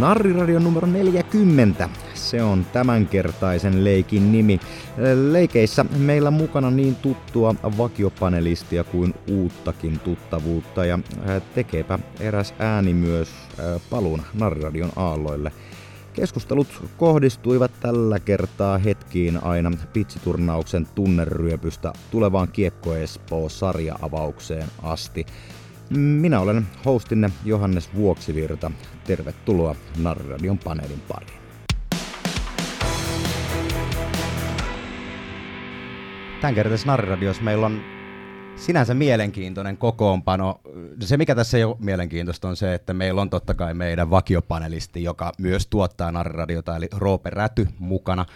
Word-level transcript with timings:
Narriradion 0.00 0.64
numero 0.64 0.86
40. 0.86 1.88
Se 2.14 2.42
on 2.42 2.66
tämänkertaisen 2.72 3.84
leikin 3.84 4.32
nimi. 4.32 4.60
Leikeissä 5.30 5.84
meillä 5.98 6.30
mukana 6.30 6.70
niin 6.70 6.94
tuttua 6.94 7.54
vakiopanelistia 7.78 8.84
kuin 8.84 9.14
uuttakin 9.30 10.00
tuttavuutta 10.00 10.84
ja 10.84 10.98
tekeepä 11.54 11.98
eräs 12.20 12.54
ääni 12.58 12.94
myös 12.94 13.28
paluun 13.90 14.22
Narriradion 14.34 14.92
aalloille. 14.96 15.52
Keskustelut 16.12 16.68
kohdistuivat 16.96 17.70
tällä 17.80 18.18
kertaa 18.18 18.78
hetkiin 18.78 19.44
aina 19.44 19.70
pitsiturnauksen 19.92 20.86
tunneryöpystä 20.94 21.92
tulevaan 22.10 22.48
Kiekko 22.48 22.94
Espoo 22.94 23.48
sarja-avaukseen 23.48 24.68
asti. 24.82 25.26
Minä 25.90 26.40
olen 26.40 26.66
hostinne 26.84 27.30
Johannes 27.44 27.90
Vuoksivirta. 27.94 28.70
Tervetuloa 29.04 29.76
Narradion 29.98 30.58
paneelin 30.58 31.02
pariin. 31.08 31.43
Tämänkertaisessa 36.40 36.86
Narradiossa 36.86 37.42
meillä 37.42 37.66
on 37.66 37.80
sinänsä 38.56 38.94
mielenkiintoinen 38.94 39.76
kokoonpano. 39.76 40.60
Se, 41.00 41.16
mikä 41.16 41.34
tässä 41.34 41.58
ei 41.58 41.64
ole 41.64 41.76
mielenkiintoista, 41.78 42.48
on 42.48 42.56
se, 42.56 42.74
että 42.74 42.94
meillä 42.94 43.20
on 43.20 43.30
totta 43.30 43.54
kai 43.54 43.74
meidän 43.74 44.10
vakiopanelisti, 44.10 45.04
joka 45.04 45.32
myös 45.38 45.66
tuottaa 45.66 46.12
Narradiota, 46.12 46.76
eli 46.76 46.88
Roope 46.96 47.30
Räty 47.30 47.68
mukana. 47.78 48.26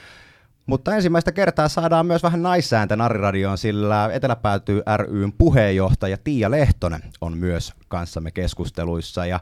Mutta 0.67 0.95
ensimmäistä 0.95 1.33
kertaa 1.33 1.69
saadaan 1.69 2.07
myös 2.07 2.23
vähän 2.23 2.43
naissääntä 2.43 2.97
Narriradioon, 2.97 3.59
sillä 3.59 4.11
Eteläpäätyy 4.13 4.83
ryn 4.97 5.33
puheenjohtaja 5.33 6.19
Tiia 6.25 6.51
Lehtonen 6.51 7.03
on 7.21 7.39
myös 7.39 7.73
kanssamme 7.89 8.31
keskusteluissa. 8.31 9.27
Ja 9.27 9.41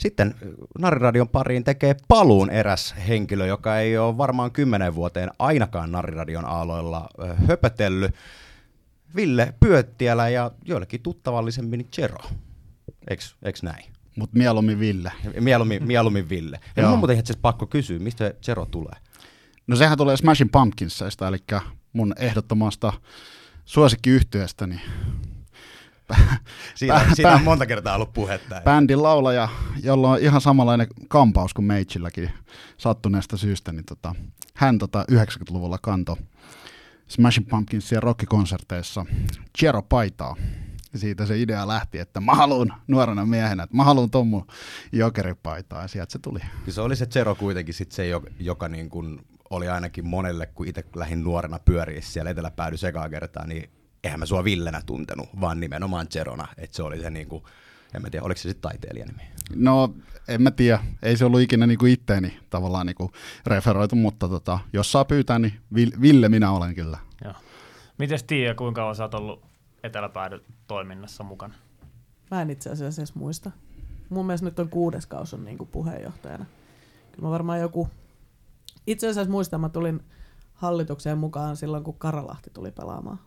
sitten 0.00 0.34
Narriradion 0.78 1.28
pariin 1.28 1.64
tekee 1.64 1.96
paluun 2.08 2.50
eräs 2.50 2.94
henkilö, 3.08 3.46
joka 3.46 3.78
ei 3.78 3.98
ole 3.98 4.16
varmaan 4.16 4.52
kymmenen 4.52 4.94
vuoteen 4.94 5.30
ainakaan 5.38 5.92
Narriradion 5.92 6.44
aloilla 6.44 7.08
höpötellyt. 7.48 8.14
Ville 9.16 9.54
Pyöttiälä 9.60 10.28
ja 10.28 10.50
joillekin 10.64 11.02
tuttavallisemmin 11.02 11.88
Jero. 11.98 12.24
Eks, 13.08 13.36
eks 13.42 13.62
näin? 13.62 13.84
Mutta 14.16 14.38
mieluummin 14.38 14.80
Ville. 14.80 15.12
Mieluummin, 15.40 15.86
mieluummin 15.86 16.28
Ville. 16.28 16.60
Ja 16.76 16.88
mun 16.88 16.98
muuten 16.98 17.18
itse 17.18 17.34
pakko 17.42 17.66
kysyä, 17.66 17.98
mistä 17.98 18.34
Jero 18.46 18.66
tulee? 18.66 18.96
No 19.66 19.76
sehän 19.76 19.98
tulee 19.98 20.16
Smashing 20.16 20.50
Pumpkinsista, 20.52 21.28
eli 21.28 21.38
mun 21.92 22.14
ehdottomasta 22.18 22.92
suosikkiyhtyeestäni. 23.64 24.80
Siitä, 26.74 26.94
pä, 26.94 27.14
siitä 27.14 27.34
on 27.34 27.42
monta 27.42 27.66
kertaa 27.66 27.94
ollut 27.94 28.12
puhetta. 28.12 28.60
Bändin 28.64 29.02
laulaja, 29.02 29.48
jolla 29.82 30.10
on 30.10 30.18
ihan 30.18 30.40
samanlainen 30.40 30.86
kampaus 31.08 31.54
kuin 31.54 31.64
Meitsilläkin 31.64 32.30
sattuneesta 32.76 33.36
syystä, 33.36 33.72
niin 33.72 33.84
tota, 33.84 34.14
hän 34.54 34.78
tota 34.78 35.04
90-luvulla 35.12 35.78
kanto 35.82 36.18
Smashing 37.08 37.48
Pumpkinsia 37.48 38.00
rockikonserteissa 38.00 39.06
Chero 39.58 39.82
paitaa. 39.82 40.36
Ja 40.92 40.98
siitä 40.98 41.26
se 41.26 41.40
idea 41.40 41.68
lähti, 41.68 41.98
että 41.98 42.20
mä 42.20 42.34
haluan 42.34 42.74
nuorena 42.88 43.26
miehenä, 43.26 43.62
että 43.62 43.76
mä 43.76 43.84
haluan 43.84 44.10
ton 44.10 44.26
mun 44.26 44.46
jokeripaitaa, 44.92 45.82
ja 45.82 45.88
sieltä 45.88 46.12
se 46.12 46.18
tuli. 46.18 46.38
Ja 46.66 46.72
se 46.72 46.80
oli 46.80 46.96
se 46.96 47.06
Chero 47.06 47.34
kuitenkin 47.34 47.74
sit 47.74 47.92
se, 47.92 48.08
joka 48.38 48.68
niin 48.68 48.90
kuin 48.90 49.20
oli 49.50 49.68
ainakin 49.68 50.06
monelle, 50.06 50.46
kun 50.46 50.68
itse 50.68 50.84
lähdin 50.96 51.24
nuorena 51.24 51.58
pyöriä 51.58 52.00
siellä 52.00 52.30
eteläpäädy 52.30 52.76
sekaa 52.76 53.08
kertaa, 53.08 53.46
niin 53.46 53.70
eihän 54.04 54.20
mä 54.20 54.26
sua 54.26 54.44
Villenä 54.44 54.82
tuntenut, 54.86 55.28
vaan 55.40 55.60
nimenomaan 55.60 56.06
Jerona, 56.14 56.48
että 56.58 56.76
se 56.76 56.82
oli 56.82 57.00
se 57.00 57.10
niinku, 57.10 57.48
en 57.94 58.02
mä 58.02 58.10
tiedä, 58.10 58.24
oliko 58.24 58.38
se 58.38 58.42
sitten 58.42 58.70
taiteilijanimi? 58.70 59.22
No, 59.54 59.94
en 60.28 60.42
mä 60.42 60.50
tiedä, 60.50 60.84
ei 61.02 61.16
se 61.16 61.24
ollut 61.24 61.40
ikinä 61.40 61.66
niinku 61.66 61.86
itteeni 61.86 62.40
tavallaan 62.50 62.86
niinku 62.86 63.12
referoitu, 63.46 63.96
mutta 63.96 64.28
tota, 64.28 64.58
jos 64.72 64.92
saa 64.92 65.04
pyytää, 65.04 65.38
niin 65.38 65.60
Ville 65.74 66.28
minä 66.28 66.50
olen 66.50 66.74
kyllä. 66.74 66.98
Joo. 67.24 67.34
Mites 67.98 68.22
Tiia, 68.22 68.54
kuinka 68.54 68.80
kauan 68.80 68.96
sä 68.96 69.02
oot 69.02 69.14
ollut 69.14 69.44
eteläpäädy 69.82 70.44
toiminnassa 70.66 71.24
mukana? 71.24 71.54
Mä 72.30 72.42
en 72.42 72.50
itse 72.50 72.70
asiassa 72.70 73.02
edes 73.02 73.14
muista. 73.14 73.50
Mun 74.08 74.26
mielestä 74.26 74.44
nyt 74.44 74.58
on 74.58 74.68
kuudes 74.68 75.06
kausi 75.06 75.36
on 75.36 75.44
niinku 75.44 75.66
puheenjohtajana. 75.66 76.44
Kyllä 77.12 77.26
mä 77.26 77.30
varmaan 77.30 77.60
joku 77.60 77.88
itse 78.86 79.08
asiassa 79.08 79.30
muistan, 79.30 79.60
mä 79.60 79.68
tulin 79.68 80.00
hallitukseen 80.54 81.18
mukaan 81.18 81.56
silloin, 81.56 81.84
kun 81.84 81.98
Karalahti 81.98 82.50
tuli 82.50 82.70
pelaamaan, 82.70 83.18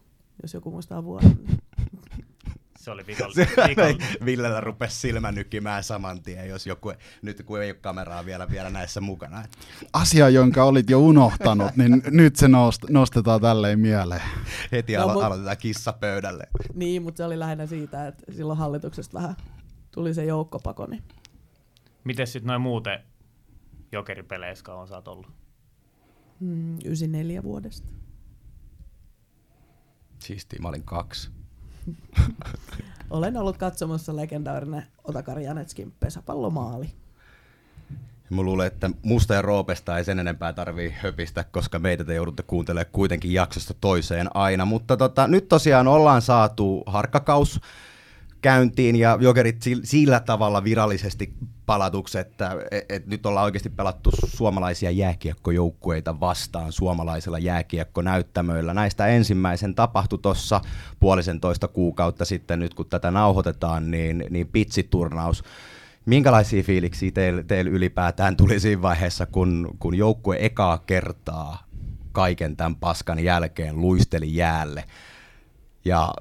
jos 0.42 0.54
joku 0.54 0.72
muistaa 0.72 1.04
vuoden. 1.04 1.40
Niin. 1.48 1.58
Se 2.84 2.92
oli 2.92 3.08
viikollinen. 3.08 3.48
Villellä 4.26 4.62
rupesi 4.62 5.00
silmä 5.00 5.32
nykimään 5.32 5.84
saman 5.84 6.24
tien, 6.24 6.50
jos 6.50 6.68
joku, 6.68 6.94
nyt 7.22 7.44
kun 7.46 7.62
ei 7.62 7.72
ole 7.72 7.80
kameraa 7.82 8.26
vielä, 8.26 8.50
vielä 8.50 8.70
näissä 8.70 9.02
mukana. 9.02 9.44
Asia, 9.94 10.30
jonka 10.30 10.64
olit 10.64 10.90
jo 10.90 11.00
unohtanut, 11.00 11.76
niin 11.76 12.04
nyt 12.06 12.36
se 12.36 12.48
nost, 12.48 12.84
nostetaan 12.90 13.42
tälleen 13.42 13.80
mieleen. 13.80 14.22
Heti 14.72 14.96
no, 14.96 15.04
alo- 15.04 15.14
mut, 15.14 15.24
aloitetaan 15.24 15.58
kissa 15.58 15.94
pöydälle. 15.94 16.48
Niin, 16.74 17.04
mutta 17.04 17.18
se 17.18 17.24
oli 17.24 17.40
lähinnä 17.40 17.66
siitä, 17.66 18.08
että 18.08 18.32
silloin 18.32 18.60
hallituksesta 18.60 19.20
vähän 19.20 19.36
tuli 19.92 20.14
se 20.14 20.26
joukkopako. 20.26 20.86
Niin. 20.86 21.04
Miten 22.04 22.28
sitten 22.28 22.48
noin 22.48 22.62
muuten 22.62 23.00
jokeripeleissä 23.92 24.66
sä 24.90 24.96
oot 24.96 25.08
ollut? 25.08 25.28
Mm, 26.40 26.78
94 26.86 27.44
vuodesta. 27.44 27.88
Siistiä, 30.24 30.60
mä 30.62 30.68
olin 30.68 30.84
kaksi. 30.84 31.30
Olen 33.10 33.38
ollut 33.38 33.58
katsomassa 33.58 34.16
legendaarinen 34.16 34.86
Otakar 35.04 35.40
Janetskin 35.40 35.94
pesäpallomaali. 36.00 36.90
Mä 38.30 38.42
luulen, 38.42 38.68
että 38.68 38.90
musta 39.04 39.34
ja 39.34 39.42
Roopesta 39.42 39.98
ei 39.98 40.04
sen 40.04 40.20
enempää 40.20 40.54
tarvii 40.54 40.94
höpistä, 41.02 41.44
koska 41.44 41.80
meitä 41.80 42.04
te 42.04 42.14
joudutte 42.14 42.44
kuuntelemaan 42.44 42.92
kuitenkin 42.92 43.34
jaksosta 43.34 43.74
toiseen 43.82 44.36
aina. 44.36 44.66
Mutta 44.66 44.98
tota, 44.98 45.28
nyt 45.28 45.48
tosiaan 45.50 45.88
ollaan 45.88 46.22
saatu 46.22 46.84
harkkakaus 46.86 47.62
käyntiin 48.44 48.96
ja 48.96 49.18
jokerit 49.22 49.64
sillä 49.84 50.20
tavalla 50.20 50.64
virallisesti 50.64 51.34
palatuksi, 51.66 52.20
että 52.20 52.58
et, 52.72 52.86
et 52.90 53.08
nyt 53.08 53.26
ollaan 53.26 53.44
oikeasti 53.44 53.70
pelattu 53.70 54.10
suomalaisia 54.26 54.92
jääkiekkojoukkueita 54.92 56.20
vastaan 56.20 56.72
suomalaisella 56.72 57.40
jääkiekkonäyttämöillä. 57.40 58.74
Näistä 58.74 59.08
ensimmäisen 59.08 59.76
tapahtui 59.76 60.20
tuossa 60.20 60.62
puolisentoista 61.00 61.68
kuukautta 61.68 62.26
sitten 62.26 62.60
nyt, 62.60 62.74
kun 62.74 62.86
tätä 62.86 63.12
nauhoitetaan, 63.12 63.92
niin, 63.92 64.26
niin 64.30 64.48
pitsiturnaus. 64.48 65.44
Minkälaisia 66.06 66.64
fiiliksiä 66.64 67.12
teillä 67.12 67.44
teil 67.44 67.68
ylipäätään 67.68 68.38
tuli 68.38 68.60
siinä 68.60 68.82
vaiheessa, 68.82 69.26
kun, 69.26 69.76
kun 69.80 69.96
joukkue 69.96 70.38
ekaa 70.40 70.78
kertaa 70.78 71.64
kaiken 72.12 72.56
tämän 72.56 72.76
paskan 72.76 73.20
jälkeen 73.20 73.82
luisteli 73.82 74.36
jäälle? 74.36 74.84
Ja 75.86 76.14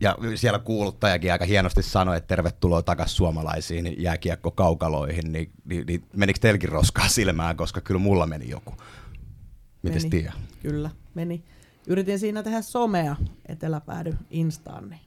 ja 0.00 0.16
siellä 0.34 0.58
kuuluttajakin 0.58 1.32
aika 1.32 1.44
hienosti 1.44 1.82
sanoi, 1.82 2.16
että 2.16 2.28
tervetuloa 2.28 2.82
takaisin 2.82 3.16
suomalaisiin 3.16 4.02
jääkiekkokaukaloihin, 4.02 5.32
niin, 5.32 5.50
niin, 5.64 5.86
niin 5.86 6.04
menikö 6.16 6.38
teilläkin 6.40 6.68
roskaa 6.68 7.08
silmään, 7.08 7.56
koska 7.56 7.80
kyllä 7.80 8.00
mulla 8.00 8.26
meni 8.26 8.50
joku. 8.50 8.74
Miten 9.82 10.10
tiedä? 10.10 10.32
Kyllä, 10.62 10.90
meni. 11.14 11.44
Yritin 11.86 12.18
siinä 12.18 12.42
tehdä 12.42 12.62
somea 12.62 13.16
eteläpäädy 13.48 14.14
Instaan, 14.30 14.88
niin 14.88 15.00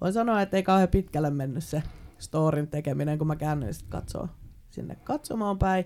voin 0.00 0.12
sanoa, 0.12 0.42
että 0.42 0.56
ei 0.56 0.62
kauhean 0.62 0.88
pitkälle 0.88 1.30
mennyt 1.30 1.64
se 1.64 1.82
storin 2.18 2.68
tekeminen, 2.68 3.18
kun 3.18 3.26
mä 3.26 3.36
käännyin 3.36 3.74
sitten 3.74 3.90
katsoa 3.90 4.28
sinne 4.70 4.96
katsomaan 4.96 5.58
päin, 5.58 5.84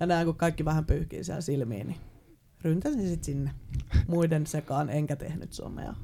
ja 0.00 0.06
näen, 0.06 0.26
kun 0.26 0.36
kaikki 0.36 0.64
vähän 0.64 0.84
pyyhkii 0.84 1.24
siellä 1.24 1.40
silmiin, 1.40 1.86
niin 1.86 2.00
ryntäsin 2.64 3.08
sitten 3.08 3.24
sinne 3.24 3.50
muiden 4.06 4.46
sekaan, 4.46 4.90
enkä 4.90 5.16
tehnyt 5.16 5.52
somea. 5.52 5.94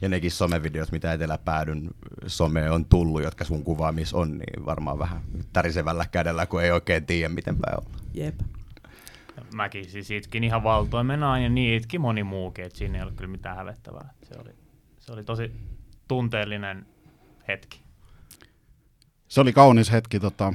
Ja 0.00 0.08
nekin 0.08 0.30
somevideot, 0.30 0.92
mitä 0.92 1.12
eteläpäädyn 1.12 1.90
some 2.26 2.70
on 2.70 2.84
tullut, 2.84 3.22
jotka 3.22 3.44
sun 3.44 3.64
kuvaamissa 3.64 4.16
on, 4.16 4.38
niin 4.38 4.66
varmaan 4.66 4.98
vähän 4.98 5.20
tärisevällä 5.52 6.06
kädellä, 6.12 6.46
kun 6.46 6.62
ei 6.62 6.70
oikein 6.70 7.06
tiedä, 7.06 7.28
miten 7.28 7.56
päin 7.56 7.78
olla. 7.80 7.98
Jep. 8.14 8.40
Mäkin 9.54 9.84
siis 9.84 10.10
itkin 10.10 10.44
ihan 10.44 10.62
valtoimenaan 10.62 11.42
ja 11.42 11.48
niin 11.48 11.74
itki 11.74 11.98
moni 11.98 12.22
muukin, 12.22 12.64
että 12.64 12.78
siinä 12.78 12.98
ei 12.98 13.02
ollut 13.02 13.16
kyllä 13.16 13.30
mitään 13.30 13.56
hävettävää. 13.56 14.10
Se 14.22 14.34
oli, 14.40 14.50
se 14.98 15.12
oli 15.12 15.24
tosi 15.24 15.52
tunteellinen 16.08 16.86
hetki. 17.48 17.80
Se 19.28 19.40
oli 19.40 19.52
kaunis 19.52 19.92
hetki. 19.92 20.20
Tota, 20.20 20.54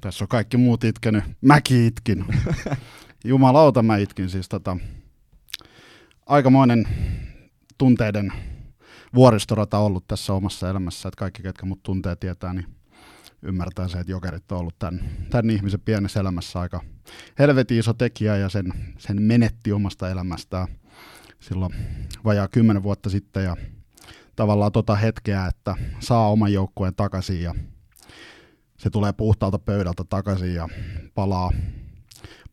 tässä 0.00 0.24
on 0.24 0.28
kaikki 0.28 0.56
muut 0.56 0.84
itkenyt. 0.84 1.24
Mäkin 1.40 1.86
itkin. 1.86 2.24
Jumalauta 3.26 3.82
mä 3.82 3.96
itkin 3.96 4.30
siis 4.30 4.48
tota, 4.48 4.76
aikamoinen 6.26 6.88
tunteiden 7.78 8.32
vuoristorata 9.14 9.78
ollut 9.78 10.06
tässä 10.06 10.32
omassa 10.32 10.70
elämässä, 10.70 11.08
että 11.08 11.18
kaikki, 11.18 11.42
ketkä 11.42 11.66
mut 11.66 11.82
tuntee, 11.82 12.16
tietää, 12.16 12.54
niin 12.54 12.66
ymmärtää 13.42 13.88
se, 13.88 13.98
että 13.98 14.12
jokerit 14.12 14.52
on 14.52 14.58
ollut 14.58 14.78
tämän, 14.78 15.00
tämän 15.30 15.50
ihmisen 15.50 15.80
pienessä 15.80 16.20
elämässä 16.20 16.60
aika 16.60 16.80
helvetin 17.38 17.78
iso 17.78 17.94
tekijä 17.94 18.36
ja 18.36 18.48
sen, 18.48 18.72
sen 18.98 19.22
menetti 19.22 19.72
omasta 19.72 20.10
elämästään 20.10 20.68
silloin 21.40 21.74
vajaa 22.24 22.48
kymmenen 22.48 22.82
vuotta 22.82 23.10
sitten 23.10 23.44
ja 23.44 23.56
tavallaan 24.36 24.72
tota 24.72 24.96
hetkeä, 24.96 25.46
että 25.46 25.74
saa 26.00 26.30
oman 26.30 26.52
joukkueen 26.52 26.94
takaisin 26.94 27.42
ja 27.42 27.54
se 28.78 28.90
tulee 28.90 29.12
puhtaalta 29.12 29.58
pöydältä 29.58 30.04
takaisin 30.04 30.54
ja 30.54 30.68
palaa, 31.14 31.50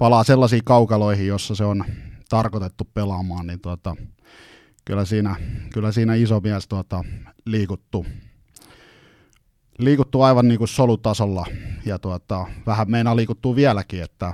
palaa 0.04 0.24
sellaisiin 0.24 0.64
kaukaloihin, 0.64 1.28
jossa 1.28 1.56
se 1.56 1.66
on 1.66 1.86
tarkoitettu 2.30 2.90
pelaamaan, 2.94 3.48
niin 3.48 3.60
tuota, 3.62 3.96
kyllä, 4.86 5.06
siinä, 5.06 5.36
kyllä 5.74 5.92
siinä 5.92 6.16
iso 6.16 6.40
mies 6.40 6.68
tuota, 6.68 7.04
liikuttu, 7.46 8.06
liikuttu 9.78 10.22
aivan 10.22 10.48
niin 10.48 10.58
kuin 10.58 10.68
solutasolla. 10.68 11.46
Ja 11.86 12.00
tuota, 12.00 12.48
vähän 12.66 12.92
meinaa 12.92 13.16
liikuttuu 13.16 13.56
vieläkin, 13.56 14.04
että 14.04 14.34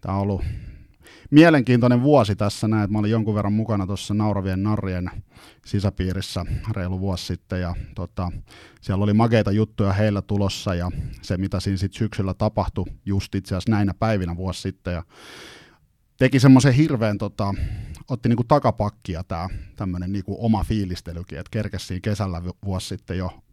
tämä 0.00 0.14
on 0.14 0.20
ollut 0.20 0.42
mielenkiintoinen 1.34 2.02
vuosi 2.02 2.36
tässä. 2.36 2.68
Näin, 2.68 2.84
että 2.84 2.92
mä 2.92 2.98
olin 2.98 3.10
jonkun 3.10 3.34
verran 3.34 3.52
mukana 3.52 3.86
tuossa 3.86 4.14
Nauravien 4.14 4.62
narrien 4.62 5.10
sisäpiirissä 5.66 6.44
reilu 6.72 7.00
vuosi 7.00 7.26
sitten 7.26 7.60
ja 7.60 7.74
tota, 7.94 8.32
siellä 8.80 9.04
oli 9.04 9.12
makeita 9.12 9.52
juttuja 9.52 9.92
heillä 9.92 10.22
tulossa 10.22 10.74
ja 10.74 10.90
se 11.22 11.36
mitä 11.36 11.60
siinä 11.60 11.76
sitten 11.76 11.98
syksyllä 11.98 12.34
tapahtui 12.34 12.84
just 13.06 13.34
itse 13.34 13.54
asiassa 13.54 13.70
näinä 13.70 13.94
päivinä 13.94 14.36
vuosi 14.36 14.60
sitten 14.60 14.94
ja 14.94 15.02
teki 16.16 16.40
semmoisen 16.40 16.74
hirveän, 16.74 17.18
tota, 17.18 17.54
otti 18.08 18.28
niinku 18.28 18.44
takapakkia 18.44 19.24
tämä 19.24 19.48
tämmöinen 19.76 20.12
niinku 20.12 20.36
oma 20.38 20.64
fiilistelykin, 20.64 21.38
että 21.38 21.50
kerkesi 21.50 22.00
kesällä 22.00 22.42
vuosi 22.64 22.88
sitten 22.88 23.18
jo 23.18 23.43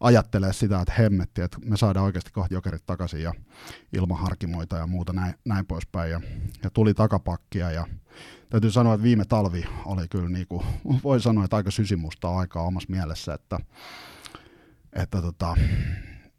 ajattelee 0.00 0.52
sitä, 0.52 0.80
että 0.80 0.94
hemmetti, 0.98 1.42
että 1.42 1.58
me 1.64 1.76
saadaan 1.76 2.06
oikeasti 2.06 2.30
kohta 2.30 2.54
jokerit 2.54 2.86
takaisin 2.86 3.22
ja 3.22 3.32
ilman 3.92 4.18
harkimoita 4.18 4.76
ja 4.76 4.86
muuta 4.86 5.12
näin, 5.12 5.34
näin 5.44 5.66
poispäin. 5.66 6.10
Ja, 6.10 6.20
ja 6.62 6.70
tuli 6.70 6.94
takapakkia 6.94 7.70
ja 7.70 7.86
täytyy 8.50 8.70
sanoa, 8.70 8.94
että 8.94 9.04
viime 9.04 9.24
talvi 9.24 9.64
oli 9.84 10.08
kyllä, 10.08 10.28
niin 10.28 10.46
kuin, 10.46 10.62
voi 11.04 11.20
sanoa, 11.20 11.44
että 11.44 11.56
aika 11.56 11.70
sysimusta 11.70 12.36
aikaa 12.36 12.62
omassa 12.62 12.90
mielessä, 12.90 13.34
että, 13.34 13.58
että 14.92 15.22
tota, 15.22 15.56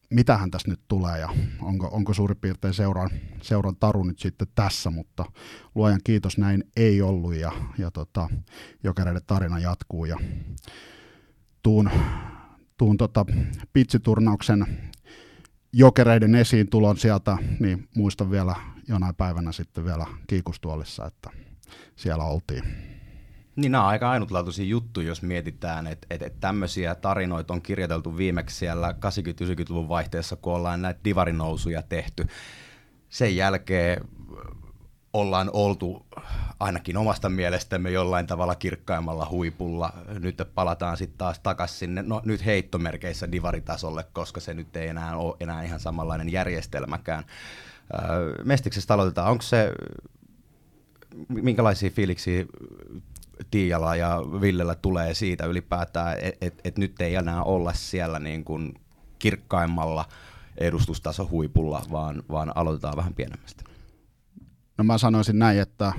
mitähän 0.09 0.51
tässä 0.51 0.69
nyt 0.69 0.81
tulee 0.87 1.19
ja 1.19 1.29
onko, 1.61 1.89
onko 1.91 2.13
suurin 2.13 2.37
piirtein 2.37 2.73
seuran, 2.73 3.09
seuran 3.41 3.75
taru 3.75 4.03
nyt 4.03 4.19
sitten 4.19 4.47
tässä, 4.55 4.89
mutta 4.89 5.25
luojan 5.75 5.99
kiitos 6.03 6.37
näin 6.37 6.63
ei 6.75 7.01
ollut 7.01 7.35
ja, 7.35 7.51
ja 7.77 7.91
tota, 7.91 8.29
jokereiden 8.83 9.21
tarina 9.27 9.59
jatkuu 9.59 10.05
ja 10.05 10.17
tuun 11.63 11.89
tuun 12.77 12.97
tota 12.97 13.25
pitsiturnauksen 13.73 14.67
jokereiden 15.73 16.35
esiin 16.35 16.69
tulon 16.69 16.97
sieltä, 16.97 17.37
niin 17.59 17.87
muistan 17.95 18.31
vielä 18.31 18.55
jonain 18.87 19.15
päivänä 19.15 19.51
sitten 19.51 19.85
vielä 19.85 20.05
kiikustuolissa, 20.27 21.05
että 21.05 21.29
siellä 21.95 22.23
oltiin. 22.23 22.63
Niin 23.55 23.71
nämä 23.71 23.83
on 23.83 23.89
aika 23.89 24.11
ainutlaatuisia 24.11 24.65
juttuja, 24.65 25.07
jos 25.07 25.21
mietitään, 25.21 25.87
että, 25.87 26.07
että, 26.09 26.25
että 26.25 26.39
tämmöisiä 26.39 26.95
tarinoita 26.95 27.53
on 27.53 27.61
kirjoiteltu 27.61 28.17
viimeksi 28.17 28.55
siellä 28.55 28.91
80-90-luvun 28.91 29.89
vaihteessa, 29.89 30.35
kun 30.35 30.53
ollaan 30.53 30.81
näitä 30.81 30.99
divarinousuja 31.03 31.81
tehty. 31.81 32.27
Sen 33.09 33.35
jälkeen 33.35 34.01
ollaan 35.13 35.49
oltu 35.53 36.05
ainakin 36.59 36.97
omasta 36.97 37.29
mielestämme 37.29 37.91
jollain 37.91 38.27
tavalla 38.27 38.55
kirkkaimmalla 38.55 39.27
huipulla. 39.31 39.93
Nyt 40.19 40.41
palataan 40.55 40.97
sitten 40.97 41.17
taas 41.17 41.39
takaisin 41.39 41.77
sinne, 41.77 42.03
no 42.03 42.21
nyt 42.25 42.45
heittomerkeissä 42.45 43.31
divaritasolle, 43.31 44.05
koska 44.13 44.39
se 44.39 44.53
nyt 44.53 44.75
ei 44.75 44.87
enää 44.87 45.17
ole 45.17 45.35
enää 45.39 45.63
ihan 45.63 45.79
samanlainen 45.79 46.31
järjestelmäkään. 46.31 47.23
Mestiksestä 48.43 48.93
aloitetaan. 48.93 49.31
Onko 49.31 49.41
se, 49.41 49.71
minkälaisia 51.27 51.89
fiiliksiä 51.89 52.45
Tiijalla 53.51 53.95
ja 53.95 54.21
Villellä 54.41 54.75
tulee 54.75 55.13
siitä 55.13 55.45
ylipäätään, 55.45 56.17
että 56.21 56.45
et, 56.45 56.61
et 56.63 56.77
nyt 56.77 57.01
ei 57.01 57.15
enää 57.15 57.43
olla 57.43 57.73
siellä 57.73 58.19
niin 58.19 58.43
kuin 58.43 58.73
kirkkaimmalla 59.19 60.05
edustustaso 60.57 61.27
huipulla, 61.31 61.81
vaan, 61.91 62.23
vaan 62.31 62.51
aloitetaan 62.55 62.97
vähän 62.97 63.13
pienemmästä? 63.13 63.66
No 64.77 64.83
mä 64.83 64.97
sanoisin 64.97 65.39
näin, 65.39 65.59
että 65.59 65.93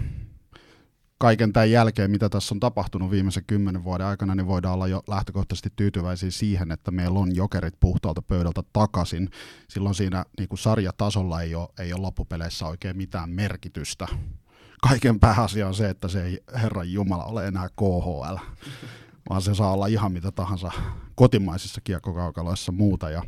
kaiken 1.19 1.53
tämän 1.53 1.71
jälkeen, 1.71 2.11
mitä 2.11 2.29
tässä 2.29 2.55
on 2.55 2.61
tapahtunut 2.61 3.11
viimeisen 3.11 3.45
kymmenen 3.47 3.85
vuoden 3.85 4.07
aikana, 4.07 4.35
niin 4.35 4.47
voidaan 4.47 4.75
olla 4.75 4.87
jo 4.87 5.03
lähtökohtaisesti 5.09 5.73
tyytyväisiä 5.77 6.31
siihen, 6.31 6.73
että 6.73 6.91
meillä 6.91 7.19
on 7.19 7.37
jokerit 7.37 7.75
puhtaalta 7.81 8.23
pöydältä 8.23 8.63
takaisin. 8.73 9.31
Silloin 9.69 9.95
siinä 9.95 10.25
niin 10.39 10.49
kuin 10.49 10.59
sarjatasolla 10.59 11.43
ei 11.43 11.55
ole, 11.55 11.69
ei 11.79 11.93
ole 11.93 12.01
loppupeleissä 12.01 12.67
oikein 12.67 12.97
mitään 12.97 13.31
merkitystä. 13.31 14.09
Kaiken 14.89 15.21
pääasia 15.21 15.69
on 15.69 15.75
se, 15.75 15.89
että 15.89 16.09
se 16.09 16.25
ei 16.25 16.41
Herran 16.63 16.93
Jumala 16.93 17.25
ole 17.25 17.47
enää 17.47 17.69
KHL, 17.69 18.37
vaan 19.31 19.43
se 19.43 19.55
saa 19.55 19.73
olla 19.73 19.87
ihan 19.87 20.13
mitä 20.13 20.33
tahansa 20.33 20.71
kotimaisissa 21.15 21.81
kiekkokaukaloissa 21.81 22.73
muuta. 22.73 23.11
Ja 23.11 23.23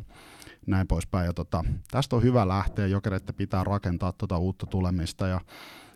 näin 0.67 0.87
poispäin. 0.87 1.25
Ja 1.25 1.33
tota, 1.33 1.63
tästä 1.91 2.15
on 2.15 2.23
hyvä 2.23 2.47
lähteä, 2.47 2.87
jokereiden 2.87 3.35
pitää 3.35 3.63
rakentaa 3.63 4.11
tota 4.11 4.37
uutta 4.37 4.65
tulemista 4.65 5.27
ja 5.27 5.41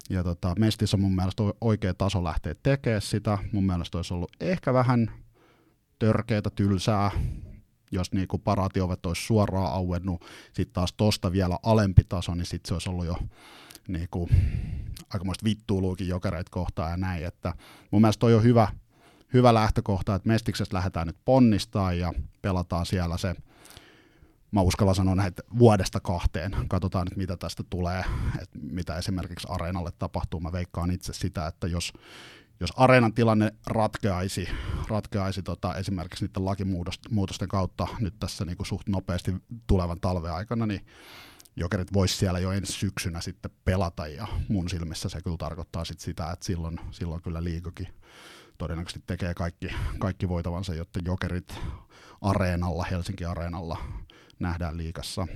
ja 0.10 0.24
tota, 0.24 0.54
Mestissä 0.60 0.98
mun 0.98 1.16
mielestä 1.16 1.44
on 1.44 1.54
oikea 1.62 1.94
taso 1.94 2.24
lähteä 2.24 2.56
tekemään 2.64 3.02
sitä. 3.02 3.38
Mun 3.52 3.66
mielestä 3.66 3.98
olisi 3.98 4.14
ollut 4.14 4.32
ehkä 4.40 4.74
vähän 4.74 5.12
törkeitä, 6.00 6.50
tylsää, 6.50 7.12
jos 7.92 8.12
niinku 8.12 8.38
paraatiovet 8.38 9.06
olisi 9.06 9.26
suoraan 9.26 9.74
auennut. 9.74 10.26
Sitten 10.54 10.74
taas 10.74 10.94
tosta 10.94 11.32
vielä 11.32 11.60
alempi 11.64 12.04
taso, 12.10 12.36
niin 12.36 12.46
sitten 12.46 12.68
se 12.68 12.74
olisi 12.74 12.90
ollut 12.90 13.06
jo 13.06 13.18
niinku, 13.88 14.30
aikamoista 15.14 15.44
vittuuluukin 15.44 16.08
jokereita 16.08 16.52
kohtaan 16.52 16.92
ja 16.92 16.98
näin. 16.98 17.26
Että 17.26 17.54
mun 17.92 18.02
mielestä 18.02 18.20
toi 18.20 18.34
on 18.34 18.44
hyvä, 18.44 18.68
hyvä 19.34 19.54
lähtökohta, 19.54 20.16
että 20.16 20.28
Mestiksestä 20.30 20.78
lähdetään 20.78 21.08
nyt 21.08 21.18
ponnistaa 21.26 21.94
ja 21.94 22.14
pelataan 22.42 22.86
siellä 22.86 23.18
se 23.18 23.36
mä 24.56 24.62
uskallan 24.62 24.96
sanoa 24.96 25.16
näitä 25.16 25.44
vuodesta 25.60 26.00
kahteen. 26.00 26.56
Katsotaan 26.68 27.07
nyt, 27.10 27.18
mitä 27.18 27.38
tästä 27.38 27.63
tulee, 27.69 28.04
että 28.42 28.60
mitä 28.62 28.98
esimerkiksi 28.98 29.48
areenalle 29.50 29.92
tapahtuu. 30.00 30.40
Mä 30.40 30.52
veikkaan 30.52 30.92
itse 30.92 31.13
sitä, 31.13 31.48
että 31.48 31.68
jos, 31.68 31.94
jos 32.60 32.74
areenan 32.75 33.13
tilanne 33.13 33.52
ratkeaisi, 33.68 34.50
ratkeaisi 34.88 35.44
tota, 35.44 35.75
esimerkiksi 35.75 36.25
niiden 36.25 36.46
lakimuutosten 36.46 37.48
kautta 37.48 37.88
nyt 38.00 38.13
tässä 38.19 38.46
niin 38.46 38.57
kuin 38.57 38.68
suht 38.68 38.90
nopeasti 38.90 39.36
tulevan 39.68 40.00
talven 40.01 40.34
aikana, 40.34 40.65
niin 40.65 40.86
jokerit 41.56 41.94
voisi 41.94 42.18
siellä 42.18 42.39
jo 42.39 42.51
ensi 42.51 42.74
syksynä 42.74 43.22
sitten 43.22 43.51
pelata, 43.65 44.08
ja 44.08 44.27
mun 44.50 44.70
silmissä 44.70 45.10
se 45.10 45.22
kyllä 45.22 45.38
tarkoittaa 45.38 45.86
sit 45.86 46.00
sitä, 46.00 46.32
että 46.32 46.46
silloin, 46.46 46.80
silloin 46.91 47.22
kyllä 47.22 47.44
liikokin 47.44 47.88
todennäköisesti 48.58 49.03
tekee 49.08 49.34
kaikki, 49.34 49.68
kaikki 50.00 50.30
voitavansa, 50.30 50.74
jotta 50.74 51.00
jokerit 51.06 51.60
areenalla, 52.22 52.84
Helsinki 52.84 53.25
areenalla 53.25 53.77
nähdään 54.39 54.77
liikassa 54.77 55.27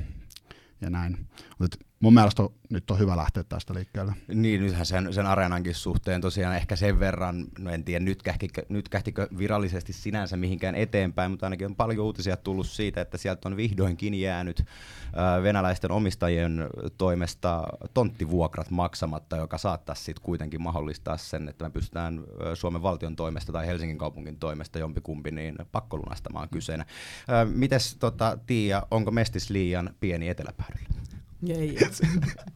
ja 0.82 0.90
näin. 0.90 1.28
Mutta 1.60 1.78
mun 2.00 2.14
mielestä 2.14 2.44
on, 2.44 2.50
nyt 2.70 2.92
on 2.92 3.00
hyvä 3.00 3.18
lähteä 3.18 3.44
tästä 3.44 3.74
liikkeelle. 3.74 4.14
Niin, 4.28 4.62
nythän 4.62 4.86
sen, 4.86 5.14
sen 5.14 5.26
areenankin 5.26 5.76
suhteen 5.76 6.22
tosiaan 6.22 6.56
ehkä 6.56 6.76
sen 6.76 7.00
verran, 7.00 7.46
no 7.60 7.72
en 7.72 7.84
tiedä 7.84 8.06
nyt, 8.06 8.24
kähtikö, 8.24 8.66
nyt 8.70 8.90
kähtikö 8.90 9.28
virallisesti 9.38 9.94
sinänsä 9.94 10.38
mihinkään 10.38 10.76
eteenpäin, 10.76 11.32
mutta 11.32 11.46
ainakin 11.46 11.68
on 11.68 11.76
paljon 11.76 12.06
uutisia 12.06 12.38
tullut 12.38 12.68
siitä, 12.68 13.02
että 13.02 13.18
sieltä 13.18 13.50
on 13.50 13.58
vihdoinkin 13.58 14.14
jäänyt 14.14 14.60
äh, 14.60 15.44
venäläisten 15.44 15.92
omistajien 15.92 16.68
toimesta 16.98 17.64
tonttivuokrat 17.94 18.70
maksamatta, 18.70 19.38
joka 19.38 19.58
saattaa 19.58 19.96
sitten 19.96 20.24
kuitenkin 20.24 20.62
mahdollistaa 20.62 21.18
sen, 21.18 21.50
että 21.50 21.66
me 21.66 21.70
pystytään 21.70 22.24
Suomen 22.54 22.82
valtion 22.82 23.16
toimesta 23.16 23.52
tai 23.52 23.68
Helsingin 23.68 23.98
kaupungin 23.98 24.40
toimesta 24.40 24.80
jompikumpi 24.80 25.32
niin 25.32 25.56
pakkolunastamaan 25.72 26.50
kyseenä. 26.50 26.86
Äh, 27.30 27.54
mites 27.54 27.96
tota, 27.96 28.38
Tiia, 28.48 28.84
onko 28.92 29.12
Mestis 29.12 29.50
liian 29.50 29.90
pieni 30.00 30.30
eteläpäädyllä? 30.30 31.09
Ei. 31.48 31.78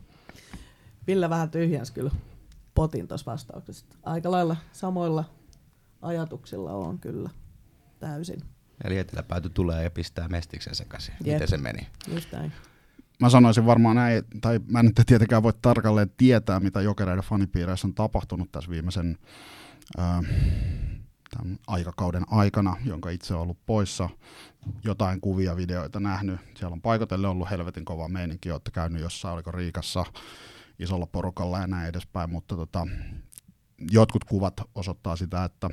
Ville 1.07 1.29
vähän 1.29 1.49
tyhjäns 1.49 1.91
kyllä 1.91 2.11
potin 2.73 3.07
tuossa 3.07 3.31
vastauksessa. 3.31 3.85
Aika 4.03 4.31
lailla 4.31 4.55
samoilla 4.71 5.25
ajatuksilla 6.01 6.73
on 6.73 6.99
kyllä 6.99 7.29
täysin. 7.99 8.41
Eli 8.83 8.97
eteläpääty 8.97 9.49
tulee 9.49 9.83
ja 9.83 9.91
pistää 9.91 10.27
mestiksen 10.27 10.75
sekaisin. 10.75 11.13
Jep. 11.23 11.33
Miten 11.33 11.47
se 11.47 11.57
meni? 11.57 11.87
Just 12.13 12.31
näin. 12.31 12.51
Mä 13.19 13.29
sanoisin 13.29 13.65
varmaan 13.65 13.95
näin, 13.95 14.23
tai 14.41 14.59
mä 14.67 14.79
en 14.79 14.85
nyt 14.85 15.01
tietenkään 15.05 15.43
voi 15.43 15.53
tarkalleen 15.61 16.11
tietää, 16.17 16.59
mitä 16.59 16.81
jokereiden 16.81 17.23
fanipiireissä 17.23 17.87
on 17.87 17.93
tapahtunut 17.93 18.51
tässä 18.51 18.69
viimeisen 18.69 19.17
äh, 19.99 20.25
tämän 21.33 21.59
aikakauden 21.67 22.23
aikana, 22.31 22.77
jonka 22.85 23.09
itse 23.09 23.33
on 23.33 23.41
ollut 23.41 23.65
poissa, 23.65 24.09
jotain 24.83 25.21
kuvia, 25.21 25.55
videoita 25.55 25.99
nähnyt. 25.99 26.39
Siellä 26.55 26.73
on 26.73 26.81
paikotelle 26.81 27.27
ollut 27.27 27.49
helvetin 27.49 27.85
kova 27.85 28.07
meininki, 28.07 28.51
olette 28.51 28.71
käynyt 28.71 29.01
jossain, 29.01 29.33
oliko 29.33 29.51
Riikassa 29.51 30.05
isolla 30.79 31.05
porukalla 31.05 31.59
ja 31.59 31.67
näin 31.67 31.89
edespäin, 31.89 32.29
mutta 32.29 32.55
tota, 32.55 32.87
jotkut 33.91 34.23
kuvat 34.23 34.53
osoittaa 34.75 35.15
sitä, 35.15 35.43
että 35.43 35.69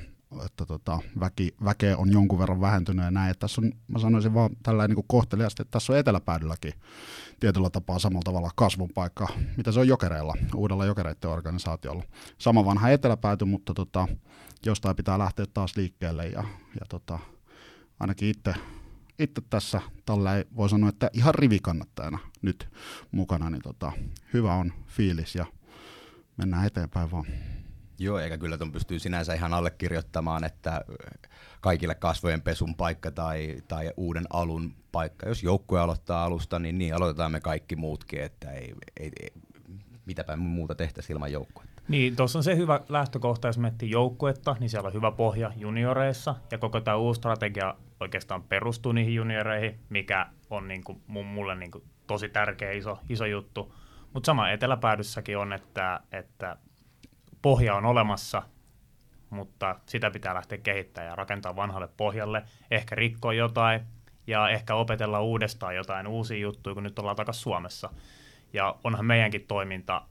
että 0.46 0.66
tota, 0.66 0.98
väki, 1.20 1.54
väkeä 1.64 1.96
on 1.96 2.12
jonkun 2.12 2.38
verran 2.38 2.60
vähentynyt 2.60 3.04
ja 3.04 3.10
näin. 3.10 3.30
Että 3.30 3.40
tässä 3.40 3.60
on, 3.60 3.72
mä 3.88 3.98
sanoisin 3.98 4.34
vaan 4.34 4.50
tällä 4.62 4.88
niin 4.88 5.04
kohteliasti, 5.06 5.62
että 5.62 5.70
tässä 5.70 5.92
on 5.92 5.98
eteläpäädylläkin 5.98 6.72
tietyllä 7.40 7.70
tapaa 7.70 7.98
samalla 7.98 8.22
tavalla 8.24 8.50
kasvun 8.56 8.90
paikka, 8.94 9.28
mitä 9.56 9.72
se 9.72 9.80
on 9.80 9.88
jokereilla, 9.88 10.34
uudella 10.54 10.86
jokereiden 10.86 11.30
organisaatiolla. 11.30 12.04
Sama 12.38 12.64
vanha 12.64 12.90
eteläpääty, 12.90 13.44
mutta 13.44 13.74
tota, 13.74 14.08
jostain 14.66 14.96
pitää 14.96 15.18
lähteä 15.18 15.46
taas 15.54 15.76
liikkeelle 15.76 16.26
ja, 16.26 16.44
ja 16.80 16.86
tota, 16.88 17.18
ainakin 18.00 18.28
itse 18.28 18.54
itse 19.20 19.42
tässä 19.50 19.80
tällä 20.06 20.44
voi 20.56 20.68
sanoa, 20.68 20.88
että 20.88 21.10
ihan 21.12 21.34
rivikannattajana 21.34 22.18
nyt 22.42 22.68
mukana, 23.12 23.50
niin 23.50 23.62
tota, 23.62 23.92
hyvä 24.32 24.54
on 24.54 24.72
fiilis 24.86 25.34
ja 25.34 25.46
mennään 26.36 26.66
eteenpäin 26.66 27.10
vaan. 27.10 27.24
Joo, 28.02 28.18
eikä 28.18 28.38
kyllä 28.38 28.58
tuon 28.58 28.72
pystyy 28.72 28.98
sinänsä 28.98 29.34
ihan 29.34 29.54
allekirjoittamaan, 29.54 30.44
että 30.44 30.84
kaikille 31.60 31.94
kasvojen 31.94 32.42
pesun 32.42 32.74
paikka 32.74 33.10
tai, 33.10 33.56
tai 33.68 33.90
uuden 33.96 34.24
alun 34.30 34.74
paikka. 34.92 35.28
Jos 35.28 35.42
joukkue 35.42 35.80
aloittaa 35.80 36.24
alusta, 36.24 36.58
niin 36.58 36.78
niin 36.78 36.94
aloitetaan 36.94 37.32
me 37.32 37.40
kaikki 37.40 37.76
muutkin, 37.76 38.22
että 38.22 38.52
ei, 38.52 38.74
ei, 39.00 39.10
ei 39.22 39.30
mitäpä 40.06 40.36
muuta 40.36 40.74
tehtäisiin 40.74 41.14
ilman 41.14 41.32
joukkuetta. 41.32 41.82
Niin, 41.88 42.16
tuossa 42.16 42.38
on 42.38 42.42
se 42.42 42.56
hyvä 42.56 42.80
lähtökohta, 42.88 43.48
jos 43.48 43.58
miettii 43.58 43.90
joukkuetta, 43.90 44.56
niin 44.60 44.70
siellä 44.70 44.86
on 44.86 44.92
hyvä 44.92 45.10
pohja 45.10 45.52
junioreissa, 45.56 46.34
ja 46.50 46.58
koko 46.58 46.80
tämä 46.80 46.96
uusi 46.96 47.18
strategia 47.18 47.74
oikeastaan 48.00 48.42
perustuu 48.42 48.92
niihin 48.92 49.14
junioreihin, 49.14 49.80
mikä 49.88 50.26
on 50.50 50.68
niin 50.68 50.84
kuin, 50.84 51.02
mulle 51.06 51.54
niin 51.54 51.70
kuin 51.70 51.84
tosi 52.06 52.28
tärkeä 52.28 52.72
iso, 52.72 52.98
iso 53.08 53.26
juttu. 53.26 53.74
Mutta 54.12 54.26
sama 54.26 54.50
eteläpäädyssäkin 54.50 55.38
on, 55.38 55.52
että, 55.52 56.00
että 56.12 56.56
pohja 57.42 57.74
on 57.74 57.84
olemassa, 57.84 58.42
mutta 59.30 59.76
sitä 59.86 60.10
pitää 60.10 60.34
lähteä 60.34 60.58
kehittämään 60.58 61.08
ja 61.08 61.16
rakentaa 61.16 61.56
vanhalle 61.56 61.88
pohjalle, 61.96 62.42
ehkä 62.70 62.94
rikkoa 62.94 63.32
jotain 63.32 63.80
ja 64.26 64.48
ehkä 64.48 64.74
opetella 64.74 65.20
uudestaan 65.20 65.76
jotain 65.76 66.06
uusia 66.06 66.38
juttuja, 66.38 66.74
kun 66.74 66.82
nyt 66.82 66.98
ollaan 66.98 67.16
takaisin 67.16 67.42
Suomessa. 67.42 67.90
Ja 68.52 68.76
onhan 68.84 69.04
meidänkin 69.06 69.46
toiminta, 69.46 70.02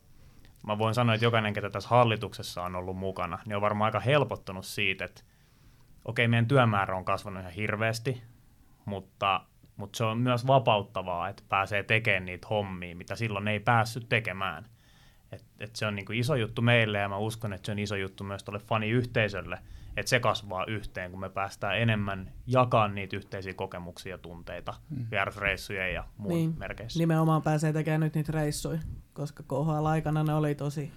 mä 0.68 0.78
voin 0.78 0.96
sanoa, 0.96 1.16
että 1.16 1.26
jokainen, 1.26 1.54
ketä 1.54 1.70
tässä 1.70 1.90
hallituksessa 1.90 2.64
on 2.64 2.76
ollut 2.76 2.98
mukana, 2.98 3.40
niin 3.46 3.56
on 3.56 3.62
varmaan 3.62 3.86
aika 3.86 4.00
helpottunut 4.00 4.66
siitä, 4.66 5.06
että 5.06 5.22
okei, 6.06 6.28
meidän 6.28 6.48
työmäärä 6.48 6.96
on 6.96 7.06
kasvanut 7.06 7.42
ihan 7.42 7.54
hirveästi, 7.54 8.24
mutta, 8.86 9.42
mutta 9.78 9.98
se 9.98 10.04
on 10.04 10.18
myös 10.18 10.48
vapauttavaa, 10.48 11.30
että 11.30 11.44
pääsee 11.50 11.84
tekemään 11.84 12.26
niitä 12.26 12.48
hommia, 12.48 12.96
mitä 12.96 13.16
silloin 13.16 13.48
ei 13.48 13.60
päässyt 13.60 14.10
tekemään– 14.10 14.66
et, 15.32 15.46
et 15.60 15.76
se 15.76 15.86
on 15.86 15.96
niinku 15.96 16.12
iso 16.12 16.36
juttu 16.36 16.62
meille 16.62 16.98
ja 16.98 17.10
mä 17.10 17.18
uskon, 17.18 17.54
että 17.54 17.66
se 17.66 17.72
on 17.72 17.80
iso 17.80 17.96
juttu 17.96 18.24
myös 18.24 18.44
tuolle 18.44 18.60
faniyhteisölle, 18.60 19.60
että 19.98 20.10
se 20.10 20.20
kasvaa 20.20 20.66
yhteen, 20.66 21.12
kun 21.12 21.20
me 21.20 21.30
päästään 21.30 21.80
enemmän 21.80 22.32
jakaa 22.48 22.88
niitä 22.88 23.16
yhteisiä 23.16 23.54
kokemuksia 23.54 24.14
ja 24.14 24.18
tunteita 24.18 24.74
mm. 24.90 25.06
vierasreissujen 25.12 25.94
ja 25.94 26.04
muun 26.18 26.34
niin, 26.34 26.56
merkeissä. 26.58 27.00
Nimenomaan 27.00 27.42
pääsee 27.42 27.74
tekemään 27.74 28.02
nyt 28.02 28.16
niitä 28.16 28.32
reissuja, 28.32 28.80
koska 29.14 29.44
KHL-aikana 29.44 30.24
ne 30.24 30.34
oli 30.34 30.56
tosi, 30.56 30.92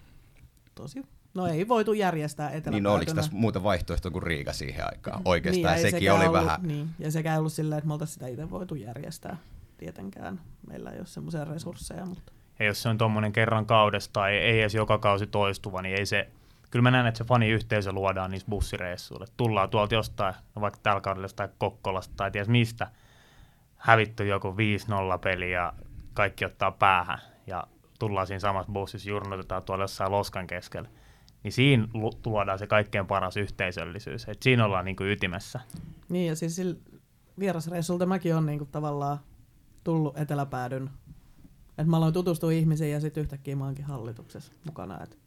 tosi 0.75 1.03
No 1.35 1.47
ei 1.47 1.69
voitu 1.69 1.93
järjestää 1.93 2.51
etelä 2.51 2.75
Niin 2.75 2.83
no, 2.83 2.95
oliko 2.95 3.15
tässä 3.15 3.33
muuta 3.35 3.63
vaihtoehtoa 3.63 4.11
kuin 4.11 4.23
Riika 4.23 4.53
siihen 4.53 4.85
aikaan? 4.85 5.23
Oikeastaan 5.25 5.75
niin, 5.75 5.91
sekin 5.91 6.13
oli 6.13 6.27
ollut, 6.27 6.41
vähän... 6.43 6.63
Niin, 6.63 6.89
ja 6.99 7.11
sekä 7.11 7.33
ei 7.33 7.39
ollut 7.39 7.53
silleen, 7.53 7.79
että 7.79 7.89
me 7.89 7.93
oltaisiin 7.93 8.15
sitä 8.15 8.27
itse 8.27 8.51
voitu 8.51 8.75
järjestää 8.75 9.37
tietenkään. 9.79 10.41
Meillä 10.67 10.91
ei 10.91 10.99
ole 10.99 11.07
semmoisia 11.07 11.45
resursseja, 11.45 12.07
mutta... 12.07 12.33
Ja 12.63 12.67
jos 12.69 12.83
se 12.83 12.89
on 12.89 12.99
tuommoinen 12.99 13.33
kerran 13.33 13.67
kaudesta 13.67 14.13
tai 14.13 14.37
ei 14.37 14.61
edes 14.61 14.75
joka 14.75 14.99
kausi 14.99 15.27
toistuva, 15.27 15.83
niin 15.83 15.97
ei 15.97 16.07
se, 16.07 16.29
kyllä 16.71 16.83
mä 16.83 16.91
näen, 16.91 17.07
että 17.07 17.19
se 17.19 17.25
faniyhteisö 17.25 17.93
luodaan 17.93 18.31
niissä 18.31 18.49
bussireissuilla. 18.51 19.27
Tullaan 19.37 19.71
tuolta 19.71 19.95
jostain, 19.95 20.35
no 20.55 20.63
vaikka 20.63 20.81
tällä 20.83 21.01
kaudella 21.01 21.25
jostain 21.25 21.51
Kokkolasta 21.59 22.15
tai 22.17 22.31
ties 22.31 22.49
mistä, 22.49 22.91
hävitty 23.77 24.27
joku 24.27 24.55
5-0 25.17 25.19
peli 25.19 25.53
ja 25.53 25.73
kaikki 26.15 26.45
ottaa 26.45 26.71
päähän 26.71 27.19
ja 27.47 27.65
tullaan 27.99 28.27
siinä 28.27 28.41
samassa 28.41 28.73
bussissa, 28.73 29.11
jurnutetaan 29.11 29.63
tuolla 29.63 29.85
jossain 29.85 30.13
loskan 30.13 30.47
keskellä. 30.47 30.89
Niin 31.43 31.53
siinä 31.53 31.89
luodaan 32.25 32.59
se 32.59 32.67
kaikkein 32.67 33.07
paras 33.07 33.37
yhteisöllisyys. 33.37 34.29
Et 34.29 34.43
siinä 34.43 34.65
ollaan 34.65 34.85
niin 34.85 34.97
kuin 34.97 35.11
ytimessä. 35.11 35.61
Niin 36.09 36.29
ja 36.29 36.37
siis 36.37 36.61
vierasreissulta 37.39 38.07
mäkin 38.07 38.37
on 38.37 38.47
niin 38.47 38.59
kuin 38.59 38.71
tavallaan 38.71 39.19
tullut 39.85 40.19
eteläpäädyn 40.19 40.91
et 41.79 41.87
mä 41.87 41.97
aloin 41.97 42.15
tutustua 42.15 42.53
ihmisiin 42.53 42.93
ja 42.93 43.01
sitten 43.01 43.21
yhtäkkiä 43.21 43.57
mä 43.57 43.65
oonkin 43.65 43.85
hallituksessa 43.85 44.53
mukana. 44.65 45.03
Et. 45.03 45.19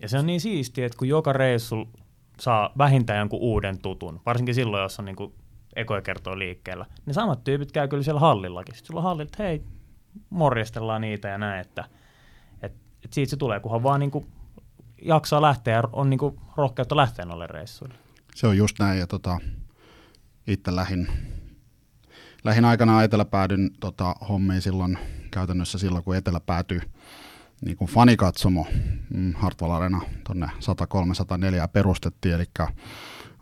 Ja 0.00 0.08
se 0.08 0.18
on 0.18 0.26
niin 0.26 0.40
siistiä, 0.40 0.86
että 0.86 0.98
kun 0.98 1.08
joka 1.08 1.32
reissu 1.32 1.88
saa 2.40 2.72
vähintään 2.78 3.18
jonkun 3.18 3.40
uuden 3.40 3.78
tutun, 3.78 4.20
varsinkin 4.26 4.54
silloin, 4.54 4.82
jos 4.82 4.98
on 4.98 5.04
niinku 5.04 5.34
ekoja 5.76 6.02
kertoo 6.02 6.38
liikkeellä, 6.38 6.86
niin 7.06 7.14
samat 7.14 7.44
tyypit 7.44 7.72
käy 7.72 7.88
kyllä 7.88 8.02
siellä 8.02 8.20
hallillakin. 8.20 8.74
Sitten 8.74 8.86
sulla 8.86 9.00
on 9.00 9.04
halli, 9.04 9.22
että 9.22 9.42
hei, 9.42 9.62
morjestellaan 10.30 11.00
niitä 11.00 11.28
ja 11.28 11.38
näin, 11.38 11.60
että 11.60 11.84
et, 12.62 12.72
et 13.04 13.12
siitä 13.12 13.30
se 13.30 13.36
tulee, 13.36 13.60
kunhan 13.60 13.82
vaan 13.82 14.00
niinku 14.00 14.26
jaksaa 15.02 15.42
lähteä 15.42 15.74
ja 15.74 15.82
on 15.92 16.10
niinku 16.10 16.40
rohkeutta 16.56 16.96
lähteä 16.96 17.24
noille 17.24 17.46
reissuille. 17.46 17.94
Se 18.34 18.46
on 18.46 18.56
just 18.56 18.78
näin, 18.78 18.98
ja 18.98 19.06
tota, 19.06 19.38
itse 20.46 20.76
lähin, 20.76 21.08
lähin 22.44 22.64
aikanaan 22.64 23.04
eteläpäädyn 23.04 23.70
tota, 23.80 24.16
hommiin 24.28 24.62
silloin 24.62 24.98
käytännössä 25.32 25.78
silloin, 25.78 26.04
kun 26.04 26.16
Etelä 26.16 26.40
päätyi 26.40 26.80
niin 27.64 27.76
kuin 27.76 27.90
fanikatsomo 27.90 28.66
mm, 29.14 29.32
Hartwall 29.32 29.72
Arena 29.72 30.00
tuonne 30.26 30.46
103-104 30.46 31.68
perustettiin, 31.72 32.34
eli 32.34 32.44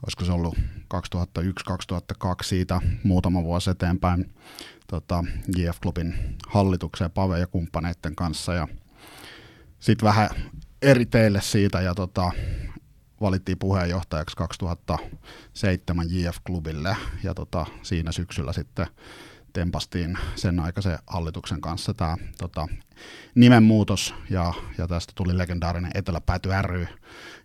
olisiko 0.02 0.24
se 0.24 0.32
ollut 0.32 0.56
2001-2002 0.94 1.76
siitä 2.42 2.80
muutama 3.02 3.42
vuosi 3.42 3.70
eteenpäin 3.70 4.34
tota, 4.86 5.24
GF-klubin 5.56 6.14
hallitukseen 6.48 7.10
Pave 7.10 7.38
ja 7.38 7.46
kumppaneiden 7.46 8.16
kanssa. 8.16 8.54
Ja 8.54 8.68
sitten 9.80 10.06
vähän 10.06 10.30
eri 10.82 11.06
teille 11.06 11.40
siitä 11.40 11.80
ja 11.80 11.94
tota, 11.94 12.30
valittiin 13.20 13.58
puheenjohtajaksi 13.58 14.36
2007 14.36 16.06
JF-klubille 16.10 16.96
ja 17.22 17.34
tota, 17.34 17.66
siinä 17.82 18.12
syksyllä 18.12 18.52
sitten 18.52 18.86
tempastiin 19.52 20.18
sen 20.36 20.60
aikaisen 20.60 20.98
hallituksen 21.06 21.60
kanssa 21.60 21.94
tämä 21.94 22.16
tota, 22.38 22.68
nimenmuutos 23.34 24.14
ja, 24.30 24.54
ja 24.78 24.88
tästä 24.88 25.12
tuli 25.16 25.38
legendaarinen 25.38 25.90
Eteläpääty 25.94 26.48
ry 26.62 26.86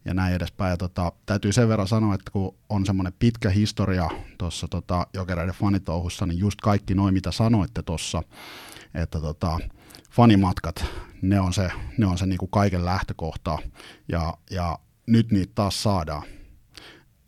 ja 0.06 0.14
näin 0.14 0.36
edespäin. 0.36 0.70
Ja, 0.70 0.78
tota, 0.78 1.12
täytyy 1.26 1.54
sen 1.54 1.70
verran 1.70 1.88
sanoa, 1.88 2.16
että 2.16 2.32
kun 2.32 2.56
on 2.70 2.86
semmoinen 2.86 3.14
pitkä 3.20 3.50
historia 3.50 4.10
tuossa 4.38 4.68
tota, 4.68 5.08
jokereiden 5.14 5.56
fanitouhussa, 5.56 6.26
niin 6.26 6.40
just 6.40 6.62
kaikki 6.62 6.96
noin, 6.96 7.14
mitä 7.14 7.32
sanoitte 7.32 7.82
tuossa, 7.82 8.24
että 8.94 9.22
tota, 9.22 9.60
fanimatkat, 10.12 10.86
ne 11.22 11.40
on 11.40 11.54
se, 11.54 11.72
ne 11.98 12.06
on 12.06 12.18
se 12.18 12.26
niinku 12.26 12.48
kaiken 12.48 12.86
lähtökohta 12.86 13.60
ja, 14.08 14.38
ja 14.52 14.80
nyt 15.08 15.32
niitä 15.32 15.52
taas 15.56 15.84
saadaan 15.84 16.24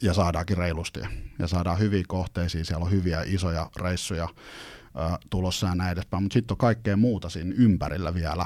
ja 0.01 0.13
saadaankin 0.13 0.57
reilusti 0.57 0.99
ja 1.39 1.47
saadaan 1.47 1.79
hyviä 1.79 2.03
kohteisiin, 2.07 2.65
siellä 2.65 2.85
on 2.85 2.91
hyviä 2.91 3.23
isoja 3.25 3.69
reissuja 3.75 4.29
ö, 4.29 5.17
tulossa 5.29 5.67
ja 5.67 5.75
näin 5.75 5.91
edespäin, 5.91 6.23
mutta 6.23 6.33
sitten 6.33 6.53
on 6.53 6.57
kaikkea 6.57 6.97
muuta 6.97 7.29
siinä 7.29 7.55
ympärillä 7.57 8.13
vielä. 8.13 8.45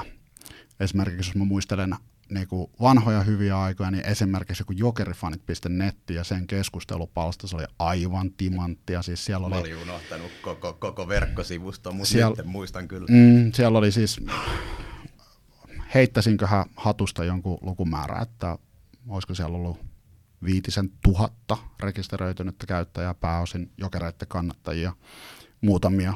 Esimerkiksi 0.80 1.30
jos 1.30 1.36
mä 1.36 1.44
muistelen 1.44 1.94
niin 2.30 2.48
kuin 2.48 2.70
vanhoja 2.80 3.22
hyviä 3.22 3.60
aikoja, 3.60 3.90
niin 3.90 4.06
esimerkiksi 4.06 4.60
joku 4.60 4.72
jokerifanit.net 4.72 6.10
ja 6.10 6.24
sen 6.24 6.46
keskustelupalsta, 6.46 7.46
se 7.46 7.56
oli 7.56 7.64
aivan 7.78 8.30
timanttia. 8.32 9.02
Siis 9.02 9.24
siellä 9.24 9.46
oli, 9.46 9.54
mä 9.54 9.60
olin 9.60 9.76
unohtanut 9.76 10.30
koko, 10.42 10.72
koko 10.72 11.08
verkkosivusto, 11.08 11.92
mutta 11.92 12.08
siellä, 12.08 12.28
sitten 12.28 12.48
muistan 12.48 12.88
kyllä. 12.88 13.06
Mm, 13.10 13.52
siellä 13.52 13.78
oli 13.78 13.92
siis, 13.92 14.20
heittäisinköhän 15.94 16.64
hatusta 16.76 17.24
jonkun 17.24 17.58
lukumäärä, 17.60 18.22
että 18.22 18.58
olisiko 19.08 19.34
siellä 19.34 19.56
ollut 19.56 19.91
viitisen 20.44 20.90
tuhatta 21.04 21.56
rekisteröitynyttä 21.80 22.66
käyttäjää, 22.66 23.14
pääosin 23.14 23.70
jokereiden 23.78 24.28
kannattajia, 24.28 24.92
muutamia 25.60 26.14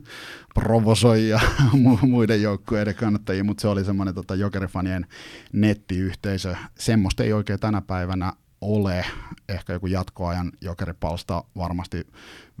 provosoijia 0.54 1.40
muiden 2.02 2.42
joukkueiden 2.42 2.94
kannattajia, 2.94 3.44
mutta 3.44 3.60
se 3.60 3.68
oli 3.68 3.84
semmoinen 3.84 4.14
tota, 4.14 4.34
jokerifanien 4.34 5.06
nettiyhteisö. 5.52 6.56
Semmoista 6.78 7.24
ei 7.24 7.32
oikein 7.32 7.60
tänä 7.60 7.80
päivänä 7.80 8.32
ole. 8.64 9.06
Ehkä 9.48 9.72
joku 9.72 9.86
jatkoajan 9.86 10.52
jokeripalsta 10.60 11.44
varmasti 11.56 12.06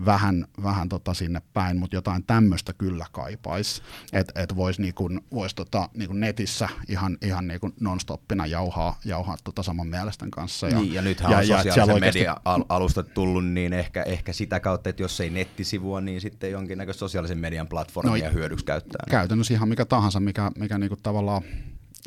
vähän, 0.04 0.46
vähän 0.62 0.88
tota 0.88 1.14
sinne 1.14 1.42
päin, 1.52 1.76
mutta 1.76 1.96
jotain 1.96 2.24
tämmöistä 2.24 2.72
kyllä 2.72 3.06
kaipaisi, 3.12 3.82
että 4.12 4.42
et 4.42 4.56
voisi 4.56 4.82
niinku, 4.82 5.10
vois 5.34 5.54
tota, 5.54 5.88
niinku 5.94 6.14
netissä 6.14 6.68
ihan, 6.88 7.18
ihan 7.22 7.48
niinku 7.48 7.70
non-stoppina 7.80 8.46
jauhaa, 8.46 8.98
jauhaa 9.04 9.36
tota 9.44 9.62
saman 9.62 9.86
mielesten 9.86 10.30
kanssa. 10.30 10.68
Ja, 10.68 10.78
niin, 10.78 10.94
ja 10.94 11.02
nythän 11.02 11.32
ja, 11.32 11.38
on 11.38 11.48
ja, 11.48 11.56
sosiaalisen 11.56 11.94
oikeasti... 11.94 12.18
media-alustat 12.18 13.14
tullut, 13.14 13.46
niin 13.46 13.72
ehkä, 13.72 14.02
ehkä 14.02 14.32
sitä 14.32 14.60
kautta, 14.60 14.90
että 14.90 15.02
jos 15.02 15.20
ei 15.20 15.30
nettisivua, 15.30 16.00
niin 16.00 16.20
sitten 16.20 16.50
jonkinnäköistä 16.50 17.00
sosiaalisen 17.00 17.38
median 17.38 17.68
platformia 17.68 18.26
no, 18.26 18.34
hyödyksi 18.34 18.64
käyttää. 18.64 19.06
Käytännössä 19.10 19.54
ihan 19.54 19.68
mikä 19.68 19.84
tahansa, 19.84 20.20
mikä, 20.20 20.50
mikä 20.58 20.78
niinku 20.78 20.96
tavallaan 21.02 21.42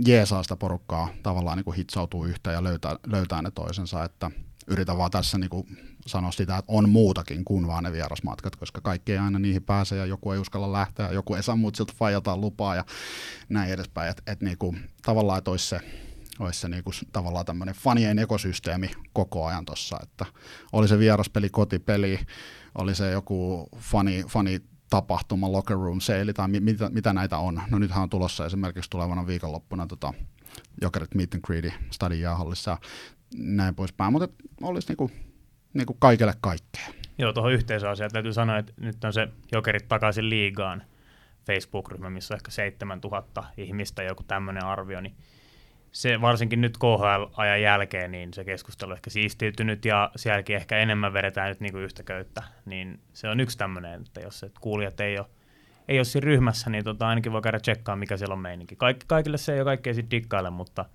jeesaa 0.06 0.44
sitä 0.44 0.56
porukkaa 0.56 1.10
tavallaan 1.24 1.58
niin 1.58 1.66
kuin 1.66 1.78
hitsautuu 1.78 2.26
yhteen 2.26 2.54
ja 2.54 2.64
löytää, 2.64 2.96
löytää 3.06 3.42
ne 3.42 3.52
toisensa, 3.52 4.04
että 4.04 4.32
yritän 4.68 4.98
vaan 4.98 5.12
tässä 5.12 5.38
niin 5.38 5.50
kuin 5.50 5.78
sanoa 6.08 6.32
sitä, 6.32 6.58
että 6.58 6.74
on 6.74 6.90
muutakin 6.90 7.46
kuin 7.46 7.68
vaan 7.68 7.84
ne 7.84 7.92
vierasmatkat, 7.92 8.56
koska 8.56 8.82
kaikki 8.82 9.12
ei 9.12 9.18
aina 9.18 9.40
niihin 9.40 9.64
pääse 9.64 9.96
ja 9.96 10.06
joku 10.06 10.32
ei 10.32 10.40
uskalla 10.40 10.72
lähteä, 10.72 11.12
joku 11.12 11.36
ei 11.36 11.44
saa 11.44 11.56
muut 11.56 11.76
siltä 11.76 11.94
fajataan 11.96 12.42
lupaa 12.42 12.76
ja 12.76 12.86
näin 13.50 13.72
edespäin. 13.72 14.10
Että 14.10 14.32
et 14.32 14.42
niin 14.42 14.58
kuin, 14.58 14.90
tavallaan, 15.02 15.38
että 15.38 15.52
olisi 15.52 15.68
se, 15.68 15.80
olisi 16.40 16.60
se 16.60 16.70
niinku 16.70 16.92
tavallaan 17.12 17.46
tämmöinen 17.46 17.76
fanien 17.76 18.20
ekosysteemi 18.20 18.92
koko 19.14 19.46
ajan 19.46 19.66
tuossa, 19.66 19.98
että 20.04 20.26
oli 20.74 20.88
se 20.88 21.00
vieraspeli, 21.00 21.50
kotipeli, 21.50 22.20
oli 22.76 22.96
se 22.96 23.12
joku 23.12 23.70
fani, 23.78 24.24
fani 24.28 24.62
tapahtuma, 24.90 25.52
locker 25.52 25.78
room 25.78 26.00
sale 26.00 26.34
tai 26.34 26.48
mi- 26.48 26.60
mitä, 26.60 26.90
mitä, 26.90 27.14
näitä 27.14 27.38
on. 27.38 27.62
No 27.70 27.80
nythän 27.80 28.04
on 28.04 28.10
tulossa 28.10 28.46
esimerkiksi 28.46 28.90
tulevana 28.90 29.28
viikonloppuna 29.28 29.88
tota, 29.88 30.14
Jokerit 30.82 31.16
Meet 31.16 31.34
and 31.34 31.42
Greedy 31.42 31.72
Stadin 31.92 32.22
jäähallissa 32.22 32.72
ja 32.72 32.78
näin 33.38 33.76
poispäin, 33.76 34.12
mutta 34.12 34.44
olisi 34.62 34.88
niinku, 34.88 35.12
niinku 35.74 35.94
kaikille 36.00 36.34
kaikkea. 36.42 36.88
Joo, 37.18 37.34
tuohon 37.34 37.54
yhteisöasiaan 37.54 38.12
täytyy 38.12 38.34
sanoa, 38.34 38.58
että 38.58 38.74
nyt 38.78 39.04
on 39.04 39.14
se 39.14 39.28
Jokerit 39.52 39.88
takaisin 39.88 40.30
liigaan 40.30 40.84
Facebook-ryhmä, 41.46 42.10
missä 42.10 42.34
on 42.34 42.36
ehkä 42.36 42.52
7000 42.52 43.44
ihmistä, 43.58 44.04
joku 44.04 44.24
tämmöinen 44.24 44.66
arvio, 44.66 45.02
niin 45.02 45.16
se 45.98 46.22
varsinkin 46.22 46.62
nyt 46.62 46.78
KHL-ajan 46.78 47.62
jälkeen, 47.62 48.12
niin 48.12 48.34
se 48.34 48.44
keskustelu 48.44 48.92
on 48.92 48.98
ehkä 48.98 49.10
siistiytynyt 49.10 49.86
ja 49.86 50.12
sielläkin 50.16 50.56
ehkä 50.56 50.78
enemmän 50.78 51.14
vedetään 51.14 51.50
nyt 51.50 51.60
niinku 51.60 51.78
yhtä 51.78 52.04
köyttä, 52.04 52.44
niin 52.66 53.00
se 53.14 53.30
on 53.30 53.40
yksi 53.40 53.58
tämmöinen, 53.58 54.02
että 54.02 54.20
jos 54.22 54.44
et 54.44 54.60
kuulijat 54.62 55.00
ei 55.00 55.20
ole, 55.20 55.28
ei 55.88 55.98
ole 55.98 56.06
siinä 56.06 56.26
ryhmässä, 56.26 56.70
niin 56.70 56.84
tota, 56.84 57.08
ainakin 57.08 57.32
voi 57.32 57.42
käydä 57.42 57.60
tsekkaa, 57.60 57.96
mikä 57.96 58.18
siellä 58.18 58.34
on 58.34 58.40
meininki. 58.40 58.76
Kaik, 58.76 58.98
kaikille 59.08 59.38
se 59.38 59.54
ei 59.54 59.60
ole 59.60 59.66
kaikkea 59.66 59.94
sitten 59.94 60.12
dikkaile, 60.12 60.50
mutta 60.50 60.86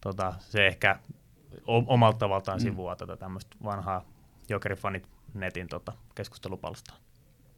tota, 0.00 0.34
se 0.38 0.66
ehkä 0.66 0.98
omalta 1.66 2.18
tavaltaan 2.18 2.58
mm. 2.58 2.62
sivua 2.62 2.96
tätä 2.96 3.16
tämmöistä 3.16 3.56
vanhaa 3.64 4.04
jokerifanit 4.48 5.08
netin 5.34 5.68
tota, 5.68 5.92
keskustelupalstaa. 6.14 6.96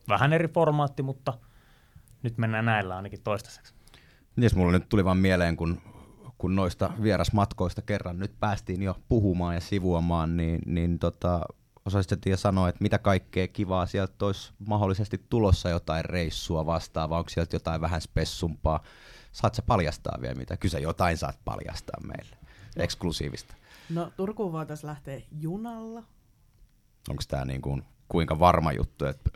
Vähän 0.08 0.32
eri 0.32 0.48
formaatti, 0.48 1.02
mutta 1.02 1.34
nyt 2.22 2.38
mennään 2.38 2.64
näillä 2.64 2.96
ainakin 2.96 3.20
toistaiseksi. 3.24 3.74
Mies 4.36 4.54
mulla 4.54 4.72
nyt 4.72 4.88
tuli 4.88 5.04
vaan 5.04 5.18
mieleen, 5.18 5.56
kun 5.56 5.80
kun 6.44 6.56
noista 6.56 6.90
vierasmatkoista 7.02 7.82
kerran 7.82 8.18
nyt 8.18 8.40
päästiin 8.40 8.82
jo 8.82 8.96
puhumaan 9.08 9.54
ja 9.54 9.60
sivuamaan, 9.60 10.36
niin, 10.36 10.60
niin 10.66 10.98
tota, 10.98 11.40
osaisitte 11.86 12.36
sanoa, 12.36 12.68
että 12.68 12.82
mitä 12.82 12.98
kaikkea 12.98 13.48
kivaa 13.48 13.86
sieltä 13.86 14.26
olisi 14.26 14.52
mahdollisesti 14.66 15.24
tulossa 15.28 15.68
jotain 15.68 16.04
reissua 16.04 16.66
vastaavaa, 16.66 17.18
onko 17.18 17.28
sieltä 17.28 17.56
jotain 17.56 17.80
vähän 17.80 18.00
spessumpaa? 18.00 18.82
Saat 19.32 19.54
sä 19.54 19.62
paljastaa 19.62 20.18
vielä 20.20 20.34
mitä? 20.34 20.56
Kyse 20.56 20.78
jotain 20.78 21.16
saat 21.16 21.38
paljastaa 21.44 22.00
meille, 22.00 22.36
eksklusiivista. 22.76 23.54
No 23.90 24.12
Turkuun 24.16 24.52
voitaisiin 24.52 24.88
lähteä 24.88 25.20
junalla. 25.40 26.02
Onko 27.08 27.22
tämä 27.28 27.44
niin 27.44 27.62
kuin, 27.62 27.82
kuinka 28.08 28.38
varma 28.38 28.72
juttu, 28.72 29.04
että 29.04 29.30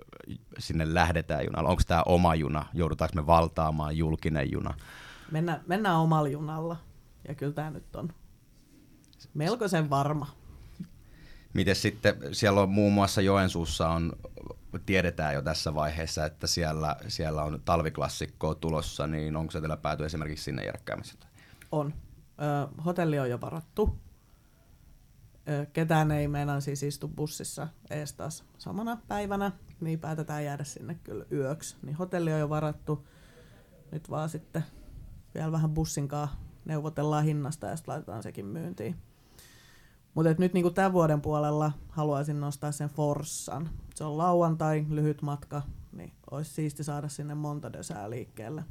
sinne 0.59 0.95
lähdetään 0.95 1.45
junalla? 1.45 1.71
Onko 1.71 1.83
tämä 1.87 2.03
oma 2.07 2.35
juna? 2.35 2.67
Joudutaanko 2.75 3.15
me 3.15 3.27
valtaamaan 3.27 3.97
julkinen 3.97 4.53
juna? 4.53 4.75
Mennään, 5.31 5.61
mennään 5.67 5.97
omalla 5.97 6.29
junalla. 6.29 6.77
Ja 7.29 7.35
kyllä 7.35 7.53
tämä 7.53 7.71
nyt 7.71 7.97
on 7.97 8.09
melkoisen 9.35 9.91
varma. 9.91 10.27
Miten 11.55 11.77
sitten, 11.77 12.17
siellä 12.33 12.61
on 12.61 12.69
muun 12.69 12.93
muassa 12.93 13.21
Joensuussa 13.21 13.89
on, 13.89 14.13
tiedetään 14.87 15.35
jo 15.35 15.43
tässä 15.43 15.75
vaiheessa, 15.75 16.25
että 16.25 16.47
siellä, 16.47 16.97
siellä 17.09 17.43
on 17.43 17.63
talviklassikkoa 17.65 18.55
tulossa, 18.55 19.07
niin 19.07 19.37
onko 19.37 19.51
se 19.51 19.61
teillä 19.61 19.77
pääty 19.77 20.05
esimerkiksi 20.05 20.45
sinne 20.45 20.65
järkkäämässä? 20.65 21.15
On. 21.73 21.95
Ö, 22.43 22.83
hotelli 22.85 23.19
on 23.19 23.31
jo 23.31 23.41
varattu. 23.41 23.99
Ö, 25.49 25.67
ketään 25.73 26.11
ei 26.11 26.29
meinaa 26.29 26.61
siis 26.61 26.83
istu 26.83 27.09
bussissa 27.09 27.69
ees 27.91 28.13
taas 28.13 28.45
samana 28.59 28.99
päivänä, 29.09 29.53
niin 29.81 30.01
päätetään 30.01 30.45
jäädä 30.45 30.65
sinne 30.65 30.95
kyllä 30.95 31.25
yöksi. 31.33 31.77
Niin 31.83 31.97
hotelli 31.97 32.33
on 32.33 32.41
jo 32.41 32.49
varattu. 32.49 33.09
Nyt 33.93 34.11
vaan 34.11 34.29
sitten 34.29 34.65
vielä 35.35 35.53
vähän 35.53 35.71
bussinkaa 35.71 36.48
neuvotellaan 36.65 37.25
hinnasta 37.25 37.67
ja 37.67 37.77
sitten 37.77 37.93
laitetaan 37.93 38.23
sekin 38.23 38.47
myyntiin. 38.47 38.97
Mutta 40.15 40.35
nyt 40.39 40.53
niinku 40.53 40.71
tämän 40.71 40.93
vuoden 40.93 41.21
puolella 41.21 41.73
haluaisin 41.89 42.41
nostaa 42.41 42.73
sen 42.73 42.89
Forssan. 42.89 43.71
Se 43.95 44.05
on 44.05 44.19
lauantai, 44.19 44.87
lyhyt 44.89 45.23
matka, 45.23 45.63
niin 45.93 46.13
olisi 46.31 46.51
siisti 46.51 46.85
saada 46.85 47.09
sinne 47.09 47.35
monta 47.35 47.73
dösää 47.73 48.11
liikkeelle. 48.11 48.65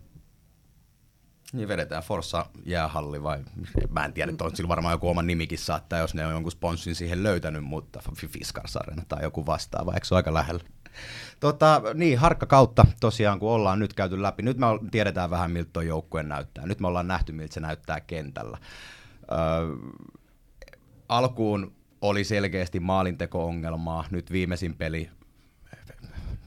Niin 1.53 1.67
vedetään 1.67 2.03
Forssa 2.03 2.45
jäähalli 2.65 3.23
vai, 3.23 3.43
mä 3.89 4.05
en 4.05 4.13
tiedä, 4.13 4.31
että 4.31 4.43
on 4.43 4.55
sillä 4.55 4.67
varmaan 4.67 4.93
joku 4.93 5.09
oma 5.09 5.21
nimikin 5.21 5.57
saattaa, 5.57 5.99
jos 5.99 6.13
ne 6.13 6.25
on 6.25 6.33
jonkun 6.33 6.51
sponssin 6.51 6.95
siihen 6.95 7.23
löytänyt, 7.23 7.63
mutta 7.63 7.99
Fiskars 8.15 8.77
Arena 8.77 9.03
tai 9.07 9.23
joku 9.23 9.45
vastaava, 9.45 9.93
eikö 9.93 10.05
se 10.05 10.13
ole 10.13 10.19
aika 10.19 10.33
lähellä? 10.33 10.63
Tota, 11.39 11.81
niin, 11.93 12.17
harkka 12.17 12.45
kautta 12.45 12.85
tosiaan, 12.99 13.39
kun 13.39 13.51
ollaan 13.51 13.79
nyt 13.79 13.93
käyty 13.93 14.21
läpi. 14.21 14.43
Nyt 14.43 14.57
me 14.57 14.65
tiedetään 14.91 15.29
vähän, 15.29 15.51
miltä 15.51 15.69
tuo 15.73 15.81
joukkue 15.81 16.23
näyttää. 16.23 16.65
Nyt 16.65 16.79
me 16.79 16.87
ollaan 16.87 17.07
nähty, 17.07 17.31
miltä 17.31 17.53
se 17.53 17.59
näyttää 17.59 18.01
kentällä. 18.01 18.57
Öö, 19.31 19.37
alkuun 21.09 21.75
oli 22.01 22.23
selkeästi 22.23 22.79
maalinteko-ongelmaa. 22.79 24.05
Nyt 24.11 24.31
viimeisin 24.31 24.75
peli, 24.75 25.09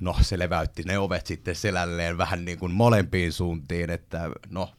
no 0.01 0.17
se 0.21 0.39
leväytti 0.39 0.83
ne 0.83 0.99
ovet 0.99 1.27
sitten 1.27 1.57
selälleen 1.57 2.19
vähän 2.19 2.45
niin 2.45 2.59
kuin 2.59 2.73
molempiin 2.73 3.33
suuntiin, 3.33 3.91
että 3.91 4.31
no 4.51 4.71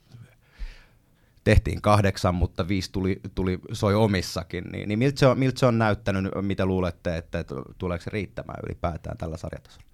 tehtiin 1.44 1.82
kahdeksan, 1.82 2.36
mutta 2.36 2.68
viisi 2.68 2.92
tuli, 2.92 3.22
tuli 3.36 3.60
soi 3.72 3.96
omissakin, 3.96 4.64
niin, 4.64 4.90
niin 4.90 5.00
miltä, 5.00 5.20
se 5.20 5.28
on, 5.28 5.40
miltä 5.40 5.60
se 5.60 5.66
on 5.66 5.78
näyttänyt, 5.78 6.26
mitä 6.42 6.66
luulette, 6.66 7.18
että, 7.18 7.46
tuleeko 7.78 8.04
se 8.04 8.10
riittämään 8.10 8.60
ylipäätään 8.68 9.18
tällä 9.18 9.38
sarjatasolla? 9.38 9.86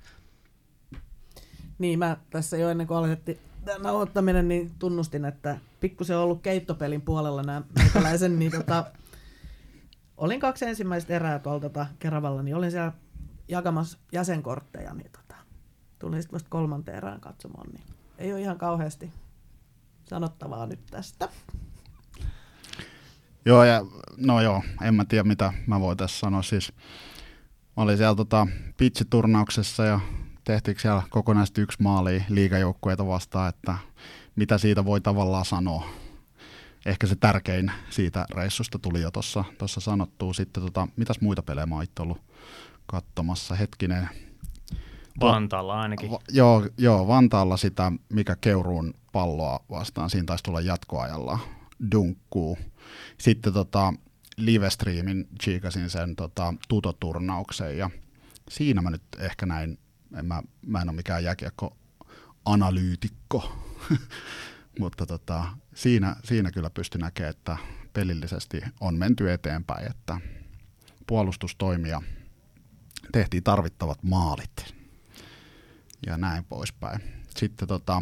Niin, 1.79 1.99
mä 1.99 2.17
tässä 2.29 2.57
jo 2.57 2.69
ennen 2.69 2.87
kuin 2.87 2.97
aloitettiin 2.97 3.39
nauhoittaminen, 3.79 4.47
niin 4.47 4.71
tunnustin, 4.79 5.25
että 5.25 5.57
pikkusen 5.79 6.17
on 6.17 6.23
ollut 6.23 6.41
keittopelin 6.41 7.01
puolella 7.01 7.43
nämä 7.43 7.61
meikäläisen, 7.79 8.39
niin 8.39 8.51
tota, 8.51 8.85
olin 10.17 10.39
kaksi 10.39 10.65
ensimmäistä 10.65 11.13
erää 11.13 11.39
tuolta 11.39 11.69
tota, 11.69 11.85
Keravalla, 11.99 12.43
niin 12.43 12.55
olin 12.55 12.71
siellä 12.71 12.91
jakamassa 13.47 13.97
jäsenkortteja, 14.11 14.93
niin 14.93 15.11
tota, 15.11 15.35
tulin 15.99 16.21
sitten 16.21 16.33
vasta 16.33 16.49
kolmanteen 16.49 16.97
erään 16.97 17.21
katsomaan, 17.21 17.69
niin 17.69 17.83
ei 18.17 18.33
ole 18.33 18.41
ihan 18.41 18.57
kauheasti 18.57 19.11
sanottavaa 20.09 20.65
nyt 20.65 20.85
tästä. 20.91 21.29
Joo, 23.45 23.63
ja, 23.63 23.85
no 24.17 24.41
joo, 24.41 24.63
en 24.81 24.95
mä 24.95 25.05
tiedä 25.05 25.23
mitä 25.23 25.53
mä 25.67 25.79
voin 25.79 25.97
tässä 25.97 26.19
sanoa. 26.19 26.41
Siis, 26.41 26.73
mä 27.77 27.83
olin 27.83 27.97
siellä 27.97 28.15
tota, 28.15 28.47
pitch-turnauksessa 28.77 29.85
ja 29.85 29.99
tehtiinkö 30.43 30.81
siellä 30.81 31.03
kokonaisesti 31.09 31.61
yksi 31.61 31.81
maali 31.81 32.23
liigajoukkueita 32.29 33.07
vastaan, 33.07 33.49
että 33.49 33.77
mitä 34.35 34.57
siitä 34.57 34.85
voi 34.85 35.01
tavallaan 35.01 35.45
sanoa. 35.45 35.89
Ehkä 36.85 37.07
se 37.07 37.15
tärkein 37.15 37.71
siitä 37.89 38.25
reissusta 38.35 38.79
tuli 38.79 39.01
jo 39.01 39.11
tuossa 39.11 39.81
sanottua. 39.81 40.33
Sitten 40.33 40.63
tota, 40.63 40.87
mitäs 40.95 41.21
muita 41.21 41.43
pelejä 41.43 41.65
mä 41.65 41.75
oon 41.75 41.85
ollut 41.99 42.21
katsomassa. 42.85 43.55
Hetkinen, 43.55 44.09
Vantaalla 45.21 45.81
ainakin. 45.81 46.11
Va- 46.11 46.19
joo, 46.29 46.67
joo, 46.77 47.07
Vantaalla 47.07 47.57
sitä, 47.57 47.91
mikä 48.09 48.35
Keuruun 48.41 48.93
palloa 49.11 49.59
vastaan, 49.69 50.09
siinä 50.09 50.25
taisi 50.25 50.43
tulla 50.43 50.61
jatkoajalla 50.61 51.39
dunkkuu. 51.91 52.57
Sitten 53.17 53.53
tota, 53.53 53.93
livestreamin 54.37 55.27
chiikasin 55.43 55.89
sen 55.89 56.15
tota, 56.15 56.53
tutoturnauksen 56.67 57.77
ja 57.77 57.89
siinä 58.49 58.81
mä 58.81 58.89
nyt 58.89 59.03
ehkä 59.19 59.45
näin, 59.45 59.79
en 60.15 60.25
mä, 60.25 60.43
mä 60.65 60.81
en 60.81 60.89
ole 60.89 60.95
mikään 60.95 61.23
jääkiekko-analyytikko, 61.23 63.51
mutta 64.79 65.05
tota, 65.05 65.45
siinä, 65.75 66.15
siinä 66.23 66.51
kyllä 66.51 66.69
pystyi 66.69 67.01
näkemään, 67.01 67.29
että 67.29 67.57
pelillisesti 67.93 68.61
on 68.79 68.95
menty 68.95 69.31
eteenpäin, 69.31 69.91
että 69.91 70.21
puolustustoimia 71.07 72.01
tehtiin 73.11 73.43
tarvittavat 73.43 74.03
maalit 74.03 74.76
ja 76.05 76.17
näin 76.17 76.45
poispäin. 76.45 77.01
Sitten 77.29 77.67
tota, 77.67 78.01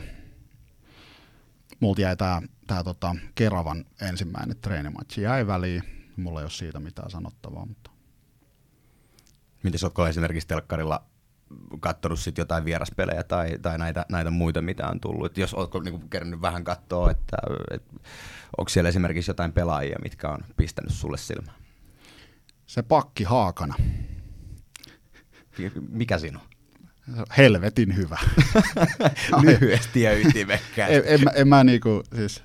multa 1.79 2.01
jäi 2.01 2.17
tää, 2.17 2.41
tää 2.67 2.83
tota 2.83 3.15
Keravan 3.35 3.85
ensimmäinen 4.01 4.57
treenimatsi 4.57 5.21
jäi 5.21 5.47
väliin. 5.47 5.83
Mulla 6.17 6.39
ei 6.39 6.43
ole 6.43 6.51
siitä 6.51 6.79
mitään 6.79 7.09
sanottavaa. 7.09 7.65
Mutta... 7.65 7.91
Miten 9.63 9.79
oletko 9.83 10.07
esimerkiksi 10.07 10.47
telkkarilla 10.47 11.05
katsonut 11.79 12.19
sit 12.19 12.37
jotain 12.37 12.65
vieraspelejä 12.65 13.23
tai, 13.23 13.59
tai 13.61 13.77
näitä, 13.77 14.05
näitä 14.09 14.31
muita, 14.31 14.61
mitä 14.61 14.87
on 14.87 14.99
tullut? 14.99 15.25
Et 15.25 15.37
jos 15.37 15.53
oletko 15.53 15.79
niinku 15.79 16.07
kerännyt 16.07 16.41
vähän 16.41 16.63
katsoa, 16.63 17.11
että 17.11 17.37
et, 17.71 17.83
onko 18.57 18.69
siellä 18.69 18.89
esimerkiksi 18.89 19.31
jotain 19.31 19.53
pelaajia, 19.53 19.99
mitkä 20.03 20.29
on 20.29 20.45
pistänyt 20.57 20.93
sulle 20.93 21.17
silmään? 21.17 21.57
Se 22.65 22.81
pakki 22.81 23.23
Haakana. 23.23 23.75
Mikä 25.89 26.17
siinä 26.17 26.39
on? 26.39 26.54
Helvetin 27.37 27.95
hyvä. 27.95 28.17
Lyhyesti 29.43 30.01
ja 30.01 30.19
ytimekkäästi. 30.19 30.95
en, 30.95 31.03
en, 31.05 31.19
en, 31.35 31.47
mä 31.47 31.63
niinku, 31.63 32.03
siis, 32.15 32.43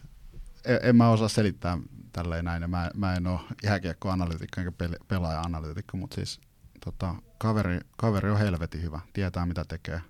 en, 0.64 0.78
en 0.82 0.96
mä 0.96 1.10
osaa 1.10 1.28
selittää 1.28 1.78
tälleen 2.12 2.44
näin. 2.44 2.70
Mä, 2.70 2.90
mä 2.94 3.14
en 3.14 3.26
ole 3.26 3.40
jääkiekkoanalyytikko 3.62 4.60
enkä 4.60 4.72
peli, 4.72 4.96
pelaaja-analyytikko, 5.08 5.96
mutta 5.96 6.14
siis 6.14 6.40
tota, 6.84 7.14
kaveri, 7.38 7.80
kaveri 7.96 8.30
on 8.30 8.38
helvetin 8.38 8.82
hyvä, 8.82 9.00
tietää 9.12 9.46
mitä 9.46 9.64
tekee. 9.64 10.00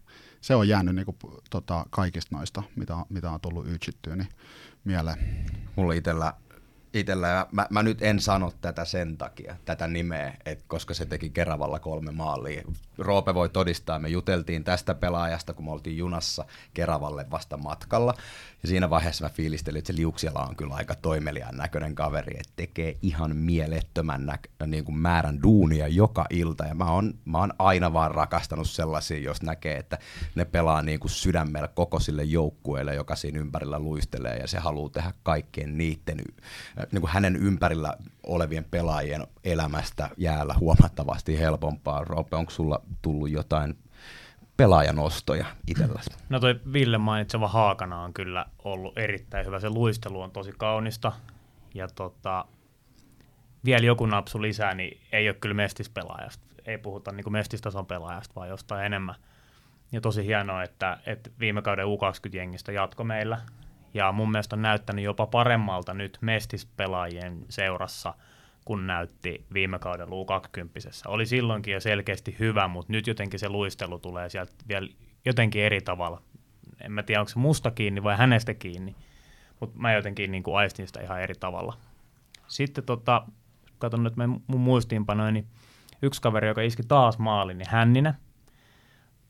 Se 0.40 0.54
on 0.54 0.68
jäänyt 0.68 0.94
niinku, 0.94 1.16
tota, 1.50 1.86
kaikista 1.90 2.36
noista, 2.36 2.62
mitä, 2.76 2.94
mitä 3.08 3.30
on 3.30 3.40
tullut 3.40 3.68
yksittyä, 3.68 4.16
niin 4.16 4.28
mieleen. 4.84 5.46
Mulla 5.76 5.92
itellä 5.92 6.32
itellä, 6.94 7.28
ja 7.28 7.46
mä, 7.52 7.66
mä, 7.70 7.82
nyt 7.82 8.02
en 8.02 8.20
sano 8.20 8.52
tätä 8.60 8.84
sen 8.84 9.16
takia, 9.16 9.56
tätä 9.64 9.86
nimeä, 9.86 10.34
että 10.46 10.64
koska 10.68 10.94
se 10.94 11.06
teki 11.06 11.30
Keravalla 11.30 11.78
kolme 11.78 12.12
maalia. 12.12 12.62
Roope 12.98 13.34
voi 13.34 13.48
todistaa, 13.48 13.98
me 13.98 14.08
juteltiin 14.08 14.64
tästä 14.64 14.94
pelaajasta, 14.94 15.54
kun 15.54 15.64
me 15.64 15.70
oltiin 15.70 15.96
junassa 15.96 16.44
Keravalle 16.74 17.26
vasta 17.30 17.56
matkalla, 17.56 18.14
ja 18.62 18.68
siinä 18.68 18.90
vaiheessa 18.90 19.24
mä 19.24 19.30
fiilistelin, 19.30 19.78
että 19.78 19.92
se 19.92 19.96
Liuksiala 19.96 20.46
on 20.46 20.56
kyllä 20.56 20.74
aika 20.74 20.94
toimeliaan 20.94 21.56
näköinen 21.56 21.94
kaveri, 21.94 22.36
että 22.40 22.52
tekee 22.56 22.96
ihan 23.02 23.36
mielettömän 23.36 24.26
näkö, 24.26 24.48
niin 24.66 24.84
kuin 24.84 24.98
määrän 24.98 25.42
duunia 25.42 25.88
joka 25.88 26.26
ilta. 26.30 26.64
Ja 26.64 26.74
mä 26.74 26.92
oon, 26.92 27.14
mä 27.24 27.38
oon 27.38 27.52
aina 27.58 27.92
vaan 27.92 28.10
rakastanut 28.10 28.70
sellaisia, 28.70 29.18
jos 29.18 29.42
näkee, 29.42 29.76
että 29.76 29.98
ne 30.34 30.44
pelaa 30.44 30.82
niin 30.82 31.00
kuin 31.00 31.10
sydämellä 31.10 31.68
koko 31.68 32.00
sille 32.00 32.24
joukkueelle, 32.24 32.94
joka 32.94 33.16
siinä 33.16 33.40
ympärillä 33.40 33.78
luistelee. 33.78 34.36
Ja 34.36 34.46
se 34.46 34.58
haluaa 34.58 34.90
tehdä 34.90 35.12
kaikkien 35.22 35.78
niiden, 35.78 36.20
niin 36.92 37.00
kuin 37.00 37.10
hänen 37.10 37.36
ympärillä 37.36 37.94
olevien 38.26 38.64
pelaajien 38.64 39.26
elämästä 39.44 40.10
jäällä 40.16 40.54
huomattavasti 40.60 41.38
helpompaa. 41.38 42.04
Roope, 42.04 42.36
onko 42.36 42.50
sulla 42.50 42.82
tullut 43.02 43.30
jotain 43.30 43.78
pelaajanostoja 44.56 45.46
itselläsi? 45.66 46.10
No 46.28 46.40
toi 46.40 46.60
Ville 46.72 46.98
mainitseva 46.98 47.48
Haakana 47.48 48.02
on 48.02 48.12
kyllä 48.12 48.46
ollut 48.64 48.98
erittäin 48.98 49.46
hyvä. 49.46 49.60
Se 49.60 49.70
luistelu 49.70 50.20
on 50.20 50.30
tosi 50.30 50.52
kaunista. 50.58 51.12
Ja 51.74 51.88
tota, 51.88 52.44
vielä 53.64 53.86
joku 53.86 54.06
napsu 54.06 54.42
lisää, 54.42 54.74
niin 54.74 55.00
ei 55.12 55.28
ole 55.28 55.36
kyllä 55.40 55.54
mestispelaajasta. 55.54 56.46
Ei 56.66 56.78
puhuta 56.78 57.12
niin 57.12 57.32
mestistason 57.32 57.86
pelaajasta, 57.86 58.34
vaan 58.34 58.48
jostain 58.48 58.84
enemmän. 58.84 59.14
Ja 59.92 60.00
tosi 60.00 60.26
hienoa, 60.26 60.62
että, 60.62 60.98
että 61.06 61.30
viime 61.40 61.62
kauden 61.62 61.86
U20-jengistä 61.86 62.72
jatko 62.72 63.04
meillä. 63.04 63.38
Ja 63.94 64.12
mun 64.12 64.30
mielestä 64.30 64.56
on 64.56 64.62
näyttänyt 64.62 65.04
jopa 65.04 65.26
paremmalta 65.26 65.94
nyt 65.94 66.18
mestispelaajien 66.20 67.46
seurassa– 67.48 68.14
kun 68.64 68.86
näytti 68.86 69.46
viime 69.54 69.78
kauden 69.78 70.08
U20. 70.08 70.10
Oli 71.06 71.26
silloinkin 71.26 71.74
jo 71.74 71.80
selkeästi 71.80 72.36
hyvä, 72.38 72.68
mutta 72.68 72.92
nyt 72.92 73.06
jotenkin 73.06 73.40
se 73.40 73.48
luistelu 73.48 73.98
tulee 73.98 74.28
sieltä 74.28 74.52
vielä 74.68 74.88
jotenkin 75.24 75.62
eri 75.62 75.80
tavalla. 75.80 76.22
En 76.80 76.92
mä 76.92 77.02
tiedä, 77.02 77.20
onko 77.20 77.28
se 77.28 77.38
musta 77.38 77.70
kiinni 77.70 78.02
vai 78.02 78.16
hänestä 78.16 78.54
kiinni, 78.54 78.96
mutta 79.60 79.78
mä 79.78 79.92
jotenkin 79.92 80.30
niin 80.30 80.42
kuin 80.42 80.56
aistin 80.56 80.86
sitä 80.86 81.00
ihan 81.00 81.22
eri 81.22 81.34
tavalla. 81.40 81.76
Sitten 82.48 82.84
tota, 82.84 83.26
katson 83.78 84.04
nyt 84.04 84.14
mun 84.46 84.60
muistiinpanoja, 84.60 85.30
niin 85.30 85.46
yksi 86.02 86.22
kaveri, 86.22 86.48
joka 86.48 86.62
iski 86.62 86.82
taas 86.82 87.18
maalin, 87.18 87.58
niin 87.58 87.70
Hänninen. 87.70 88.14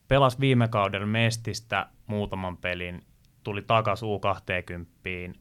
Pelasi 0.09 0.41
viime 0.41 0.69
kauden 0.69 1.09
Mestistä 1.09 1.87
muutaman 2.07 2.57
pelin, 2.57 3.03
tuli 3.45 3.63
takaisin 3.63 4.09
U20, 4.09 5.39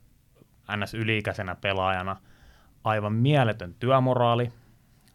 ns. 0.77 0.93
yliikäisenä 0.93 1.55
pelaajana– 1.55 2.17
aivan 2.83 3.13
mieletön 3.13 3.73
työmoraali 3.73 4.51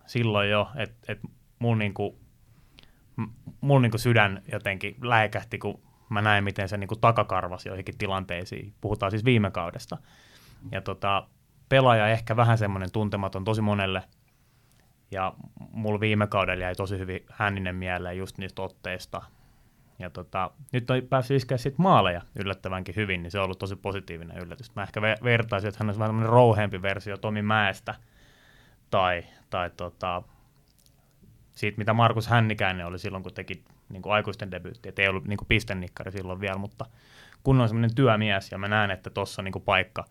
silloin 0.06 0.50
jo, 0.50 0.70
että 0.76 1.12
et 1.12 1.20
mun, 1.58 1.78
niinku, 1.78 2.18
mun 3.60 3.82
niinku 3.82 3.98
sydän 3.98 4.42
jotenkin 4.52 4.96
läikähti, 5.02 5.58
kun 5.58 5.80
mä 6.08 6.22
näin, 6.22 6.44
miten 6.44 6.68
se 6.68 6.76
niinku 6.76 6.96
takakarvasi 6.96 7.68
joihinkin 7.68 7.98
tilanteisiin. 7.98 8.74
Puhutaan 8.80 9.10
siis 9.10 9.24
viime 9.24 9.50
kaudesta. 9.50 9.98
Ja 10.72 10.80
tota, 10.80 11.26
pelaaja 11.68 12.08
ehkä 12.08 12.36
vähän 12.36 12.58
semmoinen 12.58 12.92
tuntematon 12.92 13.44
tosi 13.44 13.60
monelle. 13.60 14.02
Ja 15.10 15.34
mulla 15.70 16.00
viime 16.00 16.26
kaudella 16.26 16.64
jäi 16.64 16.74
tosi 16.74 16.98
hyvin 16.98 17.24
hänninen 17.30 17.76
mieleen 17.76 18.18
just 18.18 18.38
niistä 18.38 18.62
otteista, 18.62 19.22
tota, 20.10 20.50
nyt 20.72 20.90
on 20.90 21.02
päässyt 21.08 21.36
iskeä 21.36 21.58
sit 21.58 21.78
maaleja 21.78 22.22
yllättävänkin 22.38 22.96
hyvin, 22.96 23.22
niin 23.22 23.30
se 23.30 23.38
on 23.38 23.44
ollut 23.44 23.58
tosi 23.58 23.76
positiivinen 23.76 24.38
yllätys. 24.38 24.74
Mä 24.74 24.82
ehkä 24.82 25.02
vertaisin, 25.02 25.68
että 25.68 25.78
hän 25.80 25.88
olisi 25.88 26.00
vähän 26.00 26.22
rouheempi 26.22 26.82
versio 26.82 27.16
Tomi 27.16 27.42
Mäestä 27.42 27.94
tai, 28.90 29.24
tai 29.50 29.70
tota, 29.76 30.22
siitä, 31.54 31.78
mitä 31.78 31.92
Markus 31.92 32.26
Hännikäinen 32.26 32.86
oli 32.86 32.98
silloin, 32.98 33.22
kun 33.22 33.34
teki 33.34 33.64
niin 33.88 34.02
kuin 34.02 34.12
aikuisten 34.12 34.50
debyytti. 34.50 34.88
Et 34.88 34.98
ei 34.98 35.08
ollut 35.08 35.24
niin 35.24 35.36
kuin 35.36 35.48
pistennikkari 35.48 36.12
silloin 36.12 36.40
vielä, 36.40 36.58
mutta 36.58 36.86
kun 37.42 37.60
on 37.60 37.68
semmoinen 37.68 37.94
työmies 37.94 38.52
ja 38.52 38.58
mä 38.58 38.68
näen, 38.68 38.90
että 38.90 39.10
tuossa 39.10 39.42
niin 39.42 39.62
paikka, 39.64 40.04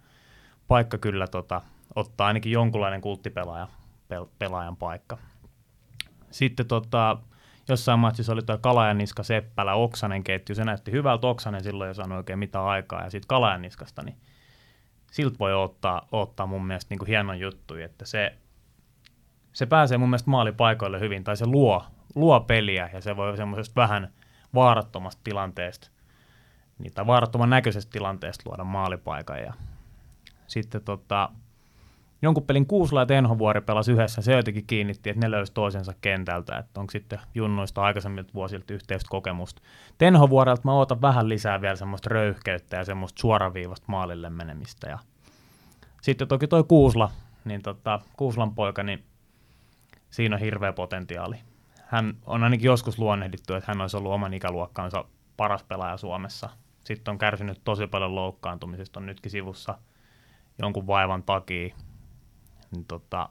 paikka 0.67 0.98
kyllä 0.98 1.28
tota, 1.28 1.62
ottaa 1.96 2.28
ainakin 2.28 2.52
jonkunlainen 2.52 3.02
kulttipelaaja 3.02 3.67
pel, 4.08 4.26
pelaajan 4.39 4.76
paikka. 4.76 5.17
Sitten 6.32 6.67
tota, 6.67 7.17
jossain 7.69 7.99
matsissa 7.99 8.34
oli 8.34 8.41
tuo 8.41 8.58
Kalajaniska, 8.58 9.23
Seppälä, 9.23 9.73
Oksanen 9.73 10.23
ketju. 10.23 10.56
Se 10.56 10.63
näytti 10.63 10.91
hyvältä. 10.91 11.28
Oksanen 11.28 11.63
silloin 11.63 11.88
ei 11.88 11.95
saanut 11.95 12.17
oikein 12.17 12.39
mitään 12.39 12.65
aikaa. 12.65 13.04
Ja 13.04 13.10
sitten 13.10 13.28
Kalajaniskasta, 13.28 14.04
niin 14.04 14.17
siltä 15.12 15.39
voi 15.39 15.54
ottaa, 15.54 16.08
ottaa 16.12 16.45
mun 16.45 16.65
mielestä 16.65 16.89
niin 16.89 16.99
kuin 16.99 17.08
hienon 17.08 17.39
juttu, 17.39 17.76
että 17.76 18.06
se, 18.06 18.38
se 19.54 19.65
pääsee 19.65 19.97
mun 19.97 20.10
mielestä 20.10 20.30
maalipaikoille 20.30 20.99
hyvin, 20.99 21.23
tai 21.23 21.38
se 21.38 21.45
luo, 21.45 21.86
luo 22.15 22.39
peliä, 22.39 22.89
ja 22.93 23.02
se 23.02 23.17
voi 23.17 23.38
semmoisesta 23.38 23.82
vähän 23.82 24.13
vaarattomasta 24.54 25.21
tilanteesta, 25.23 25.89
niin, 26.80 26.93
tai 26.93 27.08
vaarattoman 27.08 27.49
näköisestä 27.49 27.91
tilanteesta 27.91 28.49
luoda 28.49 28.63
maalipaikan. 28.63 29.39
Ja 29.39 29.54
sitten 30.47 30.84
tota, 30.84 31.30
jonkun 32.23 32.43
pelin 32.43 32.65
Kuusla 32.65 32.99
ja 32.99 33.05
Tenhovuori 33.05 33.62
pelasi 33.62 33.91
yhdessä, 33.91 34.21
se 34.21 34.33
jotenkin 34.33 34.67
kiinnitti, 34.67 35.09
että 35.09 35.25
ne 35.25 35.31
löysi 35.31 35.53
toisensa 35.53 35.93
kentältä, 36.01 36.57
että 36.57 36.79
onko 36.79 36.91
sitten 36.91 37.19
junnoista 37.36 37.81
aikaisemmilta 37.81 38.33
vuosilta 38.33 38.73
yhteistä 38.73 39.07
kokemusta. 39.09 39.62
Tenhovuorelta 39.97 40.62
mä 40.65 40.73
ootan 40.73 41.01
vähän 41.01 41.29
lisää 41.29 41.62
vielä 41.62 41.75
semmoista 41.75 42.09
röyhkeyttä 42.09 42.77
ja 42.77 42.86
semmoista 42.86 43.21
suoraviivasta 43.21 43.86
maalille 43.88 44.29
menemistä. 44.29 44.89
Ja 44.89 44.99
sitten 46.01 46.27
toki 46.27 46.47
toi 46.47 46.63
Kuusla, 46.63 47.12
niin 47.45 47.62
tota, 47.62 47.99
Kuuslan 48.17 48.55
poika, 48.55 48.83
niin 48.83 49.03
siinä 50.09 50.36
on 50.36 50.41
hirveä 50.41 50.73
potentiaali. 50.73 51.36
Hän 51.86 52.17
on 52.25 52.43
ainakin 52.43 52.65
joskus 52.65 52.99
luonnehdittu, 52.99 53.53
että 53.53 53.71
hän 53.71 53.81
olisi 53.81 53.97
ollut 53.97 54.12
oman 54.12 54.33
ikäluokkaansa 54.33 55.05
paras 55.38 55.63
pelaaja 55.63 55.97
Suomessa. 55.97 56.49
Sitten 56.83 57.12
on 57.12 57.17
kärsinyt 57.17 57.62
tosi 57.63 57.88
paljon 57.88 58.15
loukkaantumisesta, 58.15 58.99
on 58.99 59.05
nytkin 59.05 59.31
sivussa 59.31 59.77
jonkun 60.59 60.88
vaivan 60.88 61.23
takia 61.23 61.75
niin 62.73 62.86
tota, 62.86 63.29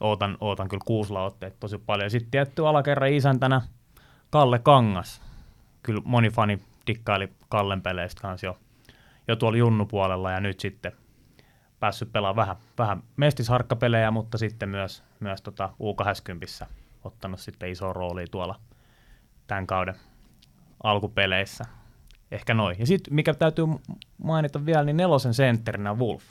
ootan, 0.00 0.36
ootan 0.40 0.68
kyllä 0.68 0.84
kuuslaotteet 0.86 1.60
tosi 1.60 1.78
paljon. 1.78 2.10
Sitten 2.10 2.30
tietty 2.30 2.66
alakerran 2.66 3.12
isäntänä 3.12 3.62
Kalle 4.30 4.58
Kangas. 4.58 5.22
Kyllä 5.82 6.02
moni 6.04 6.30
fani 6.30 6.58
dikkaili 6.86 7.32
Kallen 7.48 7.82
peleistä 7.82 8.22
kanssa 8.22 8.46
jo, 8.46 8.58
jo 9.28 9.36
tuolla 9.36 9.58
junnupuolella 9.58 10.30
ja 10.30 10.40
nyt 10.40 10.60
sitten 10.60 10.92
päässyt 11.80 12.12
pelaamaan 12.12 12.36
vähän, 12.36 12.56
vähän 12.78 13.02
mestisharkkapelejä, 13.16 14.10
mutta 14.10 14.38
sitten 14.38 14.68
myös, 14.68 15.02
myös 15.20 15.42
tota 15.42 15.70
U20 15.72 16.66
ottanut 17.04 17.40
sitten 17.40 17.70
iso 17.70 17.92
rooli 17.92 18.24
tuolla 18.30 18.60
tämän 19.46 19.66
kauden 19.66 19.94
alkupeleissä. 20.82 21.64
Ehkä 22.30 22.54
noin. 22.54 22.76
Ja 22.78 22.86
sitten 22.86 23.14
mikä 23.14 23.34
täytyy 23.34 23.64
mainita 24.18 24.66
vielä, 24.66 24.84
niin 24.84 24.96
nelosen 24.96 25.34
sentterinä 25.34 25.94
Wolf 25.94 26.24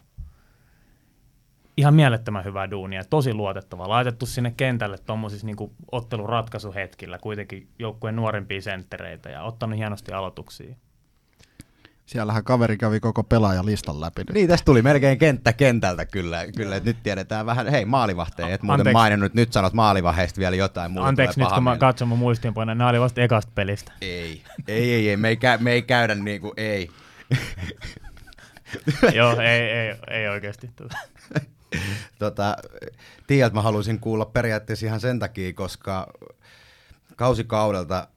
ihan 1.78 1.94
mielettömän 1.94 2.44
hyvää 2.44 2.72
duunia, 2.72 3.04
tosi 3.04 3.34
luotettava. 3.34 3.90
Laitettu 3.90 4.26
sinne 4.26 4.54
kentälle 4.58 4.98
tuommoisissa 4.98 5.48
niin 5.48 5.72
otteluratkaisuhetkillä 5.92 7.18
kuitenkin 7.18 7.68
joukkueen 7.80 8.16
nuorempia 8.16 8.62
senttereitä 8.62 9.30
ja 9.30 9.44
ottanut 9.44 9.78
hienosti 9.78 10.12
aloituksia. 10.12 10.76
Siellähän 12.06 12.44
kaveri 12.44 12.78
kävi 12.78 13.00
koko 13.00 13.24
pelaajalistan 13.24 14.02
läpi. 14.02 14.22
Nyt. 14.22 14.34
Niin, 14.34 14.48
tästä 14.48 14.66
tuli 14.66 14.82
melkein 14.82 15.18
kenttä 15.18 15.54
kentältä 15.54 16.06
kyllä. 16.06 16.46
kyllä 16.56 16.76
että 16.76 16.90
nyt 16.90 16.98
tiedetään 17.04 17.46
vähän, 17.46 17.68
hei 17.68 17.86
maalivahteja, 17.86 18.50
et 18.50 18.64
muuten 18.64 18.94
maininnut, 18.94 19.34
nyt 19.34 19.54
sanot 19.54 19.74
maalivaheista 19.74 20.40
vielä 20.40 20.56
jotain. 20.56 20.92
Muuta 20.92 21.08
Anteeksi 21.08 21.40
nyt 21.40 21.50
kun 21.54 21.64
mä 21.64 21.78
katson 21.78 22.08
mun 22.08 22.20
muistiinpanoja, 22.20 22.76
nämä 22.76 22.90
oli 22.90 23.00
vasta 23.00 23.22
ekasta 23.22 23.52
pelistä. 23.56 23.92
Ei, 24.02 24.44
ei, 24.68 24.94
ei, 24.94 25.10
ei 25.10 25.18
me, 25.18 25.30
ei 25.30 25.36
kä- 25.36 25.64
me 25.64 25.72
ei 25.72 25.82
käydä 25.82 26.16
niin 26.16 26.42
kuin, 26.42 26.54
ei. 26.58 26.90
Joo, 29.16 29.40
ei, 29.40 29.62
ei, 29.62 29.96
ei 30.08 30.28
oikeasti. 30.28 30.70
tota, 32.20 32.58
tiedät, 33.28 33.54
mä 33.54 33.62
haluaisin 33.62 34.00
kuulla 34.00 34.26
periaatteessa 34.26 34.86
ihan 34.86 35.00
sen 35.00 35.20
takia, 35.20 35.54
koska 35.54 36.14
kausikaudelta 37.16 38.08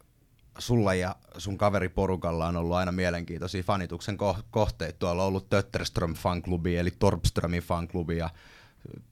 sulla 0.59 0.95
ja 0.95 1.17
sun 1.39 1.59
kaveriporukalla 1.59 2.47
on 2.47 2.57
ollut 2.57 2.77
aina 2.77 2.93
mielenkiintoisia 2.93 3.63
fanituksen 3.63 4.17
kohteita. 4.51 4.99
Tuolla 4.99 5.23
on 5.23 5.29
ollut 5.29 5.51
Tötterström 5.51 6.15
fanklubi, 6.15 6.77
eli 6.77 6.91
Torpströmin 6.99 7.63
fanklubi, 7.63 8.17
ja 8.17 8.31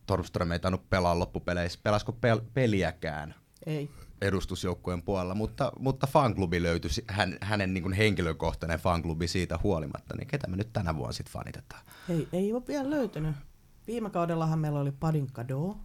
Torpström 0.07 0.53
ei 0.53 0.59
tainnut 0.59 0.91
pelaa 0.91 1.19
loppupeleissä. 1.19 1.81
Pelasko 1.83 2.13
pel- 2.13 2.45
peliäkään? 2.55 3.35
Ei 3.67 3.91
edustusjoukkueen 4.21 5.03
puolella, 5.03 5.35
mutta, 5.35 5.73
mutta 5.79 6.07
fanklubi 6.07 6.63
löytyi, 6.63 6.91
hän, 7.07 7.39
hänen 7.41 7.75
niin 7.75 7.93
henkilökohtainen 7.93 8.79
fanklubi 8.79 9.29
siitä 9.29 9.59
huolimatta, 9.63 10.17
niin 10.17 10.27
ketä 10.27 10.47
me 10.47 10.57
nyt 10.57 10.73
tänä 10.73 10.97
vuonna 10.97 11.13
sitten 11.13 11.33
fanitetaan? 11.33 11.83
Ei, 12.09 12.29
ei 12.33 12.53
ole 12.53 12.63
vielä 12.69 12.91
löytynyt. 12.91 13.37
Viime 13.87 14.11
kaudellahan 14.11 14.59
meillä 14.59 14.81
oli 14.81 14.93
Padin 14.93 15.33
Kado, 15.33 15.77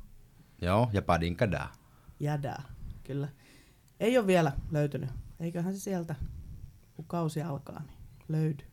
Joo, 0.62 0.90
ja 0.94 1.02
Padin 1.02 1.36
Kada. 1.36 1.68
jädää, 2.20 2.64
kyllä. 3.04 3.28
Ei 4.00 4.18
ole 4.18 4.28
vielä 4.28 4.52
löytynyt. 4.72 5.10
Eiköhän 5.40 5.74
se 5.74 5.80
sieltä, 5.80 6.16
kun 6.96 7.06
kausi 7.06 7.42
alkaa, 7.42 7.80
niin 7.80 7.98
löydy. 8.28 8.64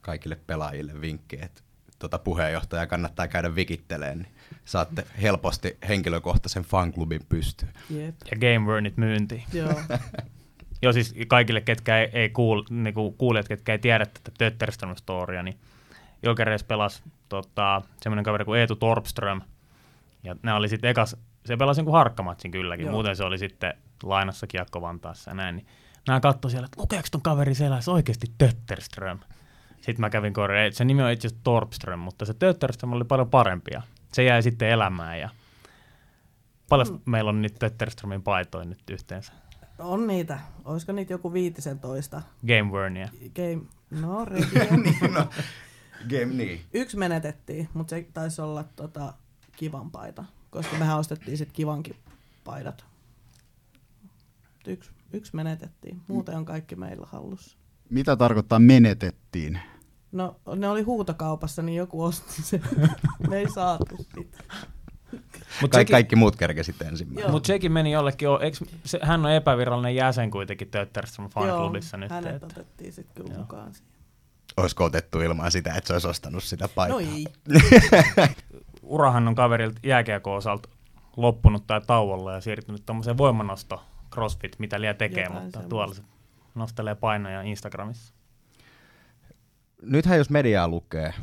Kaikille 0.00 0.36
pelaajille 0.46 1.00
vinkki, 1.00 1.38
että 1.42 1.62
tuota 1.98 2.18
puheenjohtaja 2.18 2.86
kannattaa 2.86 3.28
käydä 3.28 3.54
vikitteleen, 3.54 4.18
niin 4.18 4.34
saatte 4.64 5.06
helposti 5.22 5.78
henkilökohtaisen 5.88 6.62
fanklubin 6.62 7.20
pystyyn. 7.28 7.72
Jep. 7.90 8.14
Ja 8.30 8.36
Game 8.36 8.72
Wernit 8.72 8.96
myyntiin. 8.96 9.44
Joo. 9.52 9.80
Joo, 10.82 10.92
siis 10.92 11.14
kaikille, 11.28 11.60
ketkä 11.60 11.98
ei, 12.00 12.10
ei 12.12 12.30
kuul, 12.30 12.62
niinku, 12.70 13.12
kuulijat, 13.12 13.48
ketkä 13.48 13.72
ei 13.72 13.78
tiedä 13.78 14.06
tätä 14.06 14.30
Tötterström 14.38 14.96
storia, 14.96 15.42
niin 15.42 15.58
Jokereissa 16.22 16.66
pelasi 16.66 17.02
tota, 17.28 17.82
semmoinen 18.02 18.24
kaveri 18.24 18.44
kuin 18.44 18.60
Eetu 18.60 18.76
Torpström. 18.76 19.40
Ja 20.22 20.36
nämä 20.42 20.56
oli 20.56 20.68
sitten 20.68 20.90
ekas, 20.90 21.16
se 21.46 21.56
pelasi 21.56 21.80
jonkun 21.80 21.94
harkkamatsin 21.94 22.50
kylläkin, 22.50 22.86
Joo. 22.86 22.92
muuten 22.92 23.16
se 23.16 23.24
oli 23.24 23.38
sitten 23.38 23.74
lainassa 24.02 24.46
Kiekko 24.46 24.80
Vantaassa 24.80 25.30
ja 25.30 25.34
näin. 25.34 25.56
Niin 25.56 25.66
nämä 26.08 26.20
katsoi 26.20 26.50
siellä, 26.50 26.64
että 26.64 26.80
lukeeko 26.80 27.08
ton 27.10 27.22
kaveri 27.22 27.54
selässä 27.54 27.92
oikeasti 27.92 28.26
Tötterström. 28.38 29.18
Sitten 29.76 30.00
mä 30.00 30.10
kävin 30.10 30.32
korjaan, 30.32 30.72
se 30.72 30.84
nimi 30.84 31.02
on 31.02 31.10
itse 31.10 31.28
asiassa 31.28 31.44
Torpström, 31.44 31.98
mutta 31.98 32.24
se 32.24 32.34
Tötterström 32.34 32.92
oli 32.92 33.04
paljon 33.04 33.30
parempia. 33.30 33.82
Se 34.12 34.24
jäi 34.24 34.42
sitten 34.42 34.68
elämään 34.68 35.20
ja 35.20 35.28
paljon 36.68 36.88
mm. 36.88 37.00
meillä 37.06 37.28
on 37.28 37.42
nyt 37.42 37.54
Tötterströmin 37.58 38.22
paitoja 38.22 38.64
nyt 38.64 38.90
yhteensä. 38.90 39.32
On 39.78 40.06
niitä. 40.06 40.38
Olisiko 40.64 40.92
niitä 40.92 41.12
joku 41.12 41.32
viitisen 41.32 41.78
toista? 41.78 42.22
Game 42.46 42.70
Wernia. 42.72 43.08
Game... 43.34 43.62
No, 43.90 44.26
niin, 44.84 45.14
no, 45.14 45.28
game 46.10 46.34
niin. 46.34 46.60
Yksi 46.74 46.96
menetettiin, 46.96 47.68
mutta 47.74 47.90
se 47.90 48.06
taisi 48.12 48.40
olla 48.42 48.64
tota, 48.76 49.12
kivan 49.56 49.90
paita, 49.90 50.24
koska 50.50 50.76
mehän 50.78 50.98
ostettiin 50.98 51.38
sitten 51.38 51.54
kivankin 51.54 51.96
paidat. 52.44 52.84
Yksi, 54.66 54.90
yksi 55.12 55.36
menetettiin. 55.36 56.00
Muuten 56.08 56.36
on 56.36 56.44
kaikki 56.44 56.76
meillä 56.76 57.06
hallussa. 57.10 57.56
Mitä 57.90 58.16
tarkoittaa 58.16 58.58
menetettiin? 58.58 59.60
No, 60.12 60.36
ne 60.56 60.68
oli 60.68 60.82
huutokaupassa, 60.82 61.62
niin 61.62 61.76
joku 61.76 62.02
osti 62.02 62.42
sen. 62.42 62.62
Me 63.30 63.38
ei 63.38 63.50
saatu 63.50 63.96
sitä. 63.96 64.44
Mut 65.60 65.70
Kaik, 65.70 65.72
sekin, 65.72 65.94
kaikki 65.94 66.16
muut 66.16 66.36
kerkesit 66.36 66.82
ensimmäisenä. 66.82 67.24
Joo. 67.24 67.30
mut 67.32 67.44
sekin 67.44 67.72
meni 67.72 67.92
jollekin, 67.92 68.28
eiks, 68.40 68.64
se, 68.84 68.98
hän 69.02 69.26
on 69.26 69.32
epävirallinen 69.32 69.94
jäsen 69.94 70.30
kuitenkin 70.30 70.68
Tötterström 70.68 71.28
fanklubissa 71.28 71.96
nyt. 71.96 72.10
hänet 72.10 72.34
Että, 72.34 72.46
otettiin 72.46 72.92
sitten 72.92 73.14
kyllä 73.14 73.34
Joo. 73.34 73.40
mukaan 73.40 73.74
siihen. 73.74 73.91
Olisiko 74.56 74.84
otettu 74.84 75.20
ilman 75.20 75.50
sitä, 75.50 75.74
että 75.74 75.88
se 75.88 75.92
olisi 75.92 76.08
ostanut 76.08 76.44
sitä 76.44 76.68
paitaa? 76.68 77.00
No 77.00 77.06
ei. 77.06 77.26
urahan 78.82 79.28
on 79.28 79.34
kaverilta 79.34 79.80
jääkiekon 79.82 80.36
osalta 80.36 80.68
loppunut 81.16 81.66
tai 81.66 81.80
tauolla 81.86 82.32
ja 82.32 82.40
siirtynyt 82.40 82.86
tuommoiseen 82.86 83.18
voimanosto 83.18 83.82
crossfit, 84.12 84.58
mitä 84.58 84.80
liian 84.80 84.96
tekee, 84.96 85.24
Jotain 85.24 85.42
mutta 85.42 85.52
semmoista. 85.58 85.68
tuolla 85.68 85.94
se 85.94 86.02
nostelee 86.54 86.94
painoja 86.94 87.42
Instagramissa. 87.42 88.14
Nythän 89.82 90.18
jos 90.18 90.30
mediaa 90.30 90.68
lukee 90.68 91.14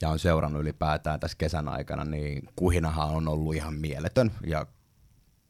ja 0.00 0.08
on 0.08 0.18
seurannut 0.18 0.62
ylipäätään 0.62 1.20
tässä 1.20 1.38
kesän 1.38 1.68
aikana, 1.68 2.04
niin 2.04 2.48
kuhinahan 2.56 3.08
on 3.10 3.28
ollut 3.28 3.54
ihan 3.54 3.74
mieletön 3.74 4.32
ja 4.46 4.66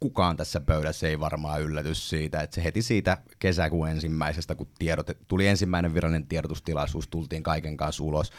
kukaan 0.04 0.36
tässä 0.36 0.60
pöydässä 0.60 1.08
ei 1.08 1.20
varmaan 1.20 1.62
yllätys 1.62 2.10
siitä, 2.10 2.40
että 2.40 2.54
se 2.54 2.64
heti 2.64 2.82
siitä 2.82 3.18
kesäkuun 3.38 3.88
ensimmäisestä, 3.88 4.54
kun 4.54 4.66
tiedot, 4.78 5.10
tuli 5.28 5.46
ensimmäinen 5.46 5.94
virallinen 5.94 6.26
tiedotustilaisuus, 6.26 7.08
tultiin 7.08 7.42
kaiken 7.42 7.76
kanssa 7.76 8.04
ulos, 8.04 8.32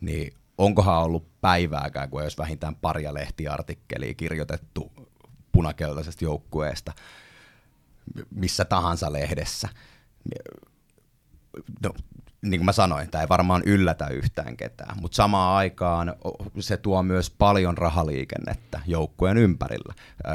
niin 0.00 0.34
onkohan 0.58 1.02
ollut 1.02 1.40
päivääkään, 1.40 2.10
kun 2.10 2.22
olisi 2.22 2.38
vähintään 2.38 2.76
paria 2.76 3.14
lehtiartikkelia 3.14 4.14
kirjoitettu 4.14 4.92
punakeltaisesta 5.52 6.24
joukkueesta 6.24 6.92
missä 8.34 8.64
tahansa 8.64 9.12
lehdessä. 9.12 9.68
No, 11.82 11.94
niin 12.42 12.60
kuin 12.60 12.64
mä 12.64 12.72
sanoin, 12.72 13.10
tämä 13.10 13.22
ei 13.22 13.28
varmaan 13.28 13.62
yllätä 13.66 14.06
yhtään 14.06 14.56
ketään, 14.56 15.00
mutta 15.00 15.16
samaan 15.16 15.56
aikaan 15.56 16.14
se 16.58 16.76
tuo 16.76 17.02
myös 17.02 17.30
paljon 17.30 17.78
rahaliikennettä 17.78 18.80
joukkueen 18.86 19.36
ympärillä, 19.36 19.94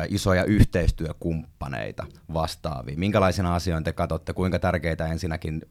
isoja 0.09 0.43
yhteistyökumppaneita 0.43 2.05
vastaavia. 2.33 2.97
Minkälaisena 2.97 3.55
asioina 3.55 3.83
te 3.83 3.93
katsotte, 3.93 4.33
kuinka 4.33 4.59
tärkeitä 4.59 5.07
ensinnäkin, 5.07 5.61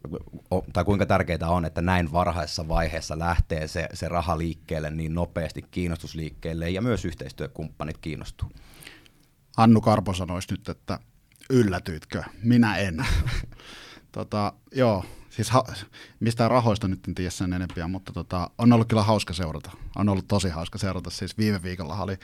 tai 0.72 0.84
kuinka 0.84 1.06
tärkeitä 1.06 1.48
on, 1.48 1.64
että 1.64 1.82
näin 1.82 2.12
varhaisessa 2.12 2.68
vaiheessa 2.68 3.18
lähtee 3.18 3.68
se, 3.68 3.88
se 3.94 4.08
raha 4.08 4.38
liikkeelle 4.38 4.90
niin 4.90 5.14
nopeasti 5.14 5.62
kiinnostusliikkeelle 5.70 6.70
ja 6.70 6.82
myös 6.82 7.04
yhteistyökumppanit 7.04 7.98
kiinnostuu? 7.98 8.52
Annu 9.56 9.80
Karpo 9.80 10.14
sanoisi 10.14 10.48
nyt, 10.50 10.68
että 10.68 10.98
yllätyitkö? 11.50 12.22
Minä 12.42 12.76
en. 12.76 13.06
tota, 14.12 14.52
joo, 14.74 15.04
siis 15.36 15.50
ha- 15.50 15.64
mistään 16.20 16.50
rahoista 16.50 16.88
nyt 16.88 17.08
en 17.08 17.14
tiedä 17.14 17.30
sen 17.30 17.52
enempiä, 17.52 17.88
mutta 17.88 18.12
tota, 18.12 18.50
on 18.58 18.72
ollut 18.72 18.88
kyllä 18.88 19.02
hauska 19.02 19.34
seurata. 19.34 19.70
On 19.96 20.08
ollut 20.08 20.28
tosi 20.28 20.48
hauska 20.48 20.78
seurata. 20.78 21.10
Siis 21.10 21.38
viime 21.38 21.62
viikolla 21.62 22.02
oli, 22.02 22.16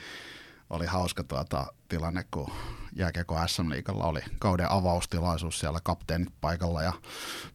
oli 0.69 0.85
hauska 0.85 1.23
tuota, 1.23 1.65
tilanne, 1.89 2.25
kun 2.31 2.51
jääkiekko 2.95 3.47
SM 3.47 3.69
Liigalla 3.69 4.05
oli 4.05 4.21
kauden 4.39 4.71
avaustilaisuus 4.71 5.59
siellä 5.59 5.79
kapteenit 5.83 6.33
paikalla 6.41 6.81
ja 6.81 6.93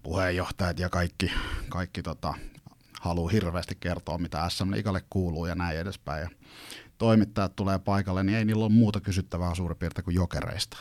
puheenjohtajat 0.03 0.79
ja 0.79 0.88
kaikki, 0.88 1.33
kaikki 1.68 2.03
tota, 2.03 2.35
haluaa 3.01 3.31
hirveästi 3.31 3.77
kertoa, 3.81 4.18
mitä 4.18 4.49
SM 4.49 4.71
Liigalle 4.71 5.05
kuuluu 5.11 5.47
ja 5.47 5.55
näin 5.55 5.79
edespäin. 5.79 6.23
Ja 6.23 6.31
toimittajat 6.99 7.57
tulee 7.57 7.79
paikalle, 7.79 8.25
niin 8.25 8.38
ei 8.38 8.44
niillä 8.44 8.64
ole 8.64 8.73
muuta 8.73 9.01
kysyttävää 9.01 9.55
suurin 9.55 9.79
piirtein 9.79 10.05
kuin 10.05 10.14
jokereista. 10.14 10.77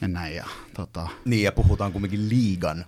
Ja 0.00 0.08
näin. 0.08 0.36
Ja, 0.36 0.46
tota, 0.74 1.08
Niin, 1.24 1.42
ja 1.42 1.52
puhutaan 1.52 1.92
kumminkin 1.92 2.28
liigan 2.28 2.84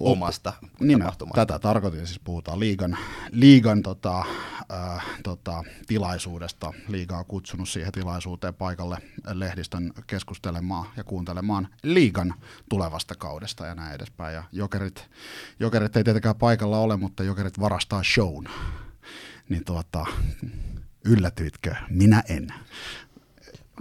omasta 0.00 0.52
Nimen, 0.80 0.98
tapahtumasta. 0.98 1.46
tätä 1.46 1.58
tarkoitin, 1.58 2.06
siis 2.06 2.20
puhutaan 2.24 2.60
liigan, 2.60 2.98
liigan 3.30 3.82
tota, 3.82 4.24
äh, 4.72 5.06
tota, 5.22 5.64
tilaisuudesta. 5.86 6.72
Liiga 6.88 7.18
on 7.18 7.26
kutsunut 7.26 7.68
siihen 7.68 7.92
tilaisuuteen 7.92 8.54
paikalle 8.54 8.98
lehdistön 9.32 9.92
keskustelemaan 10.06 10.86
ja 10.96 11.04
kuuntelemaan 11.04 11.68
liigan 11.82 12.34
tulevasta 12.68 13.14
kaudesta 13.14 13.66
ja 13.66 13.74
näin 13.74 13.94
edespäin. 13.94 14.34
Ja 14.34 14.44
jokerit, 14.52 15.10
jokerit 15.60 15.96
ei 15.96 16.04
tietenkään 16.04 16.36
paikalla 16.36 16.78
ole, 16.78 16.96
mutta 16.96 17.22
jokerit 17.22 17.60
varastaa 17.60 18.02
shown. 18.14 18.46
Niin 19.48 19.64
tuota, 19.64 20.06
yllätyitkö? 21.04 21.74
Minä 21.90 22.22
en. 22.28 22.48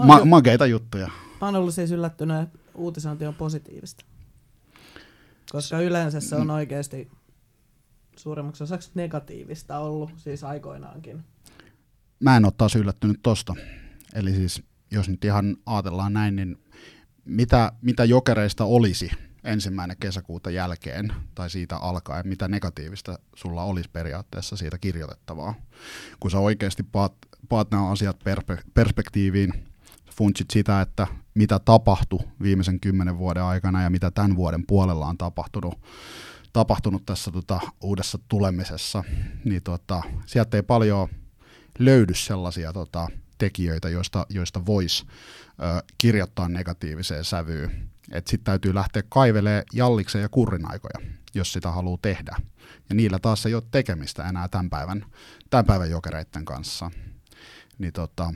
Ma- 0.03 0.25
makeita 0.25 0.65
juttuja. 0.65 1.07
Mä 1.41 1.47
oon 1.47 1.55
ollut 1.55 1.73
siis 1.73 1.91
yllättynyt, 1.91 2.41
että 2.41 2.59
uutisointi 2.75 3.25
on 3.25 3.33
positiivista. 3.35 4.05
Koska 5.55 5.79
yleensä 5.79 6.19
se 6.19 6.35
on 6.35 6.51
oikeasti 6.51 7.11
suurimmaksi 8.17 8.63
osaksi 8.63 8.91
negatiivista 8.95 9.79
ollut, 9.79 10.11
siis 10.17 10.43
aikoinaankin. 10.43 11.23
mä 12.19 12.37
en 12.37 12.45
ole 12.45 12.53
taas 12.57 12.75
yllättynyt 12.75 13.19
tosta. 13.23 13.55
Eli 14.15 14.33
siis, 14.33 14.63
jos 14.91 15.09
nyt 15.09 15.25
ihan 15.25 15.57
ajatellaan 15.65 16.13
näin, 16.13 16.35
niin 16.35 16.57
mitä, 17.25 17.71
mitä 17.81 18.05
jokereista 18.05 18.65
olisi 18.65 19.11
ensimmäinen 19.43 19.97
kesäkuuta 19.99 20.49
jälkeen 20.49 21.13
tai 21.35 21.49
siitä 21.49 21.77
alkaen, 21.77 22.27
mitä 22.27 22.47
negatiivista 22.47 23.19
sulla 23.35 23.63
olisi 23.63 23.89
periaatteessa 23.89 24.57
siitä 24.57 24.77
kirjoitettavaa. 24.77 25.55
Kun 26.19 26.31
sä 26.31 26.39
oikeasti 26.39 26.83
paat, 26.83 27.13
paat 27.49 27.71
nämä 27.71 27.91
asiat 27.91 28.19
perpe, 28.23 28.57
perspektiiviin, 28.73 29.53
funtsit 30.17 30.51
sitä, 30.51 30.81
että 30.81 31.07
mitä 31.33 31.59
tapahtui 31.59 32.19
viimeisen 32.41 32.79
kymmenen 32.79 33.17
vuoden 33.17 33.43
aikana 33.43 33.83
ja 33.83 33.89
mitä 33.89 34.11
tämän 34.11 34.35
vuoden 34.35 34.65
puolella 34.67 35.07
on 35.07 35.17
tapahtunut, 35.17 35.81
tapahtunut 36.53 37.05
tässä 37.05 37.31
tota, 37.31 37.59
uudessa 37.81 38.19
tulemisessa, 38.27 39.03
niin 39.45 39.63
tota, 39.63 40.01
sieltä 40.25 40.57
ei 40.57 40.63
paljon 40.63 41.09
löydy 41.79 42.13
sellaisia 42.13 42.73
tota, 42.73 43.07
tekijöitä, 43.37 43.89
joista, 43.89 44.25
joista 44.29 44.65
voisi 44.65 45.05
kirjoittaa 45.97 46.49
negatiiviseen 46.49 47.23
sävyyn. 47.23 47.89
Sitten 48.13 48.43
täytyy 48.43 48.75
lähteä 48.75 49.03
kaivelemaan 49.09 49.63
jalliksen 49.73 50.21
ja 50.21 50.29
kurrin 50.29 50.71
aikoja, 50.71 51.11
jos 51.33 51.53
sitä 51.53 51.71
haluaa 51.71 51.99
tehdä. 52.01 52.37
Ja 52.89 52.95
niillä 52.95 53.19
taas 53.19 53.45
ei 53.45 53.53
ole 53.53 53.63
tekemistä 53.71 54.29
enää 54.29 54.47
tämän 54.47 54.69
päivän, 54.69 55.05
tämän 55.49 55.65
päivän 55.65 55.89
jokereiden 55.89 56.45
kanssa. 56.45 56.91
Niin 57.77 57.93
tota, 57.93 58.33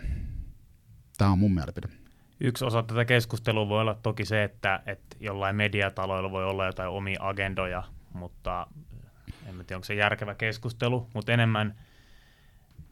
tämä 1.20 1.32
on 1.32 1.40
mun 1.40 1.54
mielipide. 1.54 1.88
Yksi 2.40 2.66
osa 2.66 2.84
tätä 2.84 3.06
keskustelua 3.06 3.70
voi 3.70 3.82
olla 3.82 3.94
toki 3.94 4.26
se, 4.26 4.44
että, 4.44 4.84
että 4.86 5.18
jollain 5.20 5.56
mediataloilla 5.56 6.32
voi 6.32 6.46
olla 6.46 6.66
jotain 6.66 6.90
omia 6.90 7.20
agendoja, 7.22 7.84
mutta 8.14 8.68
en 9.46 9.56
tiedä, 9.56 9.76
onko 9.76 9.86
se 9.86 9.94
järkevä 9.94 10.36
keskustelu, 10.36 11.10
mutta 11.14 11.32
enemmän 11.32 11.76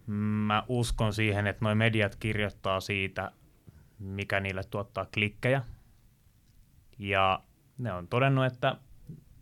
mä 0.08 0.64
uskon 0.68 1.14
siihen, 1.14 1.48
että 1.48 1.66
nuo 1.66 1.76
mediat 1.76 2.16
kirjoittaa 2.16 2.80
siitä, 2.80 3.32
mikä 4.00 4.40
niille 4.40 4.64
tuottaa 4.64 5.06
klikkejä. 5.14 5.62
Ja 7.00 7.40
ne 7.78 7.94
on 7.94 8.08
todennut, 8.08 8.46
että 8.46 8.76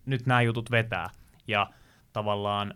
nyt 0.06 0.26
nämä 0.26 0.42
jutut 0.42 0.72
vetää. 0.72 1.10
Ja 1.48 1.70
tavallaan 2.14 2.74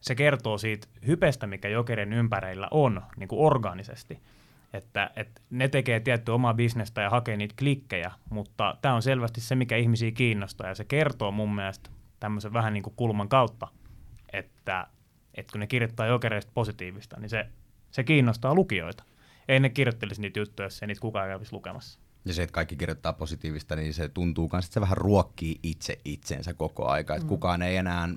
se 0.00 0.14
kertoo 0.14 0.58
siitä 0.58 0.86
hypestä, 1.06 1.46
mikä 1.46 1.68
jokerin 1.68 2.12
ympärillä 2.12 2.68
on 2.70 3.02
niin 3.16 3.28
kuin 3.28 3.40
orgaanisesti. 3.40 4.20
Että, 4.74 5.10
että 5.16 5.42
ne 5.50 5.68
tekee 5.68 6.00
tietty 6.00 6.30
omaa 6.30 6.54
bisnestä 6.54 7.00
ja 7.00 7.10
hakee 7.10 7.36
niitä 7.36 7.54
klikkejä, 7.58 8.10
mutta 8.30 8.76
tämä 8.82 8.94
on 8.94 9.02
selvästi 9.02 9.40
se, 9.40 9.54
mikä 9.54 9.76
ihmisiä 9.76 10.10
kiinnostaa 10.10 10.68
ja 10.68 10.74
se 10.74 10.84
kertoo 10.84 11.30
mun 11.30 11.54
mielestä 11.54 11.90
tämmöisen 12.20 12.52
vähän 12.52 12.72
niin 12.72 12.82
kuin 12.82 12.94
kulman 12.96 13.28
kautta, 13.28 13.68
että, 14.32 14.86
että 15.34 15.52
kun 15.52 15.60
ne 15.60 15.66
kirjoittaa 15.66 16.06
jokereista 16.06 16.52
positiivista, 16.54 17.20
niin 17.20 17.28
se, 17.28 17.46
se 17.90 18.04
kiinnostaa 18.04 18.54
lukijoita. 18.54 19.04
Ei 19.48 19.60
ne 19.60 19.68
kirjoittelisi 19.68 20.20
niitä 20.20 20.40
juttuja, 20.40 20.66
jos 20.66 20.82
ei 20.82 20.86
niitä 20.86 21.00
kukaan 21.00 21.28
kävisi 21.28 21.52
lukemassa. 21.52 21.98
Ja 22.24 22.34
se, 22.34 22.42
että 22.42 22.52
kaikki 22.54 22.76
kirjoittaa 22.76 23.12
positiivista, 23.12 23.76
niin 23.76 23.94
se 23.94 24.08
tuntuu 24.08 24.48
myös, 24.52 24.64
että 24.64 24.74
se 24.74 24.80
vähän 24.80 24.96
ruokkii 24.96 25.58
itse 25.62 25.98
itsensä 26.04 26.54
koko 26.54 26.88
aika. 26.88 27.14
Että 27.14 27.24
mm. 27.24 27.28
kukaan 27.28 27.62
ei 27.62 27.76
enää 27.76 28.08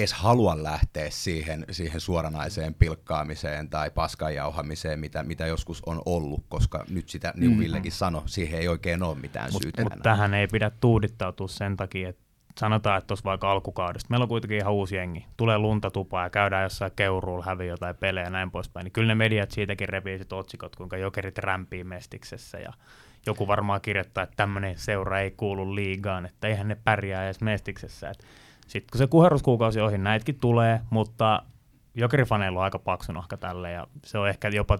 edes 0.00 0.12
halua 0.12 0.62
lähteä 0.62 1.10
siihen, 1.10 1.64
siihen 1.70 2.00
suoranaiseen 2.00 2.74
pilkkaamiseen 2.74 3.68
tai 3.68 3.90
paskan 3.90 4.34
jauhamiseen, 4.34 5.00
mitä, 5.00 5.22
mitä 5.22 5.46
joskus 5.46 5.82
on 5.86 6.02
ollut, 6.06 6.44
koska 6.48 6.84
nyt 6.90 7.08
sitä, 7.08 7.32
niin 7.36 7.50
kuin 7.50 7.58
mm. 7.58 7.60
Villekin 7.60 7.92
sanoi, 7.92 8.22
siihen 8.26 8.60
ei 8.60 8.68
oikein 8.68 9.02
ole 9.02 9.18
mitään 9.18 9.52
Mut, 9.52 9.62
syytä. 9.62 9.82
Mutta 9.82 9.98
tähän 10.02 10.34
ei 10.34 10.46
pidä 10.46 10.70
tuudittautua 10.80 11.48
sen 11.48 11.76
takia, 11.76 12.08
että 12.08 12.22
sanotaan, 12.58 12.98
että 12.98 13.06
tuossa 13.06 13.24
vaikka 13.24 13.52
alkukaudesta, 13.52 14.06
meillä 14.10 14.24
on 14.24 14.28
kuitenkin 14.28 14.58
ihan 14.58 14.72
uusi 14.72 14.96
jengi, 14.96 15.26
tulee 15.36 15.58
lunta 15.58 15.90
tupaa 15.90 16.24
ja 16.24 16.30
käydään 16.30 16.62
jossain 16.62 16.92
keuruulla, 16.96 17.44
häviä 17.44 17.66
jotain 17.66 17.96
pelejä 17.96 18.26
ja 18.26 18.30
näin 18.30 18.50
poispäin, 18.50 18.84
niin 18.84 18.92
kyllä 18.92 19.08
ne 19.08 19.14
mediat 19.14 19.50
siitäkin 19.50 19.88
repii 19.88 20.18
sit 20.18 20.32
otsikot, 20.32 20.76
kuinka 20.76 20.96
jokerit 20.96 21.38
rämpii 21.38 21.84
mestiksessä 21.84 22.58
ja 22.58 22.72
joku 23.26 23.46
varmaan 23.46 23.80
kirjoittaa, 23.80 24.24
että 24.24 24.36
tämmöinen 24.36 24.78
seura 24.78 25.20
ei 25.20 25.30
kuulu 25.30 25.74
liigaan, 25.74 26.26
että 26.26 26.48
eihän 26.48 26.68
ne 26.68 26.76
pärjää 26.84 27.24
edes 27.24 27.40
mestiksessä. 27.40 28.12
Sitten 28.70 28.90
kun 28.92 28.98
se 28.98 29.06
kuherruskuukausi 29.06 29.80
ohi, 29.80 29.98
näitäkin 29.98 30.38
tulee, 30.40 30.80
mutta 30.90 31.42
jokerifaneilla 31.94 32.58
on 32.58 32.64
aika 32.64 32.78
paksu 32.78 33.12
nahka 33.12 33.36
tälle 33.36 33.72
ja 33.72 33.86
se 34.04 34.18
on 34.18 34.28
ehkä 34.28 34.48
jopa 34.48 34.78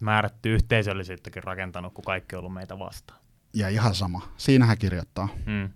määrätty 0.00 0.54
yhteisöllisyyttäkin 0.54 1.42
rakentanut, 1.42 1.94
kun 1.94 2.04
kaikki 2.04 2.36
on 2.36 2.38
ollut 2.38 2.54
meitä 2.54 2.78
vastaan. 2.78 3.20
Ja 3.54 3.68
ihan 3.68 3.94
sama. 3.94 4.28
Siinähän 4.36 4.78
kirjoittaa. 4.78 5.28
Mm. 5.46 5.70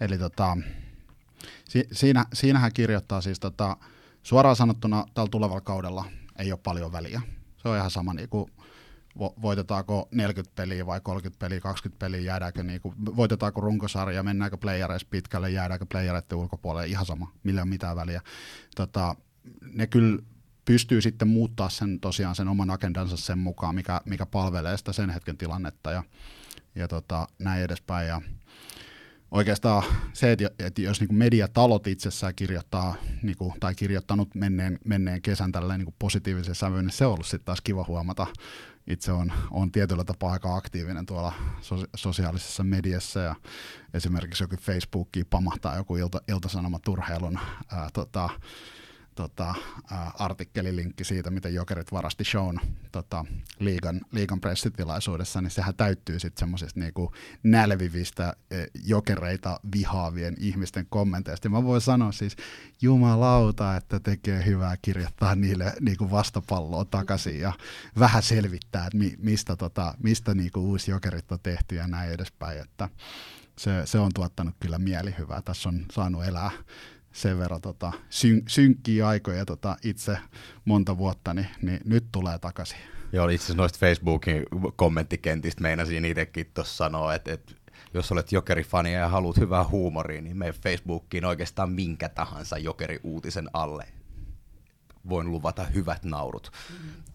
Eli 0.00 0.18
tota, 0.18 0.56
si, 1.64 1.88
siinä, 1.92 2.24
siinähän 2.32 2.72
kirjoittaa 2.74 3.20
siis 3.20 3.40
tota, 3.40 3.76
suoraan 4.22 4.56
sanottuna 4.56 5.06
tällä 5.14 5.28
tulevalla 5.30 5.60
kaudella 5.60 6.04
ei 6.38 6.52
ole 6.52 6.60
paljon 6.62 6.92
väliä. 6.92 7.20
Se 7.56 7.68
on 7.68 7.76
ihan 7.76 7.90
sama, 7.90 8.14
niin 8.14 8.28
kuin, 8.28 8.50
voitetaanko 9.18 10.08
40 10.10 10.54
peliä 10.54 10.86
vai 10.86 11.00
30 11.00 11.38
peliä, 11.38 11.60
20 11.60 12.04
peliä, 12.04 12.20
jäädäänkö 12.20 12.62
niin 12.62 12.80
kuin, 12.80 12.94
voitetaanko 13.16 13.60
runkosarja, 13.60 14.22
mennäänkö 14.22 14.56
playereissa 14.56 15.08
pitkälle, 15.10 15.50
jäädäänkö 15.50 15.86
playereiden 15.90 16.38
ulkopuolelle, 16.38 16.88
ihan 16.88 17.06
sama, 17.06 17.32
millä 17.42 17.62
on 17.62 17.68
mitään 17.68 17.96
väliä. 17.96 18.20
Tota, 18.76 19.16
ne 19.72 19.86
kyllä 19.86 20.22
pystyy 20.64 21.00
sitten 21.00 21.28
muuttaa 21.28 21.68
sen 21.68 22.00
tosiaan 22.00 22.34
sen 22.34 22.48
oman 22.48 22.70
agendansa 22.70 23.16
sen 23.16 23.38
mukaan, 23.38 23.74
mikä, 23.74 24.00
mikä 24.04 24.26
palvelee 24.26 24.76
sitä 24.76 24.92
sen 24.92 25.10
hetken 25.10 25.36
tilannetta 25.36 25.90
ja, 25.90 26.02
ja 26.74 26.88
tota, 26.88 27.28
näin 27.38 27.62
edespäin. 27.62 28.08
Ja, 28.08 28.22
oikeastaan 29.30 29.82
se, 30.12 30.32
että, 30.32 30.50
että 30.58 30.82
jos 30.82 31.00
niin 31.00 31.14
mediatalot 31.14 31.86
itsessään 31.86 32.34
kirjoittaa 32.34 32.94
niin 33.22 33.36
kuin, 33.36 33.54
tai 33.60 33.74
kirjoittanut 33.74 34.34
menneen, 34.34 34.78
menneen 34.84 35.22
kesän 35.22 35.52
tälleen 35.52 35.80
niin 35.80 35.94
positiivisen 35.98 36.54
sävyyn, 36.54 36.84
niin 36.84 36.92
se 36.92 37.06
on 37.06 37.12
ollut 37.12 37.26
sitten 37.26 37.44
taas 37.44 37.60
kiva 37.60 37.84
huomata. 37.88 38.26
Itse 38.86 39.12
on, 39.12 39.32
on 39.50 39.72
tietyllä 39.72 40.04
tapaa 40.04 40.32
aika 40.32 40.56
aktiivinen 40.56 41.06
tuolla 41.06 41.32
sosiaalisessa 41.96 42.64
mediassa 42.64 43.20
ja 43.20 43.34
esimerkiksi 43.94 44.44
joku 44.44 44.56
Facebookiin 44.56 45.26
pamahtaa 45.30 45.76
joku 45.76 45.96
ilta, 45.96 46.20
iltasanomaturheilun 46.28 47.38
ää, 47.72 47.88
tota, 47.92 48.30
tota, 49.14 49.54
artikkelilinkki 50.18 51.04
siitä, 51.04 51.30
miten 51.30 51.54
Jokerit 51.54 51.92
varasti 51.92 52.24
shown 52.24 52.60
tota, 52.92 53.24
liigan, 53.58 54.00
liigan 54.12 54.40
pressitilaisuudessa, 54.40 55.40
niin 55.40 55.50
sehän 55.50 55.74
täyttyy 55.76 56.18
sitten 56.18 56.40
semmoisista 56.40 56.80
niinku 56.80 57.12
nälvivistä 57.42 58.36
e, 58.50 58.64
jokereita 58.84 59.60
vihaavien 59.74 60.34
ihmisten 60.38 60.86
kommenteista. 60.88 61.48
Mä 61.48 61.64
voin 61.64 61.80
sanoa 61.80 62.12
siis, 62.12 62.36
jumalauta, 62.82 63.76
että 63.76 64.00
tekee 64.00 64.46
hyvää 64.46 64.76
kirjoittaa 64.82 65.34
niille 65.34 65.72
niinku 65.80 66.10
vastapalloa 66.10 66.84
takaisin 66.84 67.40
ja 67.40 67.52
vähän 67.98 68.22
selvittää, 68.22 68.86
että 68.86 68.98
mi, 68.98 69.14
mistä, 69.18 69.56
tota, 69.56 69.94
mistä 70.02 70.34
niinku 70.34 70.60
uusi 70.60 70.90
jokerit 70.90 71.32
on 71.32 71.38
tehty 71.42 71.74
ja 71.74 71.88
näin 71.88 72.12
edespäin. 72.12 72.60
Että 72.60 72.88
se, 73.58 73.82
se 73.84 73.98
on 73.98 74.10
tuottanut 74.14 74.54
kyllä 74.60 74.78
mielihyvää. 74.78 75.42
Tässä 75.42 75.68
on 75.68 75.86
saanut 75.92 76.24
elää 76.24 76.50
sen 77.14 77.38
verran 77.38 77.60
tota, 77.60 77.92
syn, 78.10 78.42
synkkiä 78.48 79.08
aikoja 79.08 79.44
tota, 79.44 79.76
itse 79.84 80.18
monta 80.64 80.98
vuotta, 80.98 81.34
niin, 81.34 81.48
niin 81.62 81.80
nyt 81.84 82.04
tulee 82.12 82.38
takaisin. 82.38 82.78
Joo, 83.12 83.28
itse 83.28 83.44
asiassa 83.44 83.56
noista 83.56 83.78
Facebookin 83.78 84.42
kommenttikentistä 84.76 85.62
meinasin 85.62 86.04
itsekin 86.04 86.50
tuossa 86.54 86.76
sanoa, 86.76 87.14
että, 87.14 87.32
että 87.32 87.54
jos 87.94 88.12
olet 88.12 88.32
jokerifani 88.32 88.94
ja 88.94 89.08
haluat 89.08 89.36
hyvää 89.36 89.64
huumoria, 89.64 90.22
niin 90.22 90.36
mene 90.36 90.52
Facebookiin 90.52 91.24
oikeastaan 91.24 91.70
minkä 91.70 92.08
tahansa 92.08 92.58
jokeri-uutisen 92.58 93.50
alle. 93.52 93.86
Voin 95.08 95.30
luvata 95.30 95.64
hyvät 95.64 96.04
naurut. 96.04 96.50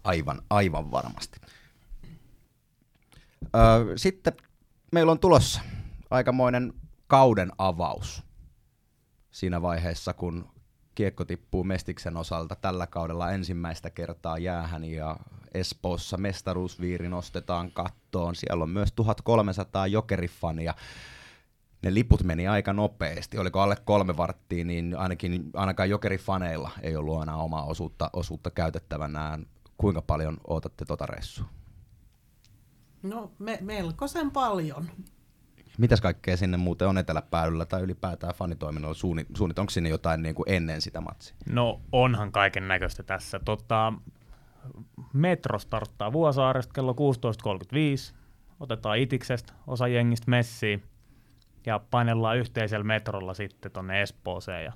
Aivan, 0.03 0.41
aivan 0.49 0.91
varmasti. 0.91 1.39
Öö, 3.55 3.97
sitten 3.97 4.33
meillä 4.91 5.11
on 5.11 5.19
tulossa 5.19 5.61
aikamoinen 6.09 6.73
kauden 7.07 7.51
avaus 7.57 8.28
siinä 9.39 9.61
vaiheessa, 9.61 10.13
kun 10.13 10.49
kiekko 10.95 11.25
tippuu 11.25 11.63
Mestiksen 11.63 12.17
osalta 12.17 12.55
tällä 12.55 12.87
kaudella 12.87 13.31
ensimmäistä 13.31 13.89
kertaa 13.89 14.37
jäähän 14.37 14.85
ja 14.85 15.17
Espoossa 15.53 16.17
mestaruusviiri 16.17 17.09
nostetaan 17.09 17.71
kattoon. 17.71 18.35
Siellä 18.35 18.63
on 18.63 18.69
myös 18.69 18.91
1300 18.91 19.87
jokerifania. 19.87 20.73
Ne 21.81 21.93
liput 21.93 22.23
meni 22.23 22.47
aika 22.47 22.73
nopeasti. 22.73 23.37
Oliko 23.37 23.61
alle 23.61 23.75
kolme 23.85 24.17
varttia, 24.17 24.65
niin 24.65 24.95
ainakin 24.97 25.49
ainakaan 25.53 25.89
jokerifaneilla 25.89 26.71
ei 26.81 26.95
ollut 26.95 27.23
enää 27.23 27.35
omaa 27.35 27.63
osuutta, 27.63 28.09
osuutta 28.13 28.51
käytettävänään. 28.51 29.45
Kuinka 29.77 30.01
paljon 30.01 30.37
odotatte 30.47 30.85
tota 30.85 31.05
ressua? 31.05 31.45
No 33.03 33.31
me, 33.39 33.57
melkoisen 33.61 34.31
paljon. 34.31 34.89
Mitäs 35.79 36.01
kaikkea 36.01 36.37
sinne 36.37 36.57
muuten 36.57 36.87
on 36.87 36.97
eteläpäädyllä 36.97 37.65
tai 37.65 37.81
ylipäätään 37.81 38.33
fanitoiminnalla 38.33 38.93
suunnit, 38.93 39.59
onko 39.59 39.69
sinne 39.69 39.89
jotain 39.89 40.21
niin 40.21 40.35
kuin 40.35 40.49
ennen 40.49 40.81
sitä 40.81 41.01
matsia? 41.01 41.35
No 41.49 41.81
onhan 41.91 42.31
kaiken 42.31 42.67
näköistä 42.67 43.03
tässä. 43.03 43.39
Tota, 43.45 43.93
metro 45.13 45.59
starttaa 45.59 46.13
Vuosaaresta 46.13 46.73
kello 46.73 46.95
16.35. 48.11 48.15
Otetaan 48.59 48.97
Itiksestä 48.97 49.53
osa 49.67 49.87
jengistä 49.87 50.31
messiin 50.31 50.83
ja 51.65 51.79
painellaan 51.91 52.37
yhteisellä 52.37 52.83
metrolla 52.83 53.33
sitten 53.33 53.71
tonne 53.71 54.01
Espooseen. 54.01 54.65
Ja 54.65 54.73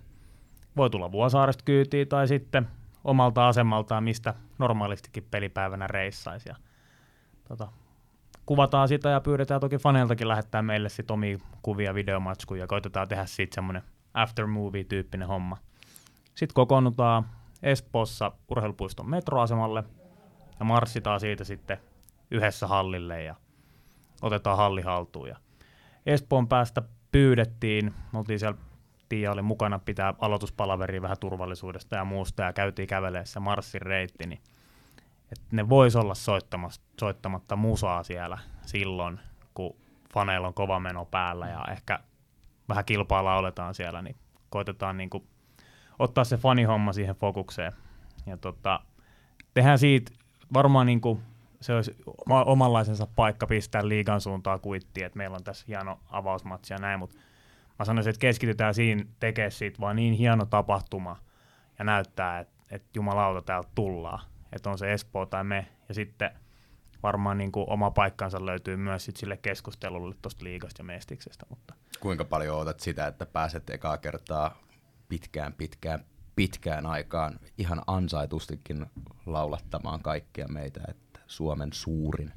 voi 0.77 0.89
tulla 0.89 1.11
Vuosaaresta 1.11 1.63
kyytiin 1.63 2.07
tai 2.07 2.27
sitten 2.27 2.67
omalta 3.03 3.47
asemaltaan, 3.47 4.03
mistä 4.03 4.33
normaalistikin 4.59 5.27
pelipäivänä 5.31 5.87
reissaisi. 5.87 6.49
Ja, 6.49 6.55
tota, 7.47 7.67
kuvataan 8.45 8.87
sitä 8.87 9.09
ja 9.09 9.21
pyydetään 9.21 9.61
toki 9.61 9.77
faneiltakin 9.77 10.27
lähettää 10.27 10.61
meille 10.61 10.89
sit 10.89 11.11
omia 11.11 11.37
kuvia, 11.61 11.93
videomatskuja 11.93 12.63
ja 12.63 12.67
koitetaan 12.67 13.07
tehdä 13.07 13.25
siitä 13.25 13.55
semmoinen 13.55 13.83
aftermovie-tyyppinen 14.13 15.27
homma. 15.27 15.57
Sitten 16.35 16.53
kokoonnutaan 16.53 17.25
Espoossa 17.63 18.31
urheilupuiston 18.49 19.09
metroasemalle 19.09 19.83
ja 20.59 20.65
marssitaan 20.65 21.19
siitä 21.19 21.43
sitten 21.43 21.77
yhdessä 22.31 22.67
hallille 22.67 23.23
ja 23.23 23.35
otetaan 24.21 24.57
halli 24.57 24.81
haltuun. 24.81 25.27
Ja 25.27 25.37
Espoon 26.05 26.47
päästä 26.47 26.81
pyydettiin, 27.11 27.93
me 28.11 28.19
oltiin 28.19 28.39
siellä 28.39 28.57
Tiia 29.09 29.31
oli 29.31 29.41
mukana 29.41 29.79
pitää 29.79 30.13
aloituspalaveria 30.19 31.01
vähän 31.01 31.17
turvallisuudesta 31.19 31.95
ja 31.95 32.05
muusta 32.05 32.43
ja 32.43 32.53
käytiin 32.53 32.87
käveleessä 32.87 33.39
marssin 33.39 33.81
reitti, 33.81 34.27
niin 34.27 34.39
että 35.33 35.55
ne 35.55 35.69
vois 35.69 35.95
olla 35.95 36.13
soittamatta 36.99 37.55
musaa 37.55 38.03
siellä 38.03 38.37
silloin, 38.65 39.19
kun 39.53 39.75
faneilla 40.13 40.47
on 40.47 40.53
kova 40.53 40.79
meno 40.79 41.05
päällä 41.05 41.47
ja 41.47 41.65
ehkä 41.71 41.99
vähän 42.69 42.85
kilpaa 42.85 43.23
lauletaan 43.23 43.73
siellä, 43.73 44.01
niin 44.01 44.15
koitetaan 44.49 44.97
niin 44.97 45.09
kuin 45.09 45.27
ottaa 45.99 46.23
se 46.23 46.37
fanihomma 46.37 46.93
siihen 46.93 47.15
fokukseen. 47.15 47.71
Ja 48.25 48.37
tota, 48.37 48.79
tehdään 49.53 49.79
siitä 49.79 50.11
varmaan 50.53 50.85
niin 50.85 51.01
kuin 51.01 51.21
se 51.61 51.75
olisi 51.75 51.95
omanlaisensa 52.27 53.07
paikka 53.15 53.47
pistää 53.47 53.87
liigan 53.87 54.21
suuntaan 54.21 54.59
kuittiin, 54.59 55.05
että 55.05 55.17
meillä 55.17 55.35
on 55.35 55.43
tässä 55.43 55.65
hieno 55.67 55.99
avausmatsi 56.11 56.73
ja 56.73 56.77
näin, 56.77 56.99
mutta 56.99 57.15
mä 57.79 57.85
sanoisin, 57.85 58.09
että 58.09 58.19
keskitytään 58.19 58.73
siinä 58.73 59.05
tekemään 59.19 59.51
siitä 59.51 59.79
vaan 59.79 59.95
niin 59.95 60.13
hieno 60.13 60.45
tapahtuma 60.45 61.17
ja 61.79 61.85
näyttää, 61.85 62.39
että, 62.39 62.53
että 62.71 62.89
jumalauta 62.93 63.41
täältä 63.41 63.69
tullaan 63.75 64.32
että 64.55 64.69
on 64.69 64.77
se 64.77 64.93
Espoo 64.93 65.25
tai 65.25 65.43
me, 65.43 65.67
ja 65.89 65.93
sitten 65.95 66.31
varmaan 67.03 67.37
niin 67.37 67.51
kuin 67.51 67.69
oma 67.69 67.91
paikkansa 67.91 68.45
löytyy 68.45 68.77
myös 68.77 69.05
sit 69.05 69.17
sille 69.17 69.37
keskustelulle 69.37 70.15
tuosta 70.21 70.43
liigasta 70.43 70.79
ja 70.79 70.85
mestiksestä. 70.85 71.45
Mutta. 71.49 71.73
Kuinka 71.99 72.25
paljon 72.25 72.57
odotat 72.57 72.79
sitä, 72.79 73.07
että 73.07 73.25
pääset 73.25 73.69
ekaa 73.69 73.97
kertaa 73.97 74.57
pitkään 75.09 75.53
pitkään 75.53 76.05
pitkään 76.35 76.85
aikaan 76.85 77.39
ihan 77.57 77.81
ansaitustikin 77.87 78.85
laulattamaan 79.25 80.01
kaikkia 80.01 80.47
meitä, 80.47 80.81
että 80.87 81.19
Suomen 81.27 81.73
suurin. 81.73 82.31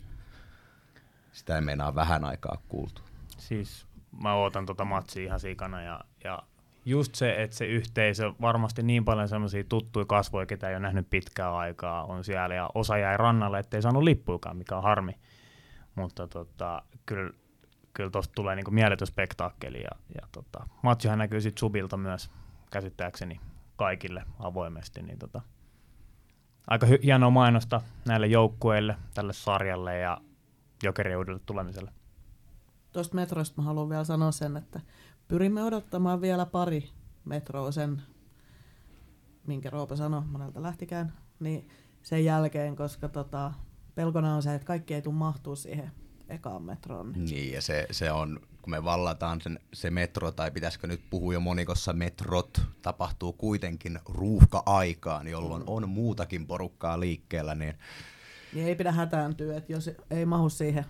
Sitä 1.32 1.54
ei 1.54 1.60
meinaa 1.60 1.94
vähän 1.94 2.24
aikaa 2.24 2.62
kuultu. 2.68 3.02
Siis 3.38 3.86
mä 4.22 4.34
ootan 4.34 4.66
tota 4.66 4.84
matsia 4.84 5.24
ihan 5.24 5.40
sikana 5.40 5.82
ja, 5.82 6.00
ja 6.24 6.42
just 6.86 7.14
se, 7.14 7.42
että 7.42 7.56
se 7.56 7.66
yhteisö, 7.66 8.32
varmasti 8.40 8.82
niin 8.82 9.04
paljon 9.04 9.28
semmoisia 9.28 9.64
tuttuja 9.64 10.06
kasvoja, 10.06 10.46
ketä 10.46 10.68
ei 10.68 10.74
ole 10.74 10.82
nähnyt 10.82 11.10
pitkää 11.10 11.56
aikaa, 11.56 12.04
on 12.04 12.24
siellä 12.24 12.54
ja 12.54 12.70
osa 12.74 12.98
jäi 12.98 13.16
rannalle, 13.16 13.58
ettei 13.58 13.82
saanut 13.82 14.02
lippuikaan, 14.02 14.56
mikä 14.56 14.76
on 14.76 14.82
harmi. 14.82 15.12
Mutta 15.94 16.26
tota, 16.26 16.82
kyllä, 17.06 17.30
kyllä 17.94 18.10
tosta 18.10 18.32
tulee 18.34 18.56
niinku 18.56 18.70
mieletön 18.70 19.06
spektaakkeli 19.06 19.82
ja, 19.82 19.90
ja 20.14 20.28
tota, 20.32 20.66
matsihan 20.82 21.18
näkyy 21.18 21.40
sitten 21.40 21.60
subilta 21.60 21.96
myös 21.96 22.30
käsittääkseni 22.70 23.40
kaikille 23.76 24.22
avoimesti, 24.38 25.02
niin 25.02 25.18
tota, 25.18 25.40
aika 26.66 26.86
hy- 26.86 27.02
hienoa 27.02 27.30
mainosta 27.30 27.80
näille 28.04 28.26
joukkueille, 28.26 28.96
tälle 29.14 29.32
sarjalle 29.32 29.98
ja 29.98 30.18
jokeriudelle 30.82 31.40
tulemiselle. 31.46 31.90
Tuosta 32.92 33.14
metrosta 33.14 33.62
mä 33.62 33.66
haluan 33.66 33.88
vielä 33.88 34.04
sanoa 34.04 34.32
sen, 34.32 34.56
että 34.56 34.80
pyrimme 35.28 35.62
odottamaan 35.62 36.20
vielä 36.20 36.46
pari 36.46 36.88
metroa 37.24 37.72
sen, 37.72 38.02
minkä 39.46 39.70
Roope 39.70 39.96
sanoi, 39.96 40.22
monelta 40.24 40.62
lähtikään, 40.62 41.12
niin 41.40 41.68
sen 42.02 42.24
jälkeen, 42.24 42.76
koska 42.76 43.08
tota, 43.08 43.52
pelkona 43.94 44.34
on 44.34 44.42
se, 44.42 44.54
että 44.54 44.66
kaikki 44.66 44.94
ei 44.94 45.02
tule 45.02 45.14
mahtua 45.14 45.56
siihen 45.56 45.90
ekaan 46.28 46.62
metroon. 46.62 47.12
Niin. 47.12 47.24
Niin, 47.24 47.52
ja 47.52 47.62
se, 47.62 47.86
se 47.90 48.12
on, 48.12 48.40
kun 48.62 48.70
me 48.70 48.84
vallataan 48.84 49.40
sen, 49.40 49.60
se 49.72 49.90
metro, 49.90 50.32
tai 50.32 50.50
pitäisikö 50.50 50.86
nyt 50.86 51.00
puhua 51.10 51.32
jo 51.32 51.40
monikossa 51.40 51.92
metrot, 51.92 52.60
tapahtuu 52.82 53.32
kuitenkin 53.32 53.98
ruuhka-aikaan, 54.08 55.28
jolloin 55.28 55.62
on 55.66 55.88
muutakin 55.88 56.46
porukkaa 56.46 57.00
liikkeellä, 57.00 57.54
niin 57.54 57.74
niin 58.52 58.66
ei 58.66 58.74
pidä 58.74 58.92
hätääntyä, 58.92 59.56
että 59.56 59.72
jos 59.72 59.90
ei 60.10 60.26
mahu 60.26 60.48
siihen 60.50 60.84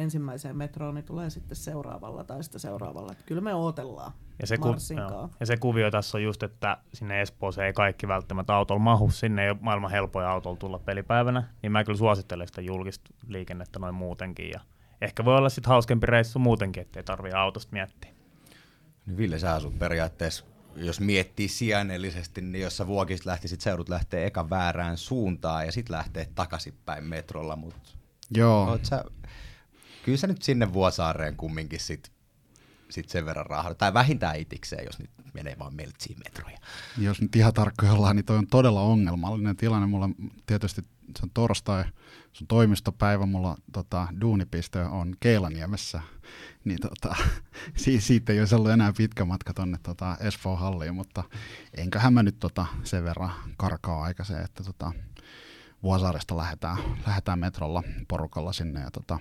ensimmäiseen 0.00 0.56
metroon, 0.56 0.94
niin 0.94 1.04
tulee 1.04 1.30
sitten 1.30 1.56
seuraavalla 1.56 2.24
tai 2.24 2.44
sitten 2.44 2.60
seuraavalla. 2.60 3.12
Että 3.12 3.24
kyllä 3.26 3.40
me 3.40 3.54
odotellaan 3.54 4.12
Ja 4.40 4.46
se, 4.46 4.58
ku, 4.58 4.74
joo. 4.96 5.30
ja 5.40 5.46
se 5.46 5.56
kuvio 5.56 5.90
tässä 5.90 6.18
on 6.18 6.22
just, 6.22 6.42
että 6.42 6.78
sinne 6.94 7.22
Espooseen 7.22 7.66
ei 7.66 7.72
kaikki 7.72 8.08
välttämättä 8.08 8.54
autolla 8.54 8.82
mahu, 8.82 9.10
sinne 9.10 9.44
ei 9.44 9.50
ole 9.50 9.58
maailman 9.60 9.90
helpoin 9.90 10.26
autolla 10.26 10.56
tulla 10.56 10.78
pelipäivänä, 10.78 11.44
niin 11.62 11.72
mä 11.72 11.84
kyllä 11.84 11.98
suosittelen 11.98 12.46
sitä 12.46 12.60
julkista 12.60 13.10
liikennettä 13.28 13.78
noin 13.78 13.94
muutenkin. 13.94 14.50
Ja 14.50 14.60
ehkä 15.00 15.24
voi 15.24 15.36
olla 15.36 15.48
sitten 15.48 15.68
hauskempi 15.68 16.06
reissu 16.06 16.38
muutenkin, 16.38 16.80
ettei 16.80 17.02
tarvitse 17.02 17.36
autosta 17.36 17.72
miettiä. 17.72 18.10
Niin 19.06 19.16
Ville, 19.16 19.38
sä 19.38 19.54
asut 19.54 19.78
periaatteessa, 19.78 20.44
jos 20.76 21.00
miettii 21.00 21.48
sijainnellisesti, 21.48 22.40
niin 22.40 22.62
jos 22.62 22.76
sä 22.76 22.86
vuokista 22.86 23.30
lähtisit, 23.30 23.60
seudut 23.60 23.88
lähtee 23.88 24.26
eka 24.26 24.50
väärään 24.50 24.96
suuntaan 24.96 25.66
ja 25.66 25.72
sitten 25.72 25.96
lähtee 25.96 26.28
takaisinpäin 26.34 27.04
metrolla, 27.04 27.56
mutta 27.56 27.90
Joo, 28.36 28.68
oot 28.68 28.84
sä, 28.84 29.04
kyllä 30.04 30.18
sä 30.18 30.26
nyt 30.26 30.42
sinne 30.42 30.72
Vuosaareen 30.72 31.36
kumminkin 31.36 31.80
sit, 31.80 32.12
sit 32.90 33.08
sen 33.08 33.26
verran 33.26 33.46
rahaa, 33.46 33.74
tai 33.74 33.94
vähintään 33.94 34.36
itikseen, 34.36 34.84
jos 34.84 34.98
nyt 34.98 35.10
menee 35.34 35.56
vaan 35.58 35.74
meltsiin 35.74 36.16
metroja. 36.24 36.58
jos 36.98 37.20
nyt 37.20 37.36
ihan 37.36 37.54
tarkkoja 37.54 37.92
ollaan, 37.92 38.16
niin 38.16 38.26
toi 38.26 38.38
on 38.38 38.46
todella 38.46 38.82
ongelmallinen 38.82 39.56
tilanne. 39.56 39.86
Mulla 39.86 40.10
tietysti 40.46 40.82
se 41.18 41.22
on 41.22 41.30
torstai, 41.34 41.84
se 42.32 42.44
on 42.44 42.46
toimistopäivä, 42.48 43.26
mulla 43.26 43.56
tota, 43.72 44.08
duunipiste 44.20 44.82
on 44.82 45.14
Keilaniemessä, 45.20 46.02
niin 46.64 46.78
tota, 46.80 47.16
si- 47.76 48.00
siitä 48.00 48.32
ei 48.32 48.40
olisi 48.40 48.54
ollut 48.54 48.70
enää 48.70 48.92
pitkä 48.96 49.24
matka 49.24 49.54
tonne 49.54 49.78
tota, 49.82 50.16
Espoon 50.20 50.58
halliin, 50.58 50.94
mutta 50.94 51.24
enköhän 51.74 52.12
mä 52.12 52.22
nyt 52.22 52.38
tota, 52.38 52.66
sen 52.84 53.04
verran 53.04 53.32
karkaa 53.56 54.02
aikaiseen, 54.02 54.44
että 54.44 54.64
tota, 54.64 54.92
Vuosaaresta 55.82 56.36
lähdetään, 56.36 56.78
lähdetään 57.06 57.38
metrolla 57.38 57.82
porukalla 58.08 58.52
sinne 58.52 58.80
ja 58.80 58.90
tota, 58.90 59.18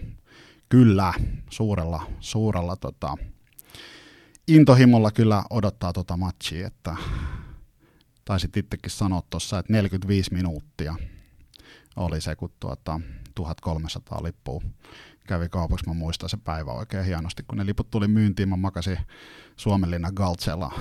kyllä 0.70 1.14
suurella, 1.50 2.04
suurella 2.20 2.76
tota, 2.76 3.18
intohimolla 4.48 5.12
kyllä 5.12 5.44
odottaa 5.50 5.94
tota 5.94 6.18
matchia, 6.18 6.68
että 6.68 6.96
taisit 8.26 8.58
itsekin 8.58 8.92
sanoa 8.92 9.24
tuossa, 9.30 9.60
että 9.60 9.74
45 9.74 10.34
minuuttia 10.34 10.96
oli 11.96 12.22
se, 12.22 12.36
kun 12.36 12.52
tuota, 12.60 13.00
1300 13.36 14.24
lippua 14.24 14.62
kävi 15.30 15.50
kaupaksi. 15.50 15.88
Mä 15.88 15.94
muistan 15.94 16.30
se 16.30 16.38
päivä 16.38 16.72
oikein 16.72 17.06
hienosti, 17.06 17.44
kun 17.44 17.58
ne 17.58 17.66
liput 17.66 17.92
tuli 17.92 18.08
myyntiin. 18.08 18.50
Mä 18.50 18.56
makasin 18.56 18.98
Suomenlinnan 19.56 20.12
Galtsella, 20.16 20.74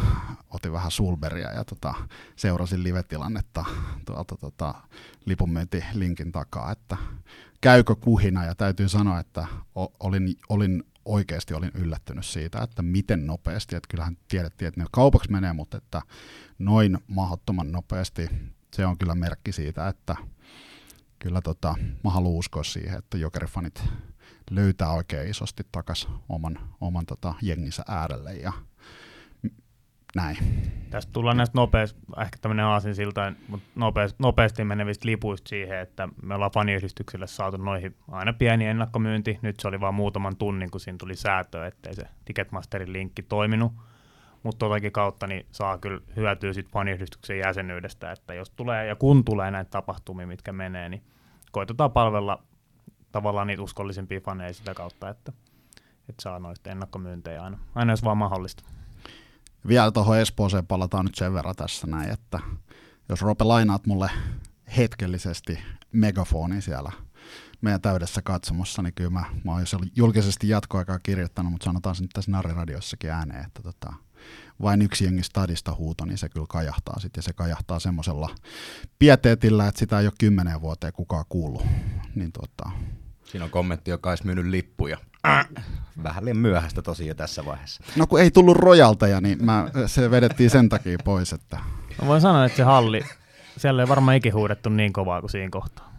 otin 0.50 0.72
vähän 0.72 0.90
sulberia 0.90 1.52
ja 1.52 1.64
tota, 1.64 1.94
seurasin 2.36 2.82
live-tilannetta 2.82 3.64
tuolta 4.06 4.36
tota, 4.36 4.74
lipunmyyntilinkin 5.24 6.32
takaa, 6.32 6.72
että 6.72 6.96
käykö 7.60 7.94
kuhina 7.94 8.44
ja 8.44 8.54
täytyy 8.54 8.88
sanoa, 8.88 9.20
että 9.20 9.46
olin, 10.00 10.34
olin 10.48 10.84
oikeasti 11.04 11.54
olin 11.54 11.72
yllättynyt 11.74 12.26
siitä, 12.26 12.62
että 12.62 12.82
miten 12.82 13.26
nopeasti, 13.26 13.76
että 13.76 13.88
kyllähän 13.90 14.16
tiedettiin, 14.28 14.68
että 14.68 14.80
ne 14.80 14.86
kaupaksi 14.92 15.32
menee, 15.32 15.52
mutta 15.52 15.76
että 15.76 16.02
noin 16.58 16.98
mahdottoman 17.06 17.72
nopeasti, 17.72 18.28
se 18.74 18.86
on 18.86 18.98
kyllä 18.98 19.14
merkki 19.14 19.52
siitä, 19.52 19.88
että 19.88 20.16
kyllä 21.18 21.40
tota, 21.40 21.74
mä 22.04 22.10
haluan 22.10 22.38
uskoa 22.38 22.64
siihen, 22.64 22.98
että 22.98 23.18
jokerifanit 23.18 23.84
löytää 24.50 24.90
oikein 24.90 25.30
isosti 25.30 25.62
takas 25.72 26.08
oman, 26.28 26.58
oman 26.80 27.06
tota, 27.06 27.34
jenginsä 27.42 27.82
äärelle 27.88 28.34
ja 28.34 28.52
näin. 30.14 30.36
Tästä 30.90 31.12
tullaan 31.12 31.36
näistä 31.36 31.58
nopeasti, 31.58 32.00
ehkä 32.22 32.38
tämmöinen 32.40 32.64
aasinsilta, 32.64 33.32
mutta 33.48 33.68
nopeasti, 33.74 34.16
nopeasti 34.18 34.64
menevistä 34.64 35.06
lipuista 35.06 35.48
siihen, 35.48 35.78
että 35.78 36.08
me 36.22 36.34
ollaan 36.34 36.50
faniyhdistykselle 36.50 37.26
saatu 37.26 37.56
noihin 37.56 37.96
aina 38.10 38.32
pieni 38.32 38.66
ennakkomyynti. 38.66 39.38
Nyt 39.42 39.60
se 39.60 39.68
oli 39.68 39.80
vain 39.80 39.94
muutaman 39.94 40.36
tunnin, 40.36 40.70
kun 40.70 40.80
siinä 40.80 40.98
tuli 40.98 41.16
säätö, 41.16 41.66
ettei 41.66 41.94
se 41.94 42.02
Ticketmasterin 42.24 42.92
linkki 42.92 43.22
toiminut. 43.22 43.72
Mutta 44.42 44.58
totakin 44.58 44.92
kautta 44.92 45.26
niin 45.26 45.46
saa 45.50 45.78
kyllä 45.78 46.00
hyötyä 46.16 46.52
sit 46.52 46.68
faniyhdistyksen 46.68 47.38
jäsenyydestä, 47.38 48.12
että 48.12 48.34
jos 48.34 48.50
tulee 48.50 48.86
ja 48.86 48.96
kun 48.96 49.24
tulee 49.24 49.50
näitä 49.50 49.70
tapahtumia, 49.70 50.26
mitkä 50.26 50.52
menee, 50.52 50.88
niin 50.88 51.02
koitetaan 51.52 51.92
palvella 51.92 52.42
tavallaan 53.18 53.46
niitä 53.46 53.62
uskollisempia 53.62 54.20
faneja 54.20 54.54
sitä 54.54 54.74
kautta, 54.74 55.08
että, 55.08 55.32
että 56.08 56.22
saa 56.22 56.38
noista 56.38 56.70
ennakkomyyntejä 56.70 57.42
aina, 57.42 57.58
aina 57.74 57.92
jos 57.92 58.04
vaan 58.04 58.18
mahdollista. 58.18 58.62
Vielä 59.68 59.90
tuohon 59.90 60.18
Espooseen 60.18 60.66
palataan 60.66 61.04
nyt 61.04 61.14
sen 61.14 61.34
verran 61.34 61.56
tässä 61.56 61.86
näin, 61.86 62.10
että 62.10 62.40
jos 63.08 63.22
Rope 63.22 63.44
lainaat 63.44 63.86
mulle 63.86 64.10
hetkellisesti 64.76 65.58
megafoni 65.92 66.62
siellä 66.62 66.92
meidän 67.60 67.80
täydessä 67.80 68.22
katsomossa, 68.22 68.82
niin 68.82 68.94
kyllä 68.94 69.10
mä, 69.10 69.24
mä 69.44 69.52
oon 69.52 69.60
jo 69.60 69.88
julkisesti 69.96 70.48
jatkoaikaa 70.48 70.98
kirjoittanut, 70.98 71.52
mutta 71.52 71.64
sanotaan 71.64 71.94
se 71.94 72.02
nyt 72.02 72.10
tässä 72.14 72.30
Nariradiossakin 72.30 73.10
ääneen, 73.10 73.44
että 73.44 73.62
tota, 73.62 73.92
vain 74.62 74.82
yksi 74.82 75.04
jengi 75.04 75.22
stadista 75.22 75.74
huuto, 75.74 76.04
niin 76.04 76.18
se 76.18 76.28
kyllä 76.28 76.46
kajahtaa 76.48 77.00
sitten, 77.00 77.18
ja 77.18 77.22
se 77.22 77.32
kajahtaa 77.32 77.78
semmoisella 77.78 78.30
pieteetillä, 78.98 79.68
että 79.68 79.78
sitä 79.78 80.00
ei 80.00 80.06
ole 80.06 80.12
kymmeneen 80.18 80.60
vuoteen 80.60 80.92
kukaan 80.92 81.24
kuullut. 81.28 81.62
Niin 82.14 82.32
tota, 82.32 82.70
Siinä 83.30 83.44
on 83.44 83.50
kommentti, 83.50 83.90
joka 83.90 84.10
olisi 84.10 84.26
myynyt 84.26 84.46
lippuja. 84.46 84.98
Äh. 85.26 85.48
Vähän 86.02 86.24
liian 86.24 86.36
myöhäistä 86.38 86.82
tosi 86.82 87.06
jo 87.06 87.14
tässä 87.14 87.44
vaiheessa. 87.44 87.82
no 87.96 88.06
kun 88.06 88.20
ei 88.20 88.30
tullut 88.30 88.56
rojalteja, 88.56 89.20
niin 89.20 89.44
mä, 89.44 89.70
se 89.86 90.10
vedettiin 90.10 90.50
sen 90.50 90.68
takia 90.68 90.98
pois, 91.04 91.32
että 91.32 91.58
Mä 92.02 92.08
voin 92.08 92.20
sanoa, 92.20 92.44
että 92.44 92.56
se 92.56 92.62
halli, 92.62 93.02
siellä 93.56 93.82
ei 93.82 93.88
varmaan 93.88 94.16
ikin 94.16 94.34
huudettu 94.34 94.68
niin 94.68 94.92
kovaa 94.92 95.20
kuin 95.20 95.30
siinä 95.30 95.50
kohtaa. 95.50 95.92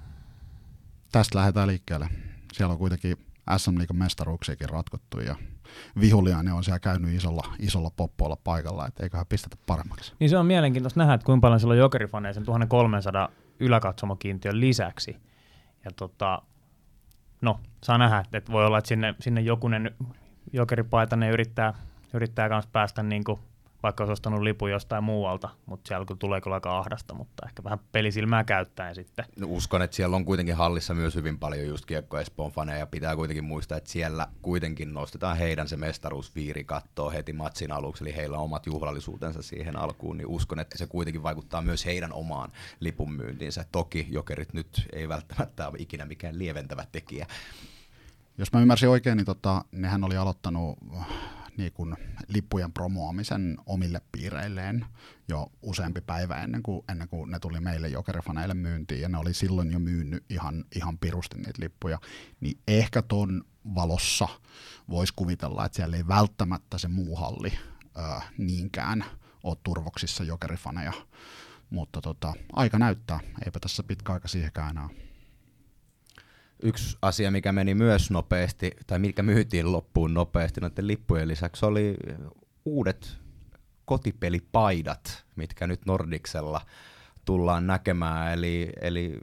tästä 1.11 1.37
lähdetään 1.37 1.67
liikkeelle. 1.67 2.09
Siellä 2.53 2.71
on 2.71 2.77
kuitenkin 2.77 3.17
SM 3.57 3.77
Liigan 3.77 3.97
mestaruuksiakin 3.97 4.69
ratkottu 4.69 5.19
ja 5.19 5.35
Vihuliainen 5.99 6.53
on 6.53 6.63
siellä 6.63 6.79
käynyt 6.79 7.13
isolla, 7.13 7.53
isolla 7.59 7.91
poppoilla 7.95 8.37
paikalla, 8.43 8.87
että 8.87 9.03
eiköhän 9.03 9.25
pistetä 9.29 9.55
paremmaksi. 9.65 10.13
Niin 10.19 10.29
se 10.29 10.37
on 10.37 10.45
mielenkiintoista 10.45 10.99
nähdä, 10.99 11.13
että 11.13 11.25
kuinka 11.25 11.41
paljon 11.41 11.59
siellä 11.59 11.73
on 11.73 11.77
jokerifaneja 11.77 12.33
sen 12.33 12.43
1300 12.43 13.29
yläkatsomokiintiön 13.59 14.59
lisäksi. 14.59 15.17
Ja 15.85 15.91
tota, 15.95 16.41
no, 17.41 17.59
saa 17.83 17.97
nähdä, 17.97 18.23
että 18.33 18.51
voi 18.51 18.65
olla, 18.65 18.77
että 18.77 18.87
sinne, 18.87 19.15
sinne 19.19 19.41
jokunen 19.41 19.95
jokeripaitainen 20.53 21.31
yrittää, 21.31 21.73
yrittää 22.13 22.49
kans 22.49 22.67
päästä 22.67 23.03
niin 23.03 23.23
kuin, 23.23 23.39
vaikka 23.83 24.03
olisi 24.03 24.13
ostanut 24.13 24.41
lipun 24.41 24.71
jostain 24.71 25.03
muualta, 25.03 25.49
mutta 25.65 25.87
siellä 25.87 26.05
kun 26.05 26.17
tulee 26.17 26.41
kyllä 26.41 26.53
aika 26.53 26.79
ahdasta, 26.79 27.13
mutta 27.13 27.45
ehkä 27.45 27.63
vähän 27.63 27.79
pelisilmää 27.91 28.43
käyttäen 28.43 28.95
sitten. 28.95 29.25
No, 29.39 29.47
uskon, 29.49 29.81
että 29.81 29.95
siellä 29.95 30.15
on 30.15 30.25
kuitenkin 30.25 30.55
hallissa 30.55 30.93
myös 30.93 31.15
hyvin 31.15 31.39
paljon 31.39 31.67
just 31.67 31.85
Kiekko 31.85 32.19
Espoon 32.19 32.51
faneja. 32.51 32.87
Pitää 32.87 33.15
kuitenkin 33.15 33.43
muistaa, 33.43 33.77
että 33.77 33.89
siellä 33.89 34.27
kuitenkin 34.41 34.93
nostetaan 34.93 35.37
heidän 35.37 35.67
se 35.67 35.77
mestaruusviiri 35.77 36.63
kattoa 36.63 37.11
heti 37.11 37.33
matsin 37.33 37.71
aluksi, 37.71 38.03
eli 38.03 38.15
heillä 38.15 38.37
on 38.37 38.43
omat 38.43 38.65
juhlallisuutensa 38.65 39.41
siihen 39.41 39.75
alkuun, 39.75 40.17
niin 40.17 40.27
uskon, 40.27 40.59
että 40.59 40.77
se 40.77 40.87
kuitenkin 40.87 41.23
vaikuttaa 41.23 41.61
myös 41.61 41.85
heidän 41.85 42.13
omaan 42.13 42.51
lipunmyyntiinsä. 42.79 43.65
Toki 43.71 44.07
jokerit 44.09 44.53
nyt 44.53 44.87
ei 44.93 45.09
välttämättä 45.09 45.67
ole 45.67 45.77
ikinä 45.79 46.05
mikään 46.05 46.39
lieventävä 46.39 46.85
tekijä. 46.91 47.27
Jos 48.37 48.53
mä 48.53 48.61
ymmärsin 48.61 48.89
oikein, 48.89 49.17
niin 49.17 49.25
tota, 49.25 49.65
nehän 49.71 50.03
oli 50.03 50.17
aloittanut 50.17 50.77
niin 51.59 51.73
kuin 51.73 51.95
lippujen 52.27 52.73
promoamisen 52.73 53.57
omille 53.65 54.01
piireilleen 54.11 54.85
jo 55.27 55.51
useampi 55.61 56.01
päivä 56.01 56.43
ennen 56.43 56.63
kuin, 56.63 56.81
ennen 56.89 57.09
kuin 57.09 57.31
ne 57.31 57.39
tuli 57.39 57.59
meille 57.59 57.87
jokerifaneille 57.87 58.53
myyntiin, 58.53 59.01
ja 59.01 59.09
ne 59.09 59.17
oli 59.17 59.33
silloin 59.33 59.71
jo 59.71 59.79
myynyt 59.79 60.23
ihan, 60.29 60.65
ihan 60.75 60.97
pirusti 60.97 61.37
niitä 61.37 61.61
lippuja, 61.61 61.99
niin 62.39 62.59
ehkä 62.67 63.01
ton 63.01 63.43
valossa 63.75 64.27
voisi 64.89 65.13
kuvitella, 65.15 65.65
että 65.65 65.75
siellä 65.75 65.97
ei 65.97 66.07
välttämättä 66.07 66.77
se 66.77 66.87
muu 66.87 67.15
halli 67.15 67.53
ää, 67.95 68.21
niinkään 68.37 69.05
ole 69.43 69.57
turvoksissa 69.63 70.23
jokerifaneja, 70.23 70.93
mutta 71.69 72.01
tota, 72.01 72.33
aika 72.53 72.79
näyttää, 72.79 73.19
eipä 73.45 73.59
tässä 73.59 73.83
pitkä 73.83 74.13
aika 74.13 74.27
siihenkään 74.27 74.69
enää 74.69 74.89
yksi 76.63 76.97
asia, 77.01 77.31
mikä 77.31 77.51
meni 77.51 77.75
myös 77.75 78.11
nopeasti, 78.11 78.71
tai 78.87 78.99
mikä 78.99 79.23
myytiin 79.23 79.71
loppuun 79.71 80.13
nopeasti 80.13 80.61
noiden 80.61 80.87
lippujen 80.87 81.27
lisäksi, 81.27 81.65
oli 81.65 81.97
uudet 82.65 83.17
kotipelipaidat, 83.85 85.25
mitkä 85.35 85.67
nyt 85.67 85.85
Nordiksella 85.85 86.61
tullaan 87.25 87.67
näkemään. 87.67 88.33
Eli, 88.33 88.69
eli 88.81 89.19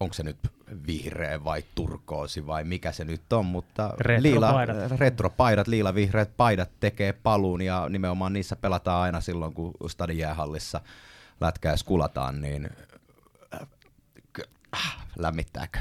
onko 0.00 0.14
se 0.14 0.22
nyt 0.22 0.38
vihreä 0.86 1.44
vai 1.44 1.64
turkoosi 1.74 2.46
vai 2.46 2.64
mikä 2.64 2.92
se 2.92 3.04
nyt 3.04 3.32
on, 3.32 3.46
mutta 3.46 3.94
retropaidat, 4.00 4.22
liila, 4.22 4.96
retropaidat 4.96 5.68
liila-vihreät 5.68 6.36
paidat 6.36 6.70
tekee 6.80 7.12
paluun 7.12 7.62
ja 7.62 7.88
nimenomaan 7.88 8.32
niissä 8.32 8.56
pelataan 8.56 9.02
aina 9.02 9.20
silloin, 9.20 9.54
kun 9.54 9.74
stadin 9.86 10.18
jäähallissa 10.18 10.80
lätkää 11.40 11.76
skulataan, 11.76 12.40
niin 12.40 12.70
lämmittääkö? 15.18 15.78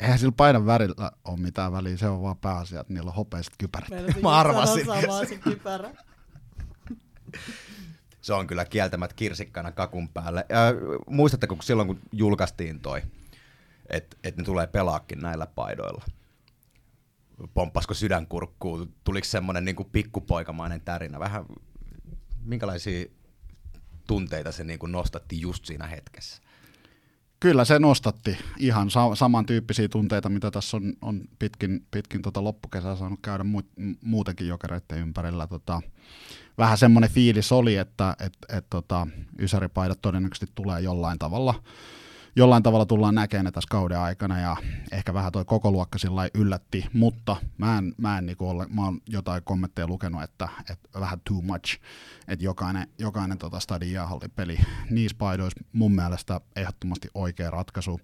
Eihän 0.00 0.18
sillä 0.18 0.32
paidan 0.36 0.66
värillä 0.66 1.12
ole 1.24 1.40
mitään 1.40 1.72
väliä, 1.72 1.96
se 1.96 2.08
on 2.08 2.22
vaan 2.22 2.36
pääasia, 2.36 2.80
että 2.80 2.92
niillä 2.92 3.08
on 3.08 3.14
hopeiset 3.14 3.54
kypärät. 3.58 3.90
Mä 4.22 4.30
arvasin. 4.30 4.86
se 5.28 5.36
kypärä. 5.36 5.90
se 8.20 8.32
on 8.32 8.46
kyllä 8.46 8.64
kieltämät 8.64 9.12
kirsikkana 9.12 9.72
kakun 9.72 10.08
päälle. 10.08 10.46
Ja, 10.48 10.58
muistatteko, 11.06 11.54
kun 11.54 11.64
silloin 11.64 11.86
kun 11.86 12.00
julkaistiin 12.12 12.80
toi, 12.80 13.02
että 13.90 14.16
et 14.24 14.36
ne 14.36 14.44
tulee 14.44 14.66
pelaakin 14.66 15.20
näillä 15.20 15.46
paidoilla? 15.46 16.04
Pomppasko 17.54 17.94
sydänkurkkuun? 17.94 18.94
Tuliko 19.04 19.24
semmoinen 19.24 19.64
niin 19.64 19.76
pikkupoikamainen 19.92 20.80
tärinä? 20.80 21.18
Vähän 21.18 21.46
minkälaisia 22.44 23.06
tunteita 24.06 24.52
se 24.52 24.64
niin 24.64 24.78
kuin 24.78 24.92
nostatti 24.92 25.40
just 25.40 25.64
siinä 25.64 25.86
hetkessä? 25.86 26.42
Kyllä 27.42 27.64
se 27.64 27.78
nostatti 27.78 28.38
ihan 28.58 28.90
sa- 28.90 29.14
samantyyppisiä 29.14 29.88
tunteita, 29.88 30.28
mitä 30.28 30.50
tässä 30.50 30.76
on, 30.76 30.92
on 31.00 31.20
pitkin, 31.38 31.86
pitkin 31.90 32.22
tota 32.22 32.44
loppukesää 32.44 32.96
saanut 32.96 33.18
käydä 33.22 33.44
mu- 33.44 33.96
muutenkin 34.04 34.48
jokereiden 34.48 34.98
ympärillä. 34.98 35.46
Tota, 35.46 35.82
vähän 36.58 36.78
semmoinen 36.78 37.10
fiilis 37.10 37.52
oli, 37.52 37.76
että 37.76 38.16
et, 38.20 38.32
et, 38.48 38.66
tota, 38.70 39.06
ysäripaidat 39.38 40.02
todennäköisesti 40.02 40.52
tulee 40.54 40.80
jollain 40.80 41.18
tavalla 41.18 41.54
jollain 42.36 42.62
tavalla 42.62 42.86
tullaan 42.86 43.14
näkemään 43.14 43.52
tässä 43.52 43.68
kauden 43.70 43.98
aikana 43.98 44.40
ja 44.40 44.56
ehkä 44.92 45.14
vähän 45.14 45.32
toi 45.32 45.44
koko 45.44 45.70
luokka 45.70 45.98
sillä 45.98 46.28
yllätti, 46.34 46.86
mutta 46.92 47.36
mä 47.58 47.78
en, 47.78 47.94
mä 47.98 48.18
en 48.18 48.26
niinku 48.26 48.48
ole, 48.48 48.66
mä 48.68 48.84
oon 48.84 49.00
jotain 49.08 49.42
kommentteja 49.44 49.86
lukenut, 49.86 50.22
että, 50.22 50.48
että 50.70 51.00
vähän 51.00 51.20
too 51.28 51.40
much, 51.40 51.80
että 52.28 52.44
jokainen, 52.44 52.88
jokainen 52.98 53.38
tota 53.38 53.60
stadin 53.60 53.98
peli 54.36 54.58
niissä 54.90 55.16
paidoissa 55.18 55.64
mun 55.72 55.94
mielestä 55.94 56.40
ehdottomasti 56.56 57.08
oikea 57.14 57.50
ratkaisu. 57.50 58.00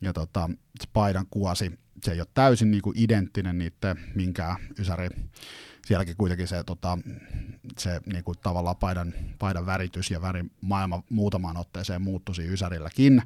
Ja 0.00 0.12
tota, 0.12 0.50
paidan 0.92 1.26
kuosi, 1.30 1.78
se 2.04 2.12
ei 2.12 2.20
ole 2.20 2.28
täysin 2.34 2.70
niinku 2.70 2.92
identtinen 2.96 3.58
niiden 3.58 3.98
minkään 4.14 4.56
ysäri. 4.78 5.08
Sielläkin 5.86 6.16
kuitenkin 6.16 6.48
se, 6.48 6.64
tota, 6.64 6.98
se 7.78 8.00
niin 8.12 8.24
kuin 8.24 8.38
tavallaan 8.38 8.76
paidan, 8.76 9.14
paidan 9.38 9.66
väritys 9.66 10.10
ja 10.10 10.22
värimaailma 10.22 11.02
muutamaan 11.10 11.56
otteeseen 11.56 12.02
muuttuisi 12.02 12.52
Ysärilläkin, 12.52 13.22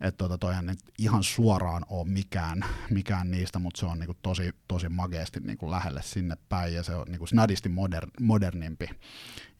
että 0.00 0.18
tota, 0.18 0.38
toihan 0.38 0.66
nyt 0.66 0.78
ihan 0.98 1.22
suoraan 1.22 1.84
ole 1.88 2.08
mikään, 2.08 2.64
mikään 2.90 3.30
niistä, 3.30 3.58
mutta 3.58 3.80
se 3.80 3.86
on 3.86 3.98
niinku 3.98 4.16
tosi, 4.22 4.52
tosi 4.68 4.88
mageesti 4.88 5.40
niinku 5.40 5.70
lähelle 5.70 6.02
sinne 6.02 6.36
päin 6.48 6.74
ja 6.74 6.82
se 6.82 6.94
on 6.94 7.06
niinku 7.08 7.26
snadisti 7.26 7.68
moder, 7.68 8.06
modernimpi 8.20 8.88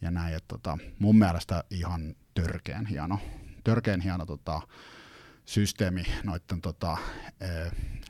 ja 0.01 0.11
näin, 0.11 0.35
että 0.35 0.49
tota, 0.49 0.79
mun 0.99 1.19
mielestä 1.19 1.65
ihan 1.71 2.15
törkeen 2.35 2.87
hieno, 2.87 3.19
törkeen 3.65 4.01
hieno 4.01 4.27
tota, 4.27 4.61
systeemi 5.45 6.03
noiden 6.25 6.61
tota, 6.61 6.97
e, 7.41 7.47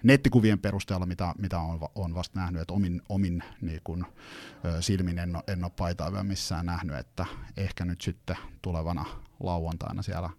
nettikuvien 0.02 0.58
perusteella, 0.58 1.06
mitä, 1.06 1.34
mitä 1.38 1.58
on, 1.58 1.80
on 1.94 2.14
vasta 2.14 2.40
nähnyt, 2.40 2.62
että 2.62 2.74
omin, 2.74 3.02
omin 3.08 3.42
niin 3.60 3.80
kun, 3.84 4.06
silmin 4.80 5.18
en, 5.18 5.30
en 5.46 5.64
ole 5.64 5.72
paitaa 5.76 6.12
vielä 6.12 6.24
missään 6.24 6.66
nähnyt, 6.66 6.96
että 6.96 7.26
ehkä 7.56 7.84
nyt 7.84 8.00
sitten 8.00 8.36
tulevana 8.62 9.04
lauantaina 9.40 10.02
siellä 10.02 10.30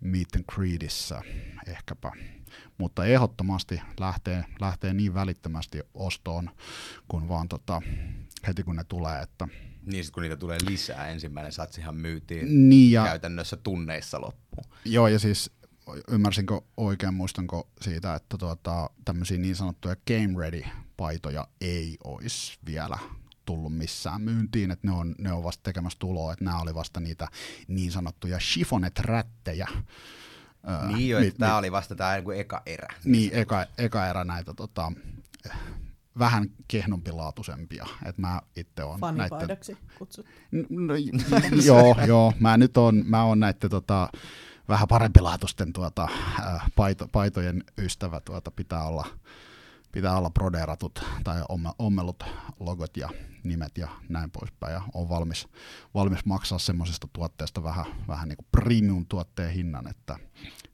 meet 0.00 0.28
and 0.36 0.44
greetissä 0.54 1.22
ehkäpä. 1.66 2.12
Mutta 2.78 3.04
ehdottomasti 3.04 3.80
lähtee, 4.00 4.44
lähtee 4.60 4.94
niin 4.94 5.14
välittömästi 5.14 5.80
ostoon, 5.94 6.50
kun 7.08 7.28
vaan 7.28 7.48
tota, 7.48 7.82
heti 8.46 8.62
kun 8.62 8.76
ne 8.76 8.84
tulee. 8.84 9.22
Että 9.22 9.48
niin 9.86 10.04
kun 10.12 10.22
niitä 10.22 10.36
tulee 10.36 10.58
lisää, 10.68 11.08
ensimmäinen 11.08 11.52
satsihan 11.52 11.94
myytiin 11.94 12.68
niin 12.68 12.92
ja, 12.92 13.04
käytännössä 13.04 13.56
tunneissa 13.56 14.20
loppuun. 14.20 14.64
Joo, 14.84 15.08
ja 15.08 15.18
siis 15.18 15.50
ymmärsinkö 16.08 16.60
oikein, 16.76 17.14
muistanko 17.14 17.68
siitä, 17.80 18.14
että 18.14 18.38
tuota, 18.38 18.90
tämmöisiä 19.04 19.38
niin 19.38 19.56
sanottuja 19.56 19.96
game 19.96 20.40
ready 20.40 20.62
paitoja 20.96 21.48
ei 21.60 21.96
olisi 22.04 22.58
vielä 22.66 22.98
tullut 23.48 23.76
missään 23.76 24.22
myyntiin, 24.22 24.70
että 24.70 24.86
ne 24.86 24.92
on, 24.92 25.14
ne 25.18 25.32
on 25.32 25.44
vasta 25.44 25.62
tekemässä 25.62 25.98
tuloa, 25.98 26.32
että 26.32 26.44
nämä 26.44 26.60
oli 26.60 26.74
vasta 26.74 27.00
niitä 27.00 27.28
niin 27.68 27.92
sanottuja 27.92 28.38
chifonet-rättejä. 28.38 29.68
Niin 30.86 31.08
jo, 31.08 31.18
tämä 31.38 31.56
oli 31.56 31.72
vasta 31.72 31.94
tämä 31.94 32.16
eka 32.16 32.62
erä. 32.66 32.88
Niin, 33.04 33.30
eka, 33.34 33.66
eka 33.78 34.06
erä 34.06 34.24
näitä 34.24 34.54
tota, 34.54 34.92
vähän 36.18 36.50
kehnompilaatuisempia. 36.68 37.86
Että 38.04 38.20
mä 38.20 38.40
itse 38.56 38.84
on 38.84 39.00
Fanipaidaksi 39.00 39.72
näitten... 39.72 39.98
kutsut. 39.98 40.26
No, 40.68 40.94
joo, 41.66 41.96
joo, 42.06 42.32
mä 42.40 42.56
nyt 42.56 42.76
on, 42.76 43.04
mä 43.06 43.24
on 43.24 43.40
näiden 43.40 43.70
tota, 43.70 44.08
vähän 44.68 44.88
parempilaatuisten 44.88 45.72
tuota, 45.72 46.08
paito, 46.76 47.08
paitojen 47.12 47.64
ystävä 47.78 48.20
tuota, 48.20 48.50
pitää 48.50 48.84
olla 48.84 49.06
pitää 49.92 50.16
olla 50.16 50.30
prodeeratut 50.30 51.04
tai 51.24 51.42
ommellut 51.78 52.24
logot 52.60 52.96
ja 52.96 53.08
nimet 53.44 53.78
ja 53.78 53.88
näin 54.08 54.30
poispäin. 54.30 54.72
Ja 54.72 54.82
on 54.94 55.08
valmis, 55.08 55.48
valmis 55.94 56.24
maksaa 56.24 56.58
semmoisesta 56.58 57.08
tuotteesta 57.12 57.62
vähän, 57.62 57.84
vähän 58.08 58.28
niin 58.28 58.36
kuin 58.36 58.46
premium-tuotteen 58.52 59.52
hinnan, 59.52 59.88
että 59.88 60.16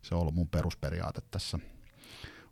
se 0.02 0.14
on 0.14 0.20
ollut 0.20 0.34
mun 0.34 0.48
perusperiaate 0.48 1.20
tässä. 1.30 1.58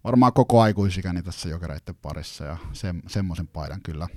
Varmaan 0.05 0.33
koko 0.33 0.61
aikuisikäni 0.61 1.23
tässä 1.23 1.49
jokereiden 1.49 1.95
parissa 2.03 2.45
ja 2.45 2.57
se, 2.73 2.95
semmoisen 3.07 3.49
paidan 3.49 3.83
kyllä, 3.83 4.09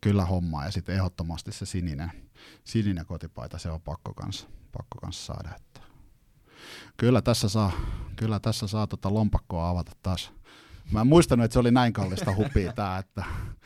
kyllä 0.00 0.24
hommaa. 0.24 0.64
Ja 0.64 0.70
sitten 0.70 0.94
ehdottomasti 0.94 1.52
se 1.52 1.66
sininen, 1.66 2.12
sininen 2.64 3.06
kotipaita, 3.06 3.58
se 3.58 3.70
on 3.70 3.80
pakko 3.80 4.14
kanssa, 4.14 4.46
pakko 4.72 4.98
kanssa 5.00 5.34
saada. 5.34 5.56
Että 5.56 5.80
kyllä 6.96 7.22
tässä 7.22 7.48
saa, 7.48 7.72
kyllä 8.16 8.40
tässä 8.40 8.66
saa 8.66 8.86
tota 8.86 9.14
lompakkoa 9.14 9.68
avata 9.68 9.92
taas 10.02 10.32
Mä 10.92 11.00
en 11.00 11.06
muistanut, 11.06 11.44
että 11.44 11.52
se 11.52 11.58
oli 11.58 11.70
näin 11.70 11.92
kallista 11.92 12.34
hupia 12.36 12.72
tää, 12.72 12.98
että... 12.98 13.24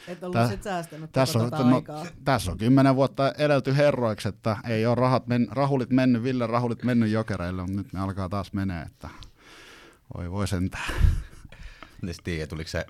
Et 0.08 0.22
ollut 0.22 0.36
tä, 0.36 0.48
sit 0.48 0.62
säästänyt 0.62 1.12
tässä 1.12 1.38
on, 1.38 1.50
no, 1.70 1.82
tässä 2.24 2.52
on 2.52 2.58
kymmenen 2.58 2.96
vuotta 2.96 3.32
edelty 3.38 3.76
herroiksi, 3.76 4.28
että 4.28 4.56
ei 4.68 4.86
ole 4.86 4.94
rahat 4.94 5.26
men, 5.26 5.48
rahulit 5.50 5.90
mennyt, 5.90 6.22
Ville 6.22 6.46
rahulit 6.46 6.84
mennyt 6.84 7.10
jokereille, 7.10 7.62
mutta 7.62 7.76
nyt 7.76 7.92
ne 7.92 8.00
alkaa 8.00 8.28
taas 8.28 8.52
menee, 8.52 8.82
että 8.82 9.08
voi 10.16 10.30
voi 10.30 10.48
sentään. 10.48 10.94
Niin 12.02 12.14
tiedä, 12.24 12.46
tuliko 12.46 12.70
se 12.70 12.86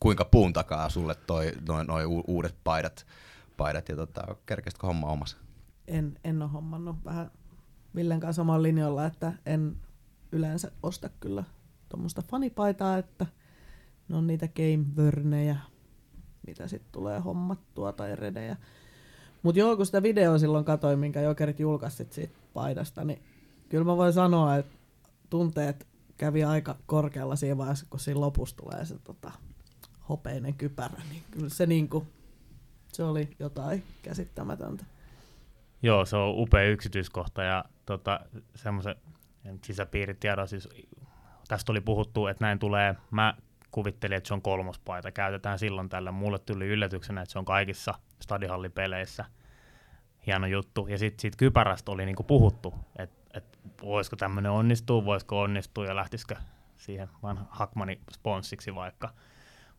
kuinka 0.00 0.24
puun 0.24 0.52
takaa 0.52 0.88
sulle 0.88 1.14
toi, 1.14 1.52
noin 1.68 1.86
noi 1.86 2.04
uudet 2.04 2.54
paidat, 2.64 3.06
paidat 3.56 3.88
ja 3.88 3.96
tota, 3.96 4.36
kerkesitkö 4.46 4.86
homma 4.86 5.06
omassa? 5.06 5.36
En, 5.88 6.18
en 6.24 6.42
ole 6.42 6.50
hommannut 6.50 6.96
vähän 7.04 7.30
Villen 7.94 8.20
kanssa 8.20 8.40
samalla 8.40 8.62
linjalla, 8.62 9.06
että 9.06 9.32
en 9.46 9.76
yleensä 10.32 10.70
osta 10.82 11.10
kyllä 11.20 11.44
tuommoista 11.88 12.22
fanipaitaa, 12.22 12.98
että 12.98 13.26
ne 14.08 14.16
on 14.16 14.26
niitä 14.26 14.48
game 14.48 14.84
mitä 16.46 16.68
sitten 16.68 16.92
tulee 16.92 17.20
hommattua 17.20 17.92
tai 17.92 18.16
redejä. 18.16 18.56
Mutta 19.42 19.58
joo, 19.58 19.76
kun 19.76 19.86
sitä 19.86 20.02
videoa 20.02 20.38
silloin 20.38 20.64
katsoin, 20.64 20.98
minkä 20.98 21.20
Jokerit 21.20 21.60
julkaisit 21.60 22.12
siitä 22.12 22.34
paidasta, 22.54 23.04
niin 23.04 23.22
kyllä 23.68 23.84
mä 23.84 23.96
voin 23.96 24.12
sanoa, 24.12 24.56
että 24.56 24.76
tunteet 25.30 25.86
kävi 26.16 26.44
aika 26.44 26.76
korkealla 26.86 27.36
siinä 27.36 27.58
vaiheessa, 27.58 27.86
kun 27.90 28.00
siinä 28.00 28.20
lopussa 28.20 28.56
tulee 28.56 28.84
se 28.84 28.98
tota, 28.98 29.30
hopeinen 30.08 30.54
kypärä, 30.54 31.02
niin 31.10 31.22
kyllä 31.30 31.48
se 31.48 31.66
niinku, 31.66 32.06
se 32.92 33.04
oli 33.04 33.30
jotain 33.38 33.82
käsittämätöntä. 34.02 34.84
Joo, 35.82 36.04
se 36.04 36.16
on 36.16 36.34
upea 36.36 36.70
yksityiskohta 36.70 37.42
ja 37.42 37.64
tota, 37.86 38.20
semmoisen 38.54 38.96
sisäpiiritiedon, 39.64 40.48
siis 40.48 40.68
tästä 41.48 41.72
oli 41.72 41.80
puhuttu, 41.80 42.26
että 42.26 42.44
näin 42.44 42.58
tulee. 42.58 42.94
Mä 43.10 43.34
kuvittelin, 43.74 44.16
että 44.16 44.28
se 44.28 44.34
on 44.34 44.42
kolmospaita. 44.42 45.12
Käytetään 45.12 45.58
silloin 45.58 45.88
tällä. 45.88 46.12
Mulle 46.12 46.38
tuli 46.38 46.66
yllätyksenä, 46.66 47.22
että 47.22 47.32
se 47.32 47.38
on 47.38 47.44
kaikissa 47.44 47.94
stadihallipeleissä. 48.22 49.24
Hieno 50.26 50.46
juttu. 50.46 50.86
Ja 50.86 50.98
sitten 50.98 51.20
siitä 51.20 51.36
kypärästä 51.36 51.92
oli 51.92 52.06
niinku 52.06 52.22
puhuttu, 52.22 52.74
että 52.98 53.16
et 53.34 53.58
voisiko 53.82 54.16
tämmöinen 54.16 54.52
onnistua, 54.52 55.04
voisiko 55.04 55.40
onnistua 55.40 55.86
ja 55.86 55.96
lähtisikö 55.96 56.36
siihen 56.76 57.08
vaan 57.22 57.48
Hakmani 57.50 58.00
sponssiksi 58.12 58.74
vaikka. 58.74 59.10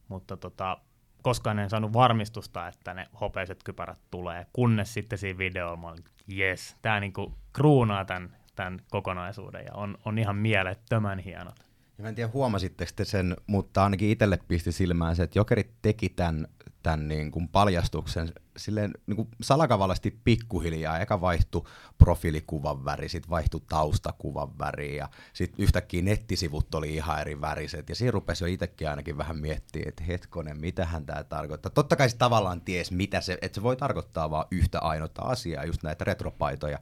Mutta 0.07 0.37
tota, 0.37 0.77
koskaan 1.21 1.59
en 1.59 1.69
saanut 1.69 1.93
varmistusta, 1.93 2.67
että 2.67 2.93
ne 2.93 3.07
hopeiset 3.21 3.63
kypärät 3.63 3.99
tulee, 4.11 4.45
kunnes 4.53 4.93
sitten 4.93 5.19
siinä 5.19 5.37
videolla 5.37 5.77
mä 5.77 5.87
olin, 5.87 6.03
yes, 6.37 6.75
tämä 6.81 6.99
niinku 6.99 7.33
kruunaa 7.53 8.05
tämän, 8.05 8.37
tämän 8.55 8.79
kokonaisuuden 8.91 9.65
ja 9.65 9.73
on, 9.73 9.97
on 10.05 10.17
ihan 10.17 10.35
mielettömän 10.35 11.19
hienot. 11.19 11.74
Ja 11.97 12.01
mä 12.03 12.09
en 12.09 12.15
tiedä 12.15 12.29
huomasitteko 12.33 12.91
te 12.95 13.05
sen, 13.05 13.35
mutta 13.47 13.83
ainakin 13.83 14.09
itselle 14.09 14.39
pisti 14.47 14.71
silmään 14.71 15.15
se, 15.15 15.23
että 15.23 15.39
Jokerit 15.39 15.71
teki 15.81 16.09
tämän, 16.09 16.47
tämän 16.83 17.07
niin 17.07 17.31
kuin 17.31 17.47
paljastuksen 17.47 18.31
silleen 18.57 18.91
niin 19.07 19.15
kuin 19.15 19.27
salakavallasti 19.41 20.19
pikkuhiljaa. 20.23 20.99
Eka 20.99 21.21
vaihtui 21.21 21.63
profiilikuvan 21.97 22.85
väri, 22.85 23.09
sitten 23.09 23.29
vaihtui 23.29 23.61
taustakuvan 23.69 24.59
väri 24.59 24.95
ja 24.95 25.09
sitten 25.33 25.63
yhtäkkiä 25.63 26.01
nettisivut 26.01 26.75
oli 26.75 26.95
ihan 26.95 27.21
eri 27.21 27.41
väriset. 27.41 27.89
Ja 27.89 27.95
siinä 27.95 28.11
rupesi 28.11 28.43
jo 28.43 28.47
itsekin 28.47 28.89
ainakin 28.89 29.17
vähän 29.17 29.37
miettimään, 29.37 29.89
että 29.89 30.03
hetkonen, 30.03 30.59
mitähän 30.59 31.05
tämä 31.05 31.23
tarkoittaa. 31.23 31.69
Totta 31.69 31.95
kai 31.95 32.09
se 32.09 32.17
tavallaan 32.17 32.61
ties, 32.61 32.91
mitä 32.91 33.21
se, 33.21 33.37
että 33.41 33.55
se 33.55 33.63
voi 33.63 33.75
tarkoittaa 33.75 34.29
vaan 34.29 34.47
yhtä 34.51 34.79
ainoata 34.79 35.21
asiaa, 35.21 35.65
just 35.65 35.83
näitä 35.83 36.03
retropaitoja. 36.03 36.79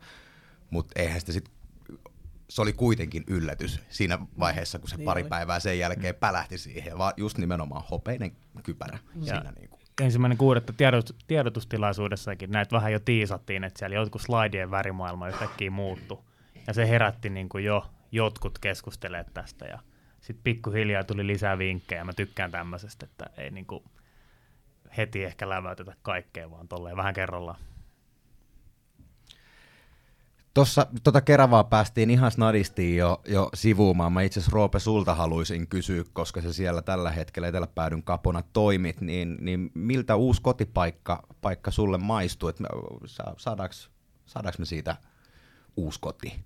Mutta 0.69 1.01
eihän 1.01 1.19
sitä 1.19 1.31
sitten 1.31 1.53
se 2.49 2.61
oli 2.61 2.73
kuitenkin 2.73 3.23
yllätys 3.27 3.79
siinä 3.89 4.19
vaiheessa, 4.39 4.79
kun 4.79 4.89
se 4.89 4.97
niin 4.97 5.05
pari 5.05 5.21
oli. 5.21 5.29
päivää 5.29 5.59
sen 5.59 5.79
jälkeen 5.79 6.15
pälähti 6.15 6.57
siihen, 6.57 6.97
vaan 6.97 7.13
just 7.17 7.37
nimenomaan 7.37 7.83
hopeinen 7.91 8.31
kypärä 8.63 8.99
ja 9.15 9.35
siinä 9.35 9.51
niin 9.51 9.69
kuin. 9.69 9.81
Ensimmäinen 10.01 10.37
kuudetta 10.37 10.73
tiedot, 10.73 11.15
tiedotustilaisuudessakin 11.27 12.51
näitä 12.51 12.75
vähän 12.75 12.91
jo 12.91 12.99
tiisattiin, 12.99 13.63
että 13.63 13.79
siellä 13.79 13.95
jotkut 13.95 14.21
slaidien 14.21 14.71
värimaailma 14.71 15.27
yhtäkkiä 15.27 15.71
muuttu. 15.71 16.25
Ja 16.67 16.73
se 16.73 16.89
herätti 16.89 17.29
niin 17.29 17.49
kuin 17.49 17.63
jo 17.63 17.85
jotkut 18.11 18.59
keskustelemaan 18.59 19.33
tästä 19.33 19.65
ja 19.65 19.79
sitten 20.21 20.43
pikkuhiljaa 20.43 21.03
tuli 21.03 21.27
lisää 21.27 21.57
vinkkejä. 21.57 22.03
Mä 22.03 22.13
tykkään 22.13 22.51
tämmöisestä, 22.51 23.05
että 23.05 23.25
ei 23.37 23.51
niin 23.51 23.65
kuin 23.65 23.83
heti 24.97 25.23
ehkä 25.23 25.49
läväytetä 25.49 25.95
kaikkea, 26.01 26.51
vaan 26.51 26.67
tolleen 26.67 26.97
vähän 26.97 27.13
kerrallaan. 27.13 27.59
Tuossa 30.53 30.87
tota 31.03 31.21
Keravaa 31.21 31.63
päästiin 31.63 32.09
ihan 32.09 32.31
snadisti 32.31 32.95
jo, 32.95 33.21
jo 33.27 33.49
sivuumaan. 33.53 34.13
Mä 34.13 34.21
itse 34.21 34.39
asiassa 34.39 34.55
Roope 34.55 34.79
sulta 34.79 35.15
haluaisin 35.15 35.67
kysyä, 35.67 36.03
koska 36.13 36.41
se 36.41 36.53
siellä 36.53 36.81
tällä 36.81 37.11
hetkellä 37.11 37.47
Eteläpäädyn 37.47 38.03
kapona 38.03 38.43
toimit, 38.53 39.01
niin, 39.01 39.37
niin 39.41 39.71
miltä 39.73 40.15
uusi 40.15 40.41
kotipaikka 40.41 41.23
paikka 41.41 41.71
sulle 41.71 41.97
maistuu? 41.97 42.49
Et 42.49 42.59
me, 42.59 42.67
saadaanko, 43.37 43.75
saadaanko 44.25 44.55
me 44.59 44.65
siitä 44.65 44.95
uusi 45.77 45.99
koti? 45.99 46.45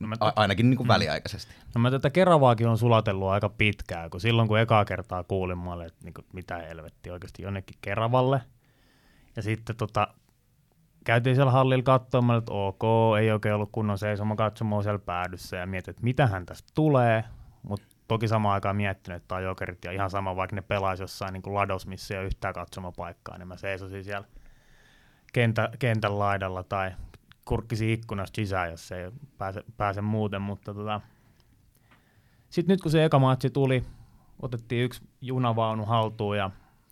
No 0.00 0.08
mä 0.08 0.16
t- 0.16 0.20
ainakin 0.36 0.70
niin 0.70 0.76
kuin 0.76 0.86
mm. 0.86 0.92
väliaikaisesti. 0.92 1.54
No 1.74 1.80
mä 1.80 1.90
tätä 1.90 2.10
Keravaakin 2.10 2.68
on 2.68 2.78
sulatellut 2.78 3.28
aika 3.28 3.48
pitkään, 3.48 4.10
kun 4.10 4.20
silloin 4.20 4.48
kun 4.48 4.58
ekaa 4.58 4.84
kertaa 4.84 5.24
kuulin, 5.24 5.58
mä 5.58 5.72
olin, 5.72 5.86
että 5.86 6.04
niin 6.04 6.14
kuin, 6.14 6.26
mitä 6.32 6.56
helvetti 6.56 7.10
oikeasti 7.10 7.42
jonnekin 7.42 7.78
Keravalle. 7.80 8.40
Ja 9.36 9.42
sitten 9.42 9.76
tota, 9.76 10.08
käytiin 11.06 11.36
siellä 11.36 11.52
hallilla 11.52 11.82
katsomaan, 11.82 12.38
että 12.38 12.52
ok, 12.52 12.82
ei 13.20 13.30
oikein 13.30 13.54
ollut 13.54 13.68
kunnon 13.72 13.98
seisoma 13.98 14.36
katsomaan 14.36 14.82
siellä 14.82 14.98
päädyssä 14.98 15.56
ja 15.56 15.66
mietin, 15.66 15.90
että 15.90 16.02
mitähän 16.02 16.46
tästä 16.46 16.72
tulee, 16.74 17.24
mutta 17.62 17.86
toki 18.08 18.28
samaan 18.28 18.54
aikaan 18.54 18.76
miettinyt, 18.76 19.16
että 19.16 19.28
tämä 19.28 19.40
jokerit 19.40 19.84
ja 19.84 19.92
ihan 19.92 20.10
sama, 20.10 20.36
vaikka 20.36 20.56
ne 20.56 20.62
pelaisi 20.62 21.02
jossain 21.02 21.32
niin 21.32 21.42
kuin 21.42 21.54
lados, 21.54 21.86
missä 21.86 22.14
ei 22.14 22.18
ole 22.18 22.26
yhtään 22.26 22.54
katsomapaikkaa, 22.54 23.38
niin 23.38 23.48
mä 23.48 23.56
seisosin 23.56 24.04
siellä 24.04 24.26
kentä, 25.32 25.70
kentän 25.78 26.18
laidalla 26.18 26.62
tai 26.62 26.90
kurkkisi 27.44 27.92
ikkunasta 27.92 28.36
sisään, 28.36 28.70
jos 28.70 28.92
ei 28.92 29.10
pääse, 29.38 29.64
pääse 29.76 30.00
muuten, 30.00 30.42
mutta 30.42 30.74
tota, 30.74 31.00
sitten 32.50 32.74
nyt 32.74 32.80
kun 32.80 32.90
se 32.90 33.04
eka 33.04 33.18
matsi 33.18 33.50
tuli, 33.50 33.84
otettiin 34.42 34.84
yksi 34.84 35.08
junavaunu 35.20 35.84
haltuun 35.84 36.38
ja 36.38 36.50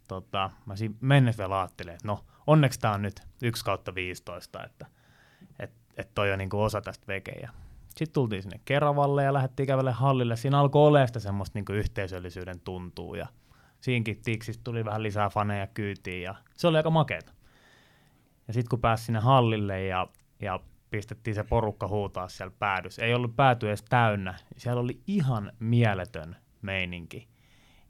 tota, 0.09 0.51
mä 0.67 0.77
siinä 0.77 0.95
mennessä 1.01 1.43
vielä 1.43 1.61
ajattelin, 1.61 1.95
että 1.95 2.09
no, 2.09 2.25
onneksi 2.47 2.81
tämä 2.81 2.95
on 2.95 3.03
nyt 3.03 3.21
1 3.43 3.65
kautta 3.65 3.95
15, 3.95 4.65
että 4.65 4.87
et, 5.59 5.71
et 5.97 6.11
toi 6.15 6.33
on 6.33 6.39
niinku 6.39 6.63
osa 6.63 6.81
tästä 6.81 7.07
vekejä. 7.07 7.51
Sitten 7.89 8.15
tultiin 8.15 8.43
sinne 8.43 8.61
Keravalle 8.65 9.25
ja 9.25 9.33
lähdettiin 9.33 9.67
kävelle 9.67 9.93
hallille. 9.93 10.37
Siinä 10.37 10.59
alkoi 10.59 10.87
olemaan 10.87 11.09
sitä 11.09 11.21
semmoista 11.21 11.59
niinku 11.59 11.73
yhteisöllisyyden 11.73 12.61
tuntuu 12.61 13.15
ja 13.15 13.27
siinkin 13.81 14.23
tiksistä 14.25 14.65
tuli 14.65 14.85
vähän 14.85 15.03
lisää 15.03 15.31
faneja 15.31 15.67
kyytiin 15.67 16.23
ja 16.23 16.35
se 16.55 16.67
oli 16.67 16.77
aika 16.77 16.91
makeeta. 16.91 17.33
Ja 18.49 18.55
sitten 18.55 18.71
kun 18.71 18.81
pääsi 18.81 19.05
sinne 19.05 19.21
hallille 19.21 19.85
ja, 19.85 20.09
ja 20.41 20.61
pistettiin 20.91 21.35
se 21.35 21.45
porukka 21.45 21.89
huutaa 21.89 22.29
siellä 22.29 22.55
päädyssä, 22.59 23.05
ei 23.05 23.15
ollut 23.15 23.37
pääty 23.37 23.69
edes 23.69 23.83
täynnä, 23.83 24.35
siellä 24.57 24.81
oli 24.81 25.01
ihan 25.07 25.53
mieletön 25.59 26.37
meininki. 26.63 27.29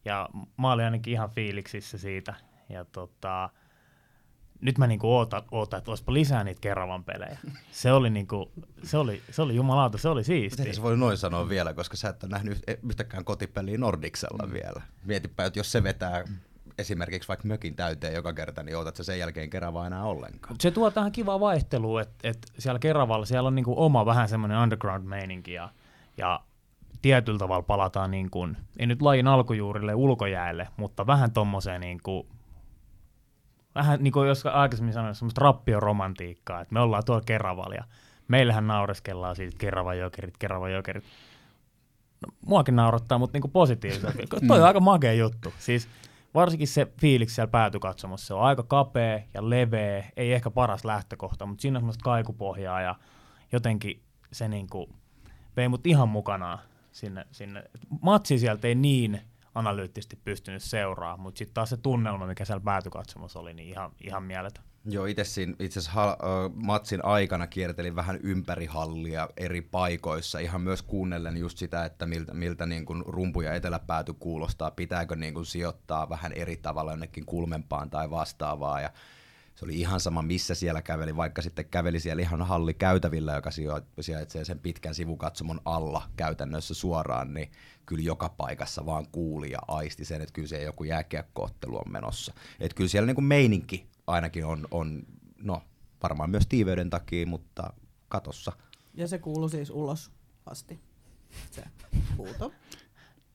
Ja 0.05 0.29
mä 0.59 0.73
olin 0.73 0.85
ainakin 0.85 1.13
ihan 1.13 1.31
fiiliksissä 1.31 1.99
siitä. 1.99 2.35
Ja 2.69 2.85
tota, 2.85 3.51
nyt 4.65 4.79
mä 4.79 4.87
niinku 4.87 5.17
ootan, 5.17 5.43
ootan, 5.51 5.79
että 5.79 5.91
olisipa 5.91 6.13
lisää 6.13 6.45
niitä 6.45 6.61
Keravan 6.61 7.05
pelejä. 7.05 7.39
Se 7.71 7.93
oli, 7.93 8.11
niinku, 8.11 8.53
se 8.83 8.99
oli, 8.99 9.23
se 9.31 9.43
oli 9.43 9.55
jumalauta, 9.55 9.99
se 9.99 10.09
oli 10.09 10.25
siisti. 10.25 10.63
Miten 10.63 10.75
se 10.75 10.83
voi 10.83 10.97
noin 10.97 11.17
sanoa 11.17 11.49
vielä, 11.49 11.75
koska 11.75 11.97
sä 11.97 12.09
et 12.09 12.25
ole 12.25 12.31
nähnyt 12.31 12.59
yhtäkään 12.83 13.25
kotipeliä 13.25 13.79
Nordiksella 13.79 14.47
mm. 14.47 14.53
vielä. 14.53 14.83
Mietipä, 15.05 15.45
että 15.45 15.59
jos 15.59 15.73
se 15.73 15.83
vetää 15.83 16.25
esimerkiksi 16.79 17.29
vaikka 17.29 17.49
mökin 17.49 17.77
täyteen 17.77 18.15
joka 18.15 18.33
kerta, 18.33 18.63
niin 18.63 18.77
ootat 18.77 18.97
sen 18.97 19.19
jälkeen 19.19 19.51
Keravaa 19.51 19.87
enää 19.87 20.05
ollenkaan. 20.05 20.57
Se 20.61 20.71
tuo 20.71 20.91
tähän 20.91 21.13
kivaa 21.13 21.41
vaihtelua, 21.41 22.03
että, 22.03 22.29
että 22.29 22.49
siellä 22.59 22.79
Keravalla 22.79 23.27
siellä 23.27 23.47
on 23.47 23.55
niinku 23.55 23.75
oma 23.77 24.07
vähän 24.07 24.29
semmoinen 24.29 24.59
underground-meininki 24.59 25.53
ja, 25.53 25.71
ja 26.17 26.41
tietyllä 27.03 27.39
tavalla 27.39 27.63
palataan 27.63 28.11
niin 28.11 28.31
kuin, 28.31 28.57
ei 28.79 28.87
nyt 28.87 29.03
lajin 29.03 29.27
alkujuurille 29.27 29.95
ulkojäälle, 29.95 30.69
mutta 30.77 31.07
vähän 31.07 31.33
tommoseen 31.33 31.81
niin 31.81 32.01
kuin 32.03 32.27
vähän 33.75 34.03
niin 34.03 34.13
kuin 34.13 34.29
jos 34.29 34.47
aikaisemmin 34.47 34.95
sanoin, 34.95 35.15
semmoista 35.15 35.41
rappioromantiikkaa, 35.41 36.61
että 36.61 36.75
me 36.75 36.81
ollaan 36.81 37.03
tuolla 37.07 37.23
Keravalla 37.27 37.75
ja 37.75 37.85
meillähän 38.29 38.67
naureskellaan 38.67 39.37
siitä 39.37 39.57
Keravan 39.59 39.99
jokerit, 39.99 40.39
Keravan 40.39 40.73
jokerit. 40.73 41.05
No, 42.21 42.35
muakin 42.47 42.77
naurattaa, 42.77 43.19
mutta 43.19 43.39
niin 43.39 43.51
positiivisesti. 43.51 44.25
Toi 44.49 44.61
on 44.61 44.67
aika 44.67 44.81
makea 44.81 45.13
juttu. 45.13 45.53
Siis 45.59 45.89
varsinkin 46.35 46.69
se 46.69 46.87
fiiliksi 47.01 47.35
siellä 47.35 47.51
päätykatsomossa, 47.51 48.27
se 48.27 48.35
on 48.35 48.43
aika 48.43 48.63
kapea 48.63 49.21
ja 49.35 49.51
leveä, 49.51 50.05
ei 50.17 50.33
ehkä 50.33 50.51
paras 50.51 50.85
lähtökohta, 50.85 51.47
mutta 51.47 51.63
siinä 51.63 51.77
on 51.77 51.81
semmoista 51.81 52.05
kaikupohjaa 52.05 52.81
ja 52.81 52.95
jotenkin 53.53 54.03
se 54.33 54.49
niin 54.49 54.67
kuin 54.67 54.95
vei 55.57 55.69
mut 55.69 55.87
ihan 55.87 56.09
mukanaan 56.09 56.59
sinne. 56.93 57.27
sinne. 57.33 57.65
Matsi 58.03 58.39
sieltä 58.39 58.69
ei 58.69 58.75
niin 58.75 59.21
analyyttisesti 59.55 60.19
pystynyt 60.25 60.63
seuraamaan, 60.63 61.21
mutta 61.21 61.39
sitten 61.39 61.55
taas 61.55 61.71
se 61.71 61.77
tunnelma, 61.77 62.27
mikä 62.27 62.45
siellä 62.45 62.65
päätykatsomossa 62.65 63.39
oli, 63.39 63.55
niin 63.55 63.69
ihan, 63.69 63.93
ihan 64.01 64.23
mieletön. 64.23 64.65
Joo, 64.87 65.07
itse 65.07 65.43
itse 65.59 65.81
asiassa 65.81 66.17
matsin 66.55 67.05
aikana 67.05 67.47
kiertelin 67.47 67.97
vähän 67.97 68.19
ympäri 68.23 68.67
hallia 68.67 69.29
eri 69.37 69.63
paikoissa, 69.63 70.39
ihan 70.39 70.61
myös 70.61 70.83
kuunnellen 70.83 71.37
just 71.37 71.59
sitä, 71.59 71.85
että 71.85 72.07
miltä, 72.07 72.35
miltä 72.35 72.67
niin 72.67 72.85
kuin 72.85 73.03
rumpu 73.07 73.41
ja 73.41 73.55
eteläpääty 73.55 74.13
kuulostaa, 74.13 74.71
pitääkö 74.71 75.17
niin 75.17 75.35
kuin 75.35 75.47
sijoittaa 75.47 76.09
vähän 76.09 76.33
eri 76.33 76.57
tavalla 76.57 76.93
jonnekin 76.93 77.27
kulmempaan 77.27 77.91
tai 77.91 78.11
vastaavaa, 78.11 78.81
ja 78.81 78.91
se 79.55 79.65
oli 79.65 79.81
ihan 79.81 80.01
sama, 80.01 80.23
missä 80.23 80.55
siellä 80.55 80.83
käveli, 80.83 81.17
vaikka 81.17 81.43
sitten 81.43 81.65
käveli 81.65 82.01
siellä 82.01 82.23
ihan 82.23 82.43
halli 82.43 82.75
käytävillä, 82.75 83.35
joka 83.35 83.51
sijaitsee 84.01 84.45
sen 84.45 84.59
pitkän 84.59 84.95
sivukatsomon 84.95 85.61
alla 85.65 86.03
käytännössä 86.17 86.75
suoraan, 86.75 87.35
niin 87.35 87.51
kyllä 87.87 88.03
joka 88.03 88.29
paikassa 88.29 88.87
vaan 88.87 89.07
kuuli 89.13 89.51
ja 89.51 89.59
aisti 89.69 90.05
sen, 90.05 90.21
että 90.21 90.33
kyllä 90.33 90.49
se 90.49 90.63
joku 90.63 90.85
jääkiekkoottelu 90.85 91.77
on 91.77 91.93
menossa. 91.93 92.35
Että 92.61 92.77
kyllä 92.77 92.89
siellä 92.89 93.07
niin 93.07 93.15
kuin 93.15 93.25
meininki 93.25 93.87
ainakin 94.07 94.45
on, 94.45 94.69
on, 94.71 95.03
no 95.39 95.63
varmaan 96.03 96.31
myös 96.31 96.47
tiiveyden 96.47 96.91
takia, 96.91 97.27
mutta 97.27 97.73
katossa. 98.09 98.53
Ja 98.95 99.09
se 99.09 99.19
kuuluu 99.19 99.49
siis 99.49 99.71
ulos 99.71 100.11
asti, 100.47 100.81
se 101.51 101.63
huuto. 102.17 102.53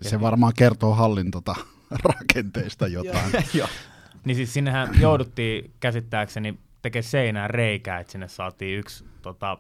Se 0.01 0.21
varmaan 0.21 0.53
kertoo 0.55 0.93
hallin 0.93 1.31
tota, 1.31 1.55
rakenteista 2.03 2.87
jotain. 2.87 3.31
Joo. 3.53 3.67
Niin 4.25 4.35
siis 4.35 4.53
sinnehän 4.53 4.89
jouduttiin 5.01 5.73
käsittääkseni 5.79 6.59
tekemään 6.81 7.03
seinään 7.03 7.49
reikää, 7.49 7.99
että 7.99 8.11
sinne 8.11 8.27
saatiin 8.27 8.79
yksi 8.79 9.05
tota, 9.21 9.57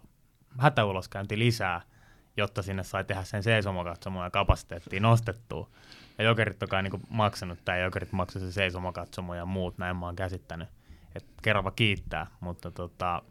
hätäuloskäynti 0.57 1.39
lisää, 1.39 1.81
jotta 2.37 2.61
sinne 2.61 2.83
sai 2.83 3.03
tehdä 3.03 3.23
sen 3.23 3.43
seisomakatsomun 3.43 4.23
ja 4.23 4.29
kapasiteettiin 4.29 5.01
nostettua. 5.03 5.69
Ja 6.17 6.23
jokerit 6.23 6.63
on 6.63 6.83
niin 6.83 7.01
maksanut, 7.09 7.59
tai 7.65 7.81
jokerit 7.81 8.11
maksoi 8.11 8.41
se 8.41 8.51
seisomakatsomu 8.51 9.33
ja 9.33 9.45
muut, 9.45 9.77
näin 9.77 9.95
mä 9.95 10.05
oon 10.05 10.15
käsittänyt. 10.15 10.69
Että 11.15 11.31
Kerava 11.41 11.71
kiittää, 11.71 12.27
mutta 12.39 12.71
tota, 12.71 13.21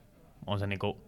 on 0.46 0.58
se 0.58 0.66
niinku, 0.66 1.00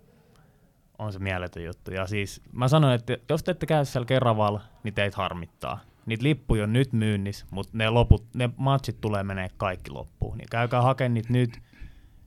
on 0.98 1.12
se 1.12 1.18
mieletön 1.18 1.64
juttu. 1.64 1.90
Ja 1.90 2.06
siis 2.06 2.42
mä 2.52 2.68
sanoin, 2.68 2.94
että 2.94 3.16
jos 3.28 3.42
te 3.42 3.50
ette 3.50 3.66
käy 3.66 3.84
siellä 3.84 4.06
Keravalla, 4.06 4.60
niin 4.82 4.94
teitä 4.94 5.16
harmittaa. 5.16 5.80
Niitä 6.10 6.24
lippuja 6.24 6.64
on 6.64 6.72
nyt 6.72 6.92
myynnissä, 6.92 7.46
mutta 7.50 7.78
ne, 7.78 7.90
loput, 7.90 8.24
ne 8.34 8.50
matchit 8.56 9.00
tulee 9.00 9.22
menee 9.22 9.48
kaikki 9.56 9.90
loppuun. 9.90 10.38
Niin 10.38 10.48
käykää 10.50 10.82
hakemaan 10.82 11.14
niitä 11.14 11.32
nyt, 11.32 11.58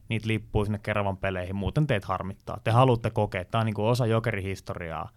niitä 0.09 0.27
lippuja 0.27 0.65
sinne 0.65 0.79
Keravan 0.79 1.17
peleihin, 1.17 1.55
muuten 1.55 1.87
teet 1.87 2.05
harmittaa. 2.05 2.59
Te 2.63 2.71
haluatte 2.71 3.09
kokea, 3.09 3.45
tämä 3.45 3.59
on 3.59 3.65
niinku 3.65 3.87
osa 3.87 4.05
jokerihistoriaa, 4.05 5.09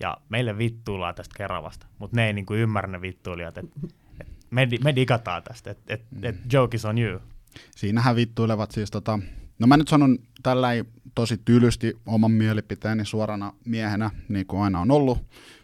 ja 0.00 0.16
meille 0.28 0.58
vittuillaan 0.58 1.14
tästä 1.14 1.34
Keravasta, 1.38 1.86
mutta 1.98 2.16
ne 2.16 2.26
ei 2.26 2.32
niinku 2.32 2.54
ymmärrä 2.54 2.92
ne 2.92 3.00
vittuilijat, 3.00 3.58
että 3.58 3.80
et 4.20 4.28
me, 4.50 4.68
me 4.84 4.94
digataan 4.94 5.42
tästä, 5.42 5.70
että 5.70 5.94
et, 5.94 6.02
et 6.22 6.36
joke 6.52 6.76
is 6.76 6.84
on 6.84 6.98
you. 6.98 7.20
Siinähän 7.76 8.16
vittuilevat 8.16 8.70
siis 8.70 8.90
tota, 8.90 9.18
no 9.58 9.66
mä 9.66 9.76
nyt 9.76 9.88
sanon 9.88 10.18
tällä 10.42 10.68
tosi 11.14 11.40
tylysti 11.44 12.00
oman 12.06 12.30
mielipiteeni 12.30 13.04
suorana 13.04 13.52
miehenä, 13.64 14.10
niin 14.28 14.46
kuin 14.46 14.62
aina 14.62 14.80
on 14.80 14.90
ollut. 14.90 15.18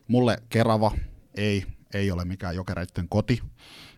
Mulle 0.09 0.43
Kerava 0.49 0.93
ei, 1.35 1.65
ei 1.95 2.11
ole 2.11 2.25
mikään 2.25 2.57
jokereiden 2.57 3.09
koti. 3.09 3.43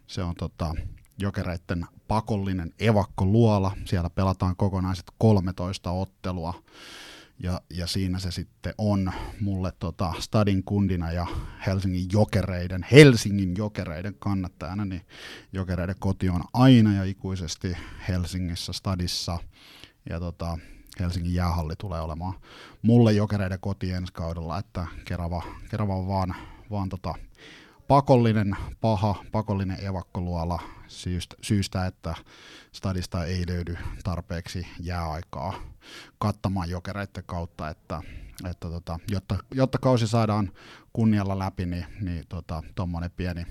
Se 0.07 0.23
on 0.23 0.35
tota, 0.35 0.75
jokereiden 1.19 1.87
pakollinen 2.09 2.73
evakkoluola. 2.79 3.77
Siellä 3.85 4.11
pelataan 4.11 4.57
kokonaiset 4.57 5.07
13 5.19 5.91
ottelua. 5.91 6.63
Ja, 7.43 7.61
ja 7.71 7.87
siinä 7.87 8.19
se 8.19 8.31
sitten 8.31 8.75
on 8.79 9.13
mulle 9.41 9.73
tota, 9.79 10.13
Stadin 10.19 10.65
kundina 10.65 11.13
ja 11.13 11.27
Helsingin 11.67 12.07
jokereiden, 12.13 12.87
Helsingin 12.91 13.55
jokereiden 13.57 14.15
kannattajana, 14.19 14.85
niin 14.85 15.03
jokereiden 15.53 15.97
koti 15.99 16.29
on 16.29 16.45
aina 16.53 16.95
ja 16.95 17.05
ikuisesti 17.05 17.77
Helsingissä 18.09 18.73
Stadissa. 18.73 19.39
Ja 20.11 20.21
tota, 20.21 20.59
Helsingin 21.01 21.35
jäähalli 21.35 21.75
tulee 21.79 22.01
olemaan 22.01 22.35
mulle 22.83 23.13
jokereiden 23.13 23.61
koti 23.61 23.91
ensi 23.91 24.13
kaudella, 24.13 24.59
että 24.59 24.87
Kerava, 25.05 25.43
Kerava 25.71 25.97
on 25.97 26.09
vaan, 26.09 26.35
vaan 26.71 26.89
tota, 26.89 27.15
pakollinen 27.91 28.57
paha, 28.81 29.25
pakollinen 29.33 29.85
evakkoluola 29.85 30.63
syystä, 30.89 31.37
syystä, 31.43 31.87
että 31.87 32.15
stadista 32.73 33.25
ei 33.25 33.45
löydy 33.49 33.77
tarpeeksi 34.05 34.67
jääaikaa 34.81 35.55
kattamaan 36.19 36.71
jokereiden 36.71 37.25
kautta, 37.27 37.69
että, 37.69 38.03
että 38.51 38.69
tota, 38.69 38.99
jotta, 39.11 39.37
jotta 39.55 39.79
kausi 39.79 40.09
saadaan 40.09 40.53
kunnialla 40.93 41.39
läpi, 41.39 41.67
niin, 41.67 41.87
niin 42.01 42.25
tuommoinen 42.75 43.11
tota, 43.11 43.17
pieni 43.17 43.47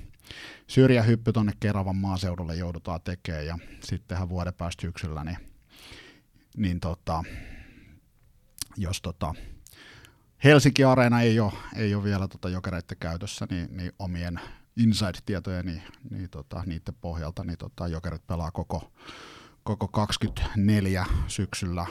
syrjähyppy 0.68 1.34
tuonne 1.34 1.54
Keravan 1.60 1.96
maaseudulle 1.96 2.56
joudutaan 2.56 3.02
tekemään 3.02 3.46
ja 3.46 3.58
sittenhän 3.84 4.30
vuoden 4.30 4.54
päästä 4.54 4.82
syksyllä, 4.82 5.24
niin, 5.24 5.38
niin 6.58 6.80
tota, 6.80 7.24
jos 8.78 9.02
tota, 9.02 9.36
Helsinki 10.44 10.84
Areena 10.84 11.22
ei 11.22 11.40
ole, 11.40 11.54
ei 11.76 11.96
ole 11.96 12.04
vielä 12.04 12.28
tota 12.28 12.50
jokereiden 12.50 12.98
käytössä, 13.00 13.48
niin, 13.50 13.78
niin 13.78 13.92
omien 14.00 14.40
inside-tietoja, 14.78 15.64
niin, 15.64 15.82
niin 16.10 16.30
tota, 16.30 16.64
niiden 16.66 16.96
pohjalta 17.02 17.44
niin 17.44 17.58
tota, 17.58 17.88
jokerit 17.88 18.28
pelaa 18.28 18.52
koko, 18.52 18.92
koko 19.64 19.88
24 19.88 21.06
syksyllä 21.28 21.86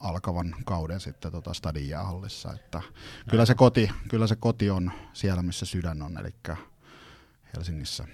alkavan 0.00 0.54
kauden 0.64 1.00
sitten 1.00 1.32
tota 1.32 1.54
Stadin 1.54 1.88
jäähallissa. 1.88 2.52
Että 2.52 2.82
kyllä, 3.30 3.46
se 3.46 3.54
koti, 3.54 3.90
kyllä 4.08 4.26
se 4.26 4.36
koti 4.36 4.70
on 4.70 4.92
siellä, 5.12 5.42
missä 5.42 5.66
sydän 5.66 6.02
on, 6.02 6.18
eli 6.18 6.34
Helsingissä. 7.56 8.04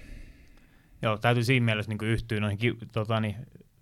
Joo, 1.01 1.17
täytyy 1.17 1.43
siinä 1.43 1.65
mielessä 1.65 1.91
niin 1.91 2.11
yhtyä 2.11 2.39
noihin 2.39 2.77
tota, 2.91 3.19
niin, 3.19 3.35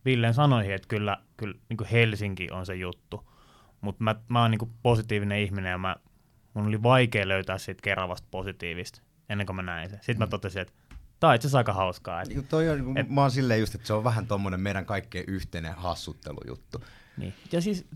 Villen 0.05 0.33
sanoihin, 0.33 0.73
että 0.73 0.87
kyllä, 0.87 1.17
kyllä 1.37 1.59
niin 1.69 1.87
Helsinki 1.91 2.51
on 2.51 2.65
se 2.65 2.75
juttu. 2.75 3.29
Mutta 3.87 4.03
mä, 4.03 4.15
mä 4.29 4.41
oon 4.41 4.51
niin 4.51 4.71
positiivinen 4.83 5.39
ihminen 5.39 5.71
ja 5.71 5.77
mä, 5.77 5.95
mun 6.53 6.67
oli 6.67 6.83
vaikea 6.83 7.27
löytää 7.27 7.57
siitä 7.57 7.81
Keravasta 7.81 8.27
positiivista 8.31 9.01
ennen 9.29 9.47
kuin 9.47 9.55
mä 9.55 9.61
näin 9.61 9.89
sen. 9.89 9.99
Sitten 9.99 10.15
mm. 10.15 10.19
mä 10.19 10.27
totesin, 10.27 10.61
että 10.61 10.73
Tämä 11.19 11.29
on 11.29 11.35
itse 11.35 11.47
asiassa 11.47 11.57
aika 11.57 11.73
hauskaa. 11.73 12.21
Että, 12.21 12.33
niin, 12.33 12.47
toi 12.47 12.69
on, 12.69 12.97
et, 12.97 13.09
mä 13.09 13.21
oon 13.21 13.31
silleen 13.31 13.59
just, 13.59 13.75
että 13.75 13.87
se 13.87 13.93
on 13.93 14.03
vähän 14.03 14.27
tommonen 14.27 14.59
meidän 14.59 14.85
kaikkien 14.85 15.23
yhteinen 15.27 15.73
hassuttelujuttu. 15.73 16.83
Niin. 17.17 17.33
Ja 17.51 17.61
siis 17.61 17.87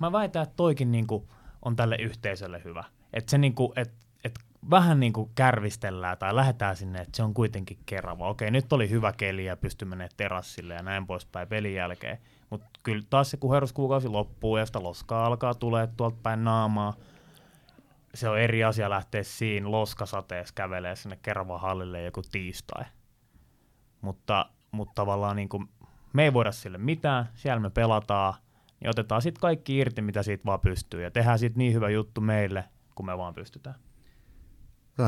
mä 0.00 0.12
väitän, 0.12 0.42
että 0.42 0.56
toikin 0.56 0.92
niinku 0.92 1.28
on 1.62 1.76
tälle 1.76 1.96
yhteisölle 1.96 2.62
hyvä. 2.64 2.84
Että 3.12 3.30
se 3.30 3.38
niinku, 3.38 3.72
et, 3.76 3.92
et 4.24 4.38
vähän 4.70 5.00
niinku 5.00 5.30
kärvistellään 5.34 6.18
tai 6.18 6.36
lähdetään 6.36 6.76
sinne, 6.76 7.00
että 7.00 7.16
se 7.16 7.22
on 7.22 7.34
kuitenkin 7.34 7.78
kerrava. 7.86 8.28
Okei, 8.28 8.50
nyt 8.50 8.72
oli 8.72 8.90
hyvä 8.90 9.12
keli 9.12 9.44
ja 9.44 9.56
pystyi 9.56 9.88
menemään 9.88 10.10
terassille 10.16 10.74
ja 10.74 10.82
näin 10.82 11.06
poispäin 11.06 11.48
pelin 11.48 11.74
jälkeen. 11.74 12.18
Mutta 12.52 12.80
kyllä 12.82 13.02
taas 13.10 13.30
se 13.30 13.36
kuheruskuukausi 13.36 14.08
loppuu 14.08 14.56
ja 14.56 14.66
sitä 14.66 14.82
loskaa 14.82 15.26
alkaa 15.26 15.54
tulee 15.54 15.88
tuolta 15.96 16.16
päin 16.22 16.44
naamaa– 16.44 16.94
se 18.14 18.28
on 18.28 18.38
eri 18.38 18.64
asia 18.64 18.90
lähteä 18.90 19.22
siinä 19.22 19.70
loskasateessa 19.70 20.54
kävelee 20.54 20.96
sinne 20.96 21.18
Keravahallille 21.22 22.02
joku 22.02 22.22
tiistai. 22.32 22.84
Mutta, 24.00 24.46
mutta 24.70 24.92
tavallaan 24.94 25.36
niin 25.36 25.48
kuin, 25.48 25.68
me 26.12 26.24
ei 26.24 26.32
voida 26.32 26.52
sille 26.52 26.78
mitään, 26.78 27.28
siellä 27.34 27.60
me 27.60 27.70
pelataan, 27.70 28.34
niin 28.80 28.90
otetaan 28.90 29.22
sitten 29.22 29.40
kaikki 29.40 29.78
irti, 29.78 30.02
mitä 30.02 30.22
siitä 30.22 30.44
vaan 30.44 30.60
pystyy, 30.60 31.02
ja 31.02 31.10
tehdään 31.10 31.38
sitten 31.38 31.58
niin 31.58 31.74
hyvä 31.74 31.90
juttu 31.90 32.20
meille, 32.20 32.64
kun 32.94 33.06
me 33.06 33.18
vaan 33.18 33.34
pystytään. 33.34 33.76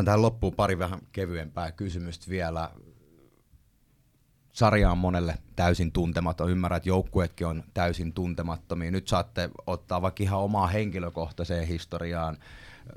Tähän 0.04 0.22
loppuun 0.22 0.54
pari 0.54 0.78
vähän 0.78 0.98
kevyempää 1.12 1.72
kysymystä 1.72 2.30
vielä. 2.30 2.70
Sarja 4.54 4.90
on 4.90 4.98
monelle 4.98 5.38
täysin 5.56 5.92
tuntematon. 5.92 6.50
Ymmärrän, 6.50 6.76
että 6.76 6.88
joukkueetkin 6.88 7.46
on 7.46 7.64
täysin 7.74 8.12
tuntemattomia. 8.12 8.90
Nyt 8.90 9.08
saatte 9.08 9.50
ottaa 9.66 10.02
vaikka 10.02 10.22
ihan 10.22 10.40
omaa 10.40 10.66
henkilökohtaiseen 10.66 11.66
historiaan 11.66 12.38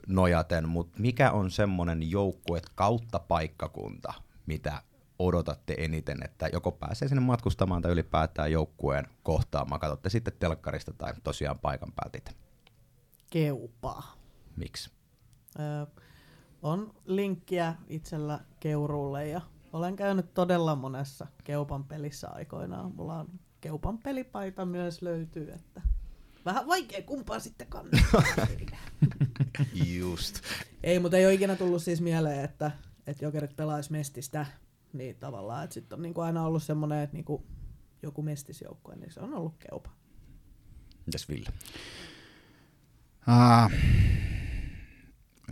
nojaten, 0.08 0.70
mutta 0.70 1.02
mikä 1.02 1.32
on 1.32 1.52
semmoinen 1.52 2.12
joukkue 2.12 2.62
kautta 2.76 3.20
paikkakunta, 3.20 4.14
mitä 4.46 4.82
odotatte 5.20 5.76
eniten, 5.78 6.18
että 6.26 6.50
joko 6.54 6.72
pääsee 6.72 7.08
sinne 7.08 7.22
matkustamaan 7.22 7.82
tai 7.82 7.92
ylipäätään 7.92 8.52
joukkueen 8.52 9.08
kohtaamaan, 9.24 9.80
katsotte 9.80 10.10
sitten 10.10 10.34
telkkarista 10.40 10.94
tai 10.94 11.14
tosiaan 11.24 11.60
paikan 11.60 11.92
päältä 11.96 12.32
Keupaa. 13.30 14.16
Miksi? 14.56 14.92
Öö, 15.60 15.86
on 16.62 16.94
linkkiä 17.06 17.76
itsellä 17.88 18.40
Keuruulle 18.60 19.28
ja 19.28 19.42
olen 19.74 19.96
käynyt 19.96 20.34
todella 20.34 20.76
monessa 20.76 21.28
Keupan 21.44 21.84
pelissä 21.84 22.30
aikoinaan. 22.30 22.96
Mulla 22.96 23.20
on 23.20 23.28
Keupan 23.62 23.98
pelipaita 23.98 24.66
myös 24.66 25.02
löytyy, 25.02 25.52
että 25.52 25.82
vähän 26.46 26.68
vaikea 26.68 27.02
kumpaa 27.02 27.40
sitten 27.40 27.68
kannattaa. 27.68 28.48
Just. 29.98 30.42
Ei, 30.84 31.00
mutta 31.00 31.18
ei 31.18 31.26
ole 31.26 31.34
ikinä 31.34 31.56
tullut 31.56 31.84
siis 31.84 32.02
mieleen, 32.02 32.46
että, 32.46 32.72
että 33.08 33.26
jokerit 33.26 33.56
pelaisi 33.56 33.92
mestistä. 33.92 34.46
Niin 34.94 35.16
tavallaan, 35.16 35.64
että 35.64 35.74
sitten 35.74 35.96
on 35.96 36.02
niinku 36.02 36.22
aina 36.22 36.46
ollut 36.46 36.64
semmoinen, 36.64 37.00
että 37.00 37.16
niinku 37.16 37.46
joku 38.04 38.22
mestisjoukkue, 38.22 38.96
niin 38.96 39.12
se 39.12 39.20
on 39.20 39.34
ollut 39.34 39.56
keupa. 39.60 39.90
Mitäs 41.06 41.30
Ville? 41.30 41.50
Äh, 43.30 43.72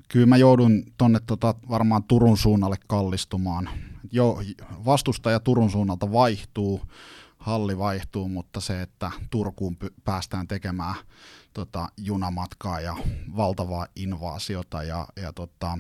kyllä 0.09 0.26
mä 0.26 0.38
joudun 0.38 0.84
tonne 0.97 1.20
tota, 1.28 1.55
varmaan 1.70 2.03
Turun 2.03 2.38
suunnalle 2.38 2.78
kallistumaan. 2.88 3.70
Jo, 4.12 4.41
vastustaja 4.86 5.39
Turun 5.39 5.72
suunnalta 5.72 6.12
vaihtuu, 6.12 6.82
halli 7.38 7.78
vaihtuu, 7.78 8.30
mutta 8.30 8.60
se, 8.60 8.82
että 8.82 9.12
Turkuun 9.30 9.78
päästään 10.03 10.47
tekemään 10.47 10.95
tota, 11.53 11.89
junamatkaa 11.97 12.82
ja 12.82 12.95
valtavaa 13.36 13.88
invaasiota 13.95 14.84
ja, 14.84 15.08
ja 15.16 15.34
tota, 15.34 15.78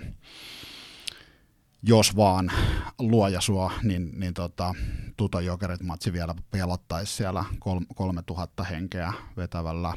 jos 1.83 2.15
vaan 2.15 2.51
luoja 2.99 3.41
sua, 3.41 3.71
niin, 3.83 4.19
niin 4.19 4.33
tota, 4.33 4.75
Tuto 5.17 5.39
Jokerit 5.39 5.81
matsi 5.81 6.13
vielä 6.13 6.35
pelottaisi 6.51 7.13
siellä 7.13 7.45
kol, 7.59 7.79
3000 7.95 8.63
henkeä 8.63 9.13
vetävällä 9.37 9.89
äh, 9.89 9.95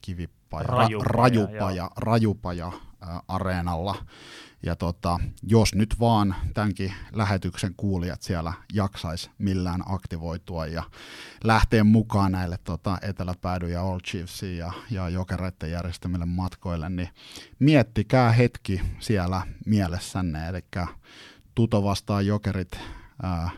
kivipaja, 0.00 0.66
rajupaja, 0.66 1.04
ra, 1.04 1.22
rajupaja, 1.22 1.90
rajupaja 1.96 2.66
äh, 2.66 3.20
areenalla 3.28 3.96
ja 4.62 4.76
tota, 4.76 5.20
jos 5.42 5.74
nyt 5.74 6.00
vaan 6.00 6.34
tämänkin 6.54 6.92
lähetyksen 7.12 7.74
kuulijat 7.76 8.22
siellä 8.22 8.52
jaksais 8.72 9.30
millään 9.38 9.82
aktivoitua 9.86 10.66
ja 10.66 10.82
lähteä 11.44 11.84
mukaan 11.84 12.32
näille 12.32 12.58
tota, 12.64 12.98
Eteläpäädy 13.02 13.68
ja 13.68 13.82
All 13.82 14.00
Chiefsiin 14.00 14.58
ja, 14.58 14.72
ja 14.90 15.08
jokereiden 15.08 15.70
järjestämille 15.70 16.26
matkoille, 16.26 16.88
niin 16.88 17.08
miettikää 17.58 18.32
hetki 18.32 18.80
siellä 18.98 19.42
mielessänne, 19.66 20.48
eli 20.48 20.60
Tuto 21.54 21.84
vastaa 21.84 22.22
jokerit 22.22 22.80
ää, 23.22 23.50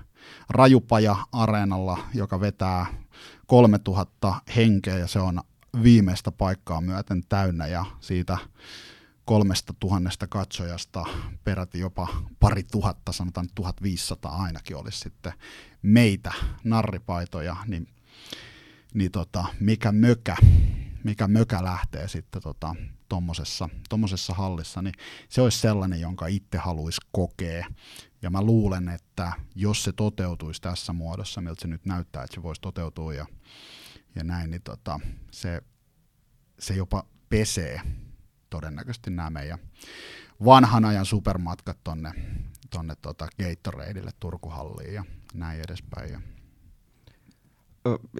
Rajupaja-areenalla, 0.50 1.98
joka 2.14 2.40
vetää 2.40 2.86
3000 3.46 4.34
henkeä 4.56 4.98
ja 4.98 5.06
se 5.06 5.18
on 5.18 5.40
viimeistä 5.82 6.32
paikkaa 6.32 6.80
myöten 6.80 7.22
täynnä 7.28 7.66
ja 7.66 7.84
siitä 8.00 8.38
kolmesta 9.24 9.74
tuhannesta 9.80 10.26
katsojasta 10.26 11.04
peräti 11.44 11.78
jopa 11.78 12.08
pari 12.40 12.62
tuhatta, 12.62 13.12
sanotaan 13.12 13.48
1500 13.54 14.36
ainakin 14.36 14.76
olisi 14.76 14.98
sitten 14.98 15.32
meitä 15.82 16.32
narripaitoja, 16.64 17.56
niin, 17.66 17.86
niin 18.94 19.10
tota, 19.10 19.44
mikä 19.60 19.92
mökä, 19.92 20.36
mikä 21.04 21.28
mökä 21.28 21.64
lähtee 21.64 22.08
sitten 22.08 22.42
tota, 22.42 22.74
tommosessa, 23.08 23.68
tommosessa 23.88 24.34
hallissa, 24.34 24.82
niin 24.82 24.94
se 25.28 25.42
olisi 25.42 25.58
sellainen, 25.58 26.00
jonka 26.00 26.26
itse 26.26 26.58
haluaisi 26.58 27.00
kokea. 27.12 27.66
Ja 28.22 28.30
mä 28.30 28.42
luulen, 28.42 28.88
että 28.88 29.32
jos 29.54 29.84
se 29.84 29.92
toteutuisi 29.92 30.62
tässä 30.62 30.92
muodossa, 30.92 31.40
miltä 31.40 31.62
se 31.62 31.68
nyt 31.68 31.86
näyttää, 31.86 32.24
että 32.24 32.34
se 32.34 32.42
voisi 32.42 32.60
toteutua 32.60 33.14
ja, 33.14 33.26
ja 34.14 34.24
näin, 34.24 34.50
niin 34.50 34.62
tota, 34.62 35.00
se, 35.30 35.62
se 36.58 36.74
jopa 36.74 37.06
pesee 37.28 37.80
todennäköisesti 38.54 39.10
nämä 39.10 39.30
meidän 39.30 39.58
vanhan 40.44 40.84
ajan 40.84 41.06
supermatkat 41.06 41.78
tonne, 41.84 42.12
tonne 42.70 42.94
tota 43.02 43.28
Gatoradeille 43.42 44.10
Turkuhalliin 44.20 44.94
ja 44.94 45.04
näin 45.34 45.60
edespäin. 45.60 46.12
Ja 46.12 46.20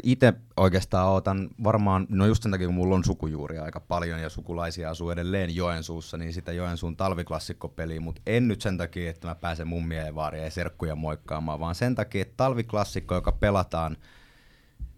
itse 0.03 0.33
oikeastaan 0.57 1.13
otan 1.13 1.51
varmaan, 1.65 2.07
no 2.09 2.27
just 2.27 2.43
sen 2.43 2.53
takia 2.53 2.67
kun 2.67 2.75
mulla 2.75 2.95
on 2.95 3.05
sukujuuria 3.05 3.65
aika 3.65 3.81
paljon 3.81 4.21
ja 4.21 4.29
sukulaisia 4.29 4.91
asuu 4.91 5.11
edelleen 5.11 5.57
Joensuussa, 5.57 6.17
niin 6.17 6.33
sitä 6.33 6.53
Joensuun 6.53 6.97
talviklassikkopeliä, 6.97 8.01
mutta 8.01 8.23
en 8.27 8.49
nyt 8.49 8.61
sen 8.61 8.79
takia, 8.79 9.11
että 9.11 9.29
mä 9.29 9.35
pääsen 9.35 9.69
mummia 9.69 10.07
ja 10.07 10.15
vaaria 10.15 10.45
ja 10.45 10.51
serkkuja 10.51 10.95
moikkaamaan, 10.95 11.61
vaan 11.61 11.75
sen 11.75 11.95
takia, 11.95 12.23
että 12.23 12.35
talviklassikko, 12.37 13.15
joka 13.15 13.33
pelataan 13.33 13.97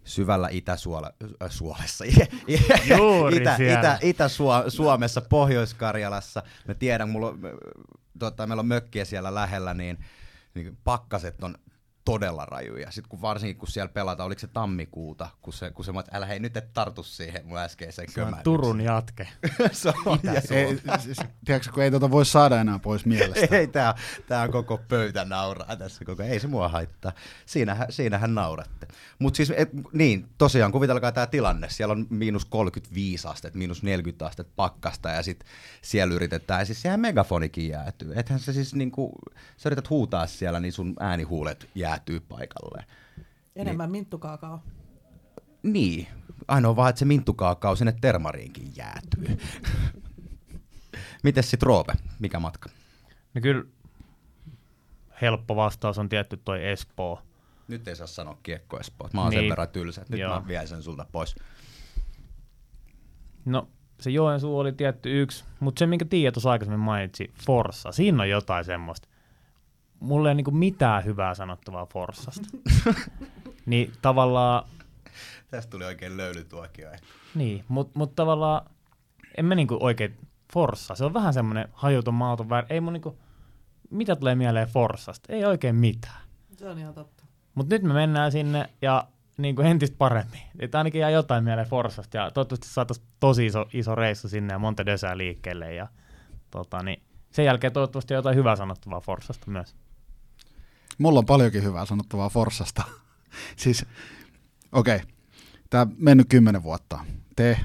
syvällä 0.07 0.49
Itä-Suolessa, 0.51 2.05
Itä, 3.31 3.55
Itä, 3.55 3.97
Itä-Suomessa, 4.01 5.21
Pohjois-Karjalassa. 5.21 6.43
Mä 6.67 6.73
tiedän, 6.73 7.09
mulla, 7.09 7.33
tota, 8.19 8.47
meillä 8.47 8.59
on 8.59 8.67
mökkiä 8.67 9.05
siellä 9.05 9.35
lähellä, 9.35 9.73
niin, 9.73 9.97
niin 10.53 10.77
pakkaset 10.83 11.43
on 11.43 11.55
todella 12.07 12.45
rajuja. 12.45 12.91
Sitten 12.91 13.09
kun 13.09 13.21
varsinkin 13.21 13.57
kun 13.57 13.67
siellä 13.67 13.89
pelataan, 13.89 14.27
oliko 14.27 14.39
se 14.39 14.47
tammikuuta, 14.47 15.29
kun 15.41 15.53
se, 15.53 15.71
kun 15.71 15.85
se 15.85 15.91
että 15.99 16.17
älä 16.17 16.25
hei 16.25 16.39
nyt 16.39 16.57
et 16.57 16.73
tartu 16.73 17.03
siihen 17.03 17.45
mun 17.45 17.57
äskeiseen 17.57 18.11
Se 18.11 18.23
on 18.23 18.35
Turun 18.43 18.81
jatke. 18.91 19.27
se 19.71 19.93
on, 20.05 20.19
ja 20.23 20.33
ei, 20.51 20.79
siis, 20.99 21.17
tiedätkö, 21.45 21.71
kun 21.73 21.83
ei 21.83 21.91
tuota 21.91 22.11
voi 22.11 22.25
saada 22.25 22.61
enää 22.61 22.79
pois 22.79 23.05
mielestä. 23.05 23.55
ei, 23.57 23.67
tää, 23.67 23.95
tää 24.27 24.41
on 24.41 24.51
koko 24.51 24.77
pöytä 24.87 25.25
nauraa 25.25 25.75
tässä 25.75 26.05
koko, 26.05 26.23
ei 26.23 26.39
se 26.39 26.47
mua 26.47 26.67
haittaa. 26.67 27.11
Siinähän, 27.45 27.87
siinähän 27.89 28.35
nauratte. 28.35 28.87
Mutta 29.19 29.37
siis, 29.37 29.53
et, 29.57 29.69
niin, 29.93 30.29
tosiaan 30.37 30.71
kuvitelkaa 30.71 31.11
tämä 31.11 31.27
tilanne. 31.27 31.69
Siellä 31.69 31.91
on 31.91 32.07
miinus 32.09 32.45
35 32.45 33.27
astetta, 33.27 33.57
miinus 33.57 33.83
40 33.83 34.25
astetta 34.25 34.53
pakkasta 34.55 35.09
ja 35.09 35.23
sitten 35.23 35.49
siellä 35.81 36.13
yritetään, 36.13 36.61
ja 36.61 36.65
siis 36.65 36.81
sehän 36.81 36.99
megafonikin 36.99 37.69
jäätyy. 37.69 38.13
Ethän 38.15 38.39
se 38.39 38.53
siis 38.53 38.75
niinku, 38.75 39.13
sä 39.57 39.69
yrität 39.69 39.89
huutaa 39.89 40.27
siellä, 40.27 40.59
niin 40.59 40.73
sun 40.73 40.93
äänihuulet 40.99 41.69
jää 41.75 41.96
jäätyy 41.97 42.19
paikalle. 42.19 42.85
Enemmän 43.55 43.87
niin, 43.87 43.91
minttukaakao. 43.91 44.63
Niin, 45.63 46.07
ainoa 46.47 46.75
vaan, 46.75 46.89
että 46.89 46.99
se 46.99 47.05
minttukaakao 47.05 47.75
sinne 47.75 47.95
termariinkin 48.01 48.71
jäätyy. 48.75 49.37
Mites 51.23 51.51
sit 51.51 51.63
Roope, 51.63 51.93
mikä 52.19 52.39
matka? 52.39 52.69
No 53.33 53.41
kyllä 53.41 53.63
helppo 55.21 55.55
vastaus 55.55 55.97
on 55.97 56.09
tietty 56.09 56.37
toi 56.37 56.67
Espoo. 56.67 57.21
Nyt 57.67 57.87
ei 57.87 57.95
saa 57.95 58.07
sanoa 58.07 58.37
kiekko 58.43 58.79
Espoo. 58.79 59.09
Mä 59.13 59.21
oon 59.21 59.29
niin. 59.29 59.41
sen 59.41 59.49
verran 59.49 59.69
tylsä, 59.69 60.05
nyt 60.09 60.19
Joo. 60.19 60.39
mä 60.39 60.47
vien 60.47 60.67
sen 60.67 60.83
sulta 60.83 61.05
pois. 61.11 61.35
No 63.45 63.69
se 63.99 64.09
Joensuu 64.09 64.59
oli 64.59 64.71
tietty 64.71 65.21
yksi, 65.21 65.43
mutta 65.59 65.79
se 65.79 65.85
minkä 65.85 66.05
Tiia 66.05 66.31
tuossa 66.31 66.51
aikaisemmin 66.51 66.79
mainitsi, 66.79 67.31
Forssa, 67.45 67.91
siinä 67.91 68.23
on 68.23 68.29
jotain 68.29 68.65
semmoista 68.65 69.07
mulla 69.99 70.29
ei 70.29 70.35
niinku 70.35 70.51
mitään 70.51 71.05
hyvää 71.05 71.35
sanottavaa 71.35 71.85
Forssasta. 71.85 72.47
niin 73.65 73.91
tavallaan... 74.01 74.69
Tästä 75.51 75.71
tuli 75.71 75.85
oikein 75.85 76.17
löylytuokio. 76.17 76.89
Niin, 77.35 77.65
mutta 77.67 77.99
mut 77.99 78.15
tavallaan 78.15 78.69
en 79.37 79.45
mä 79.45 79.55
niinku 79.55 79.77
oikein 79.79 80.17
Forssa. 80.53 80.95
Se 80.95 81.05
on 81.05 81.13
vähän 81.13 81.33
semmoinen 81.33 81.67
hajuton 81.73 82.13
maaton 82.13 82.49
väri. 82.49 82.67
Ei 82.69 82.81
mun 82.81 82.93
niinku, 82.93 83.17
mitä 83.89 84.15
tulee 84.15 84.35
mieleen 84.35 84.67
Forssasta? 84.67 85.33
Ei 85.33 85.45
oikein 85.45 85.75
mitään. 85.75 86.21
Se 86.57 86.69
on 86.69 86.79
ihan 86.79 86.93
totta. 86.93 87.23
Mutta 87.55 87.75
nyt 87.75 87.83
me 87.83 87.93
mennään 87.93 88.31
sinne 88.31 88.69
ja 88.81 89.07
niin 89.37 89.55
kuin 89.55 89.67
entistä 89.67 89.97
paremmin. 89.97 90.41
Että 90.59 90.77
ainakin 90.77 91.01
jää 91.01 91.09
jotain 91.09 91.43
mieleen 91.43 91.67
Forssasta 91.67 92.17
ja 92.17 92.31
toivottavasti 92.31 92.67
saataisiin 92.67 93.07
tosi 93.19 93.45
iso, 93.45 93.65
iso 93.73 93.95
reissu 93.95 94.29
sinne 94.29 94.53
ja 94.53 94.59
monta 94.59 94.85
dösää 94.85 95.17
liikkeelle 95.17 95.73
ja 95.73 95.87
tota, 96.51 96.83
niin 96.83 97.03
sen 97.31 97.45
jälkeen 97.45 97.73
toivottavasti 97.73 98.13
jotain 98.13 98.35
hyvää 98.35 98.55
sanottavaa 98.55 99.01
Forssasta 99.01 99.51
myös. 99.51 99.75
Mulla 100.97 101.19
on 101.19 101.25
paljonkin 101.25 101.63
hyvää 101.63 101.85
sanottavaa 101.85 102.29
Forsasta. 102.29 102.83
siis, 103.55 103.85
okei, 104.71 104.95
okay. 104.95 105.07
tämä 105.69 105.87
mennyt 105.97 106.29
kymmenen 106.29 106.63
vuotta. 106.63 106.99
Te 107.35 107.59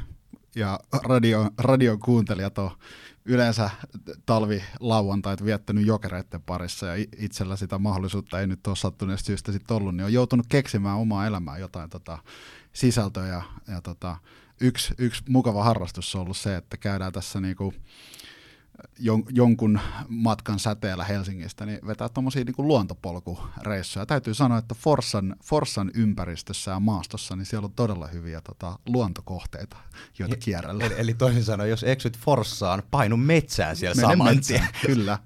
ja 0.57 0.81
radio, 1.05 1.51
radion 1.59 2.01
kuuntelijat 2.01 2.59
on 2.59 2.71
yleensä 3.25 3.71
talvi 4.27 4.63
lauantait 4.81 5.45
viettänyt 5.45 5.87
jokereiden 5.87 6.43
parissa 6.43 6.87
ja 6.87 7.07
itsellä 7.19 7.57
sitä 7.57 7.79
mahdollisuutta 7.79 8.41
ei 8.41 8.47
nyt 8.47 8.67
ole 8.67 8.77
sattuneesta 8.77 9.27
syystä 9.27 9.53
sitten 9.53 9.77
ollut, 9.77 9.97
niin 9.97 10.05
on 10.05 10.13
joutunut 10.13 10.47
keksimään 10.49 10.99
omaa 10.99 11.27
elämää 11.27 11.59
jotain 11.59 11.91
tota, 11.91 12.19
sisältöä 12.73 13.27
ja, 13.27 13.43
ja 13.69 13.81
tota, 13.81 14.17
yksi, 14.61 14.95
yksi 14.99 15.23
mukava 15.29 15.65
harrastus 15.65 16.15
on 16.15 16.21
ollut 16.21 16.37
se, 16.37 16.57
että 16.57 16.77
käydään 16.77 17.13
tässä 17.13 17.41
niinku, 17.41 17.75
jon, 18.99 19.25
jonkun 19.31 19.81
matkan 20.09 20.59
säteellä 20.59 21.05
Helsingistä, 21.05 21.67
niin 21.67 21.79
vetää 21.87 22.09
tuommoisia 22.09 22.45
niin 22.45 22.55
luontopolkureissuja. 22.59 24.07
Täytyy 24.07 24.35
sanoa, 24.35 24.59
että 24.59 24.75
Forssan, 24.75 25.37
Forssan 25.45 25.91
ympäristössä 25.95 26.71
ja 26.71 26.81
maastossa, 26.81 27.37
niin 27.37 27.47
siellä 27.47 27.67
on 27.67 27.73
todella 27.73 28.07
hyviä 28.07 28.41
tota, 28.41 28.79
luontokohteita, 28.87 29.77
joita 30.19 30.37
kierrellä. 30.37 30.85
Eli, 30.85 30.95
eli 30.97 31.15
toisin 31.15 31.45
sanoen, 31.45 31.71
jos 31.71 31.85
eksyt 31.85 32.19
Forssaan, 32.19 32.83
painu 32.91 33.17
metsään 33.17 33.77
siellä 33.77 33.95
Mene 33.95 34.13
saman 34.13 34.35
metsään, 34.35 34.69
Kyllä. 34.87 35.19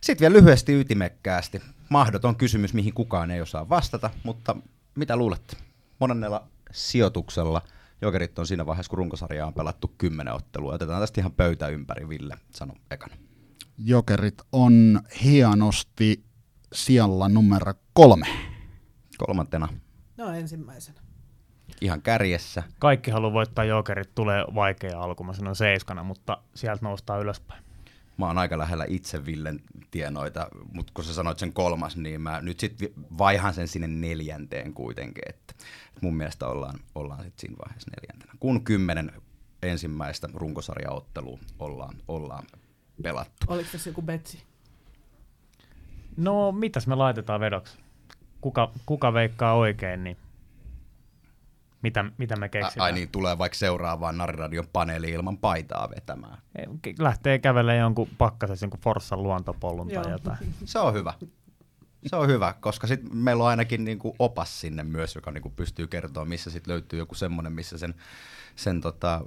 Sitten 0.00 0.24
vielä 0.24 0.32
lyhyesti 0.32 0.80
ytimekkäästi. 0.80 1.62
Mahdoton 1.88 2.36
kysymys, 2.36 2.74
mihin 2.74 2.94
kukaan 2.94 3.30
ei 3.30 3.40
osaa 3.40 3.68
vastata, 3.68 4.10
mutta 4.22 4.56
mitä 4.94 5.16
luulette? 5.16 5.56
Monennella 5.98 6.48
sijoituksella– 6.72 7.62
Jokerit 8.02 8.38
on 8.38 8.46
siinä 8.46 8.66
vaiheessa, 8.66 8.90
kun 8.90 8.98
runkosarjaa 8.98 9.46
on 9.46 9.54
pelattu 9.54 9.94
kymmenen 9.98 10.34
ottelua. 10.34 10.74
Otetaan 10.74 11.00
tästä 11.00 11.20
ihan 11.20 11.32
pöytä 11.32 11.68
ympäri, 11.68 12.08
Ville, 12.08 12.36
sano 12.54 12.74
ekana. 12.90 13.14
Jokerit 13.78 14.42
on 14.52 15.00
hienosti 15.24 16.24
sijalla 16.72 17.28
numero 17.28 17.72
kolme. 17.92 18.26
Kolmantena. 19.18 19.68
No 20.16 20.32
ensimmäisenä. 20.32 21.00
Ihan 21.80 22.02
kärjessä. 22.02 22.62
Kaikki 22.78 23.10
haluaa 23.10 23.32
voittaa 23.32 23.64
jokerit, 23.64 24.14
tulee 24.14 24.44
vaikea 24.54 25.00
alku, 25.00 25.24
mä 25.24 25.32
sanon 25.32 25.56
seiskana, 25.56 26.02
mutta 26.02 26.38
sieltä 26.54 26.84
noustaan 26.84 27.20
ylöspäin. 27.20 27.67
Mä 28.18 28.26
oon 28.26 28.38
aika 28.38 28.58
lähellä 28.58 28.84
itse 28.88 29.26
Villen 29.26 29.60
tienoita, 29.90 30.48
mutta 30.72 30.92
kun 30.94 31.04
sä 31.04 31.14
sanoit 31.14 31.38
sen 31.38 31.52
kolmas, 31.52 31.96
niin 31.96 32.20
mä 32.20 32.40
nyt 32.40 32.60
sitten 32.60 32.88
vaihan 33.18 33.54
sen 33.54 33.68
sinne 33.68 33.86
neljänteen 33.86 34.74
kuitenkin, 34.74 35.22
että 35.28 35.54
mun 36.00 36.16
mielestä 36.16 36.46
ollaan, 36.46 36.80
ollaan 36.94 37.24
sitten 37.24 37.40
siinä 37.40 37.56
vaiheessa 37.64 37.90
neljäntenä. 37.96 38.32
Kun 38.40 38.64
kymmenen 38.64 39.12
ensimmäistä 39.62 40.28
runkosarjaottelua 40.34 41.38
ollaan, 41.58 41.94
ollaan 42.08 42.44
pelattu. 43.02 43.46
Oliko 43.48 43.68
tässä 43.72 43.90
joku 43.90 44.02
betsi? 44.02 44.42
No, 46.16 46.52
mitäs 46.52 46.86
me 46.86 46.94
laitetaan 46.94 47.40
vedoksi? 47.40 47.78
Kuka, 48.40 48.72
kuka 48.86 49.12
veikkaa 49.12 49.54
oikein, 49.54 50.04
niin 50.04 50.16
mitä, 51.82 52.04
mitä 52.18 52.36
me 52.36 52.48
keksitään. 52.48 52.84
Ai 52.84 52.92
niin, 52.92 53.08
tulee 53.08 53.38
vaikka 53.38 53.58
seuraavaan 53.58 54.18
Nariradion 54.18 54.66
paneeli 54.72 55.10
ilman 55.10 55.38
paitaa 55.38 55.88
vetämään. 55.96 56.38
Lähtee 56.98 57.38
kävelemään 57.38 57.80
jonkun 57.80 58.08
pakkasessa 58.18 58.64
jonkun 58.64 58.80
Forssan 58.80 59.22
luontopollun 59.22 59.88
tai 59.88 60.10
jotain. 60.10 60.38
Se 60.64 60.78
on 60.78 60.94
hyvä. 60.94 61.14
Se 62.06 62.16
on 62.16 62.28
hyvä, 62.28 62.54
koska 62.60 62.86
sit 62.86 63.00
meillä 63.12 63.44
on 63.44 63.50
ainakin 63.50 63.84
niinku 63.84 64.16
opas 64.18 64.60
sinne 64.60 64.82
myös, 64.82 65.14
joka 65.14 65.30
niinku 65.30 65.50
pystyy 65.50 65.86
kertoa, 65.86 66.24
missä 66.24 66.50
sit 66.50 66.66
löytyy 66.66 66.98
joku 66.98 67.14
semmoinen, 67.14 67.52
missä 67.52 67.78
sen, 67.78 67.94
sen 68.56 68.80
tota, 68.80 69.20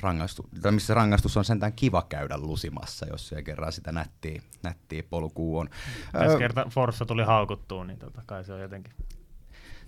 rangaistu, 0.00 0.48
tai 0.62 0.72
missä 0.72 0.94
rangaistus 0.94 1.36
on 1.36 1.44
sentään 1.44 1.72
kiva 1.72 2.06
käydä 2.08 2.38
lusimassa, 2.38 3.06
jos 3.06 3.28
se 3.28 3.42
kerran 3.42 3.72
sitä 3.72 3.92
nättiä, 3.92 4.42
nättiä 4.62 5.02
polkua 5.10 5.60
on. 5.60 5.70
Tässä 6.12 6.38
kerta 6.38 6.66
Forssa 6.70 7.06
tuli 7.06 7.22
haukuttua, 7.22 7.84
niin 7.84 7.98
tota, 7.98 8.22
kai 8.26 8.44
se 8.44 8.52
on 8.52 8.60
jotenkin 8.60 8.92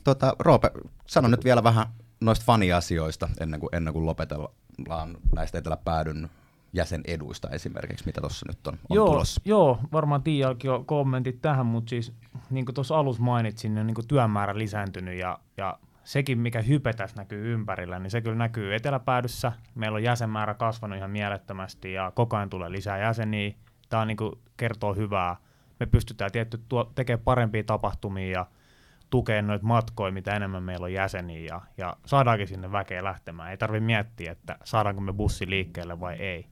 Tota, 0.05 0.37
Roope, 0.39 0.71
sano 1.07 1.29
nyt 1.29 1.45
vielä 1.45 1.65
vähän 1.65 1.87
noista 2.21 2.45
faniasioista 2.45 3.29
ennen 3.41 3.61
kuin, 3.61 3.71
ennen 3.73 3.93
kuin 3.93 4.07
lopetellaan 4.07 5.17
näistä 5.35 5.59
Eteläpäädyn 5.59 6.31
jäseneduista 6.73 7.49
esimerkiksi, 7.51 8.07
mitä 8.07 8.21
tuossa 8.21 8.47
nyt 8.49 8.67
on, 8.67 8.75
on 8.75 8.95
joo, 8.95 9.07
tulossa. 9.07 9.41
Joo, 9.45 9.79
varmaan 9.93 10.23
Tiiakin 10.23 10.69
jo 10.69 10.85
kommentit 10.87 11.43
tähän, 11.43 11.67
mutta 11.67 11.91
siis 11.91 12.13
niin 12.51 12.65
kuin 12.65 12.75
tuossa 12.75 12.99
alussa 12.99 13.23
mainitsin, 13.23 13.75
niin, 13.75 13.87
niin 13.87 13.95
kuin 13.95 14.09
työmäärä 14.09 14.59
lisääntynyt 14.59 15.19
ja, 15.19 15.39
ja 15.57 15.79
sekin, 16.05 16.39
mikä 16.39 16.63
hype 16.63 16.93
tässä 16.93 17.17
näkyy 17.17 17.53
ympärillä, 17.53 17.99
niin 17.99 18.11
se 18.11 18.21
kyllä 18.21 18.37
näkyy 18.37 18.75
eteläpäädyssä. 18.75 19.53
Meillä 19.75 19.97
on 19.97 20.03
jäsenmäärä 20.03 20.55
kasvanut 20.55 20.99
ihan 20.99 21.11
mielettömästi 21.11 21.93
ja 21.93 22.13
koko 22.15 22.37
ajan 22.37 22.51
tulee 22.51 22.73
lisää 22.73 22.99
jäseniä. 22.99 23.55
Tämä 23.89 24.05
niin 24.05 24.17
kuin 24.17 24.33
kertoo 24.57 24.95
hyvää. 24.95 25.37
Me 25.81 25.87
pystytään 25.87 26.33
tietty 26.33 26.61
tuo, 26.69 26.93
tekemään 26.95 27.25
parempia 27.25 27.65
tapahtumia 27.65 28.31
ja 28.31 28.47
tukea 29.15 29.43
noita 29.43 29.67
matkoja, 29.67 30.13
mitä 30.13 30.37
enemmän 30.37 30.63
meillä 30.63 30.85
on 30.85 30.93
jäseniä 30.93 31.41
ja, 31.41 31.61
ja 31.79 31.97
saadaankin 32.07 32.49
sinne 32.49 32.73
väkeä 32.73 33.05
lähtemään. 33.05 33.51
Ei 33.51 33.57
tarvitse 33.57 33.85
miettiä, 33.85 34.33
että 34.33 34.59
saadaanko 34.65 35.01
me 35.01 35.13
bussi 35.13 35.51
liikkeelle 35.51 36.01
vai 36.01 36.15
ei. 36.15 36.47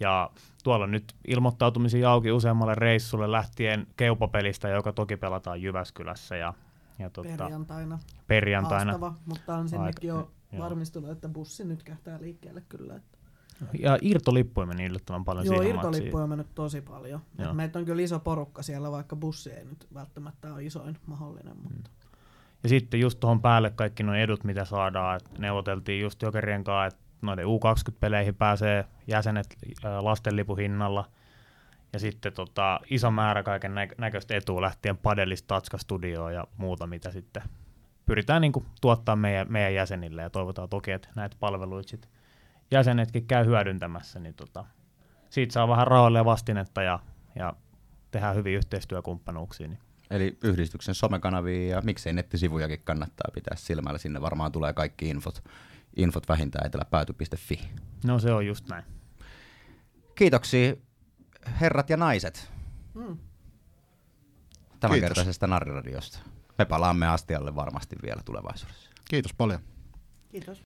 Ja 0.00 0.30
tuolla 0.64 0.84
on 0.84 0.90
nyt 0.90 1.14
ilmoittautumisia 1.28 2.10
auki 2.10 2.32
useammalle 2.32 2.74
reissulle 2.74 3.32
lähtien 3.32 3.86
keupapelistä, 3.96 4.68
joka 4.68 4.92
toki 4.92 5.16
pelataan 5.16 5.62
Jyväskylässä. 5.62 6.36
Ja, 6.36 6.54
ja 6.98 7.10
tota, 7.10 7.28
Perjantaina. 7.28 7.98
perjantaina. 8.26 8.92
Haastava, 8.92 9.14
mutta 9.26 9.54
on 9.54 9.68
sinnekin 9.68 10.08
jo 10.08 10.30
varmistunut, 10.58 11.10
että 11.10 11.28
bussi 11.28 11.64
nyt 11.64 11.82
kähtää 11.82 12.18
liikkeelle 12.20 12.62
kyllä. 12.68 12.96
Että. 12.96 13.11
Ja 13.78 13.98
irtolippuja 14.00 14.66
meni 14.66 14.84
yllättävän 14.84 15.24
paljon 15.24 15.46
Joo, 15.46 15.54
siihen 15.54 15.76
irtolippuja 15.76 16.22
on 16.22 16.28
mennyt 16.28 16.54
tosi 16.54 16.80
paljon. 16.80 17.20
Et 17.38 17.52
meitä 17.52 17.78
on 17.78 17.84
kyllä 17.84 18.02
iso 18.02 18.20
porukka 18.20 18.62
siellä, 18.62 18.90
vaikka 18.90 19.16
bussi 19.16 19.50
ei 19.50 19.64
nyt 19.64 19.86
välttämättä 19.94 20.54
ole 20.54 20.64
isoin 20.64 20.98
mahdollinen. 21.06 21.56
Mutta. 21.62 21.90
Ja 22.62 22.68
sitten 22.68 23.00
just 23.00 23.20
tuohon 23.20 23.42
päälle 23.42 23.70
kaikki 23.70 24.02
nuo 24.02 24.14
edut, 24.14 24.44
mitä 24.44 24.64
saadaan. 24.64 25.16
Et 25.16 25.38
neuvoteltiin 25.38 26.00
just 26.02 26.22
Jokerien 26.22 26.64
kanssa, 26.64 26.86
että 26.86 27.00
noiden 27.22 27.46
U20-peleihin 27.46 28.34
pääsee 28.34 28.84
jäsenet 29.06 29.56
lastenlipuhinnalla. 30.00 31.08
Ja 31.92 31.98
sitten 31.98 32.32
tota, 32.32 32.80
iso 32.90 33.10
määrä 33.10 33.42
kaiken 33.42 33.74
nä- 33.74 33.88
näköistä 33.98 34.36
etua 34.36 34.60
lähtien 34.60 34.96
padelista, 34.96 35.46
Tatska-studioon 35.46 36.34
ja 36.34 36.44
muuta, 36.56 36.86
mitä 36.86 37.10
sitten 37.10 37.42
pyritään 38.06 38.40
niin 38.42 38.52
kuin, 38.52 38.66
tuottaa 38.80 39.16
meidän, 39.16 39.52
meidän 39.52 39.74
jäsenille. 39.74 40.22
Ja 40.22 40.30
toivotaan 40.30 40.68
toki, 40.68 40.90
että 40.90 41.08
näitä 41.14 41.36
palveluita 41.40 41.88
sit 41.88 42.08
jäsenetkin 42.72 43.26
käy 43.26 43.46
hyödyntämässä. 43.46 44.18
Niin 44.20 44.34
tota, 44.34 44.64
siitä 45.30 45.52
saa 45.52 45.68
vähän 45.68 45.86
rahoille 45.86 46.18
ja 46.18 46.24
vastinetta 46.24 46.82
ja, 46.82 46.98
ja 47.36 47.52
tehdään 48.10 48.36
hyviä 48.36 48.56
yhteistyökumppanuuksia. 48.56 49.68
Niin 49.68 49.78
Eli 50.10 50.38
yhdistyksen 50.42 50.94
somekanavia 50.94 51.76
ja 51.76 51.80
miksei 51.80 52.12
nettisivujakin 52.12 52.80
kannattaa 52.84 53.30
pitää 53.34 53.56
silmällä. 53.56 53.98
Sinne 53.98 54.20
varmaan 54.20 54.52
tulee 54.52 54.72
kaikki 54.72 55.08
infot, 55.08 55.44
infot 55.96 56.28
vähintään 56.28 56.66
eteläpääty.fi. 56.66 57.70
No 58.04 58.18
se 58.18 58.32
on 58.32 58.46
just 58.46 58.68
näin. 58.68 58.84
Kiitoksia 60.14 60.74
herrat 61.60 61.90
ja 61.90 61.96
naiset 61.96 62.52
Mm. 62.94 63.18
tämänkertaisesta 64.80 65.46
Narriradiosta. 65.46 66.18
Me 66.58 66.64
palaamme 66.64 67.08
astialle 67.08 67.54
varmasti 67.54 67.96
vielä 68.02 68.22
tulevaisuudessa. 68.24 68.90
Kiitos 69.08 69.34
paljon. 69.34 69.60
Kiitos. 70.30 70.62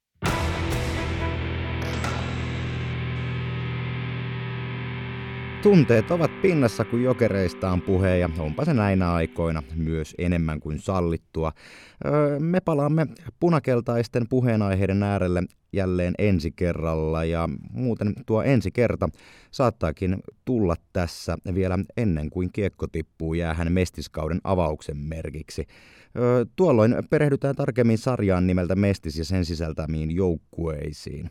Tunteet 5.67 6.11
ovat 6.11 6.43
pinnassa, 6.43 6.85
kun 6.85 7.03
jokereista 7.03 7.71
on 7.71 7.83
puhe 7.83 8.19
ja 8.19 8.31
onpa 8.39 8.65
se 8.65 8.75
näinä 8.75 9.13
aikoina 9.13 9.63
myös 9.75 10.15
enemmän 10.19 10.61
kuin 10.61 10.79
sallittua. 10.79 11.53
Öö, 12.07 12.39
me 12.39 12.61
palaamme 12.61 13.07
punakeltaisten 13.41 14.29
puheenaiheiden 14.29 15.03
äärelle 15.03 15.43
jälleen 15.73 16.15
ensi 16.19 16.51
kerralla 16.51 17.25
ja 17.25 17.49
muuten 17.73 18.13
tuo 18.27 18.43
ensi 18.43 18.71
kerta 18.71 19.09
saattaakin 19.51 20.17
tulla 20.45 20.77
tässä 20.93 21.37
vielä 21.55 21.79
ennen 21.97 22.31
kuin 22.31 22.53
kiekko 22.53 22.87
tippuu 22.87 23.35
jäähän 23.35 23.73
mestiskauden 23.73 24.41
avauksen 24.45 24.97
merkiksi. 24.97 25.67
Öö, 26.17 26.45
tuolloin 26.57 26.97
perehdytään 27.11 27.57
tarkemmin 27.57 27.99
sarjaan 27.99 28.47
nimeltä 28.47 28.77
Mestis 28.77 29.19
ja 29.19 29.25
sen 29.25 29.45
sisältämiin 29.45 30.11
joukkueisiin. 30.11 31.31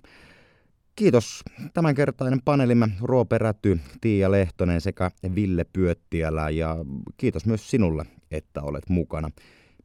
Kiitos 0.96 1.44
tämänkertainen 1.74 2.42
paneelimme 2.46 2.88
Roope 3.02 3.38
Räty, 3.38 3.80
Tiia 4.02 4.32
Lehtonen 4.32 4.82
sekä 4.82 5.12
Ville 5.36 5.66
Pyöttiälä 5.74 6.50
ja 6.50 6.76
kiitos 7.18 7.46
myös 7.46 7.72
sinulle, 7.72 8.06
että 8.32 8.62
olet 8.62 8.90
mukana. 8.90 9.30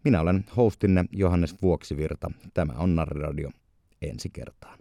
Minä 0.05 0.21
olen 0.21 0.45
hostinne 0.57 1.05
Johannes 1.13 1.63
Vuoksivirta. 1.63 2.31
Tämä 2.55 2.73
on 2.73 2.97
Narriradio 2.97 3.51
ensi 4.03 4.31
kertaa. 4.31 4.80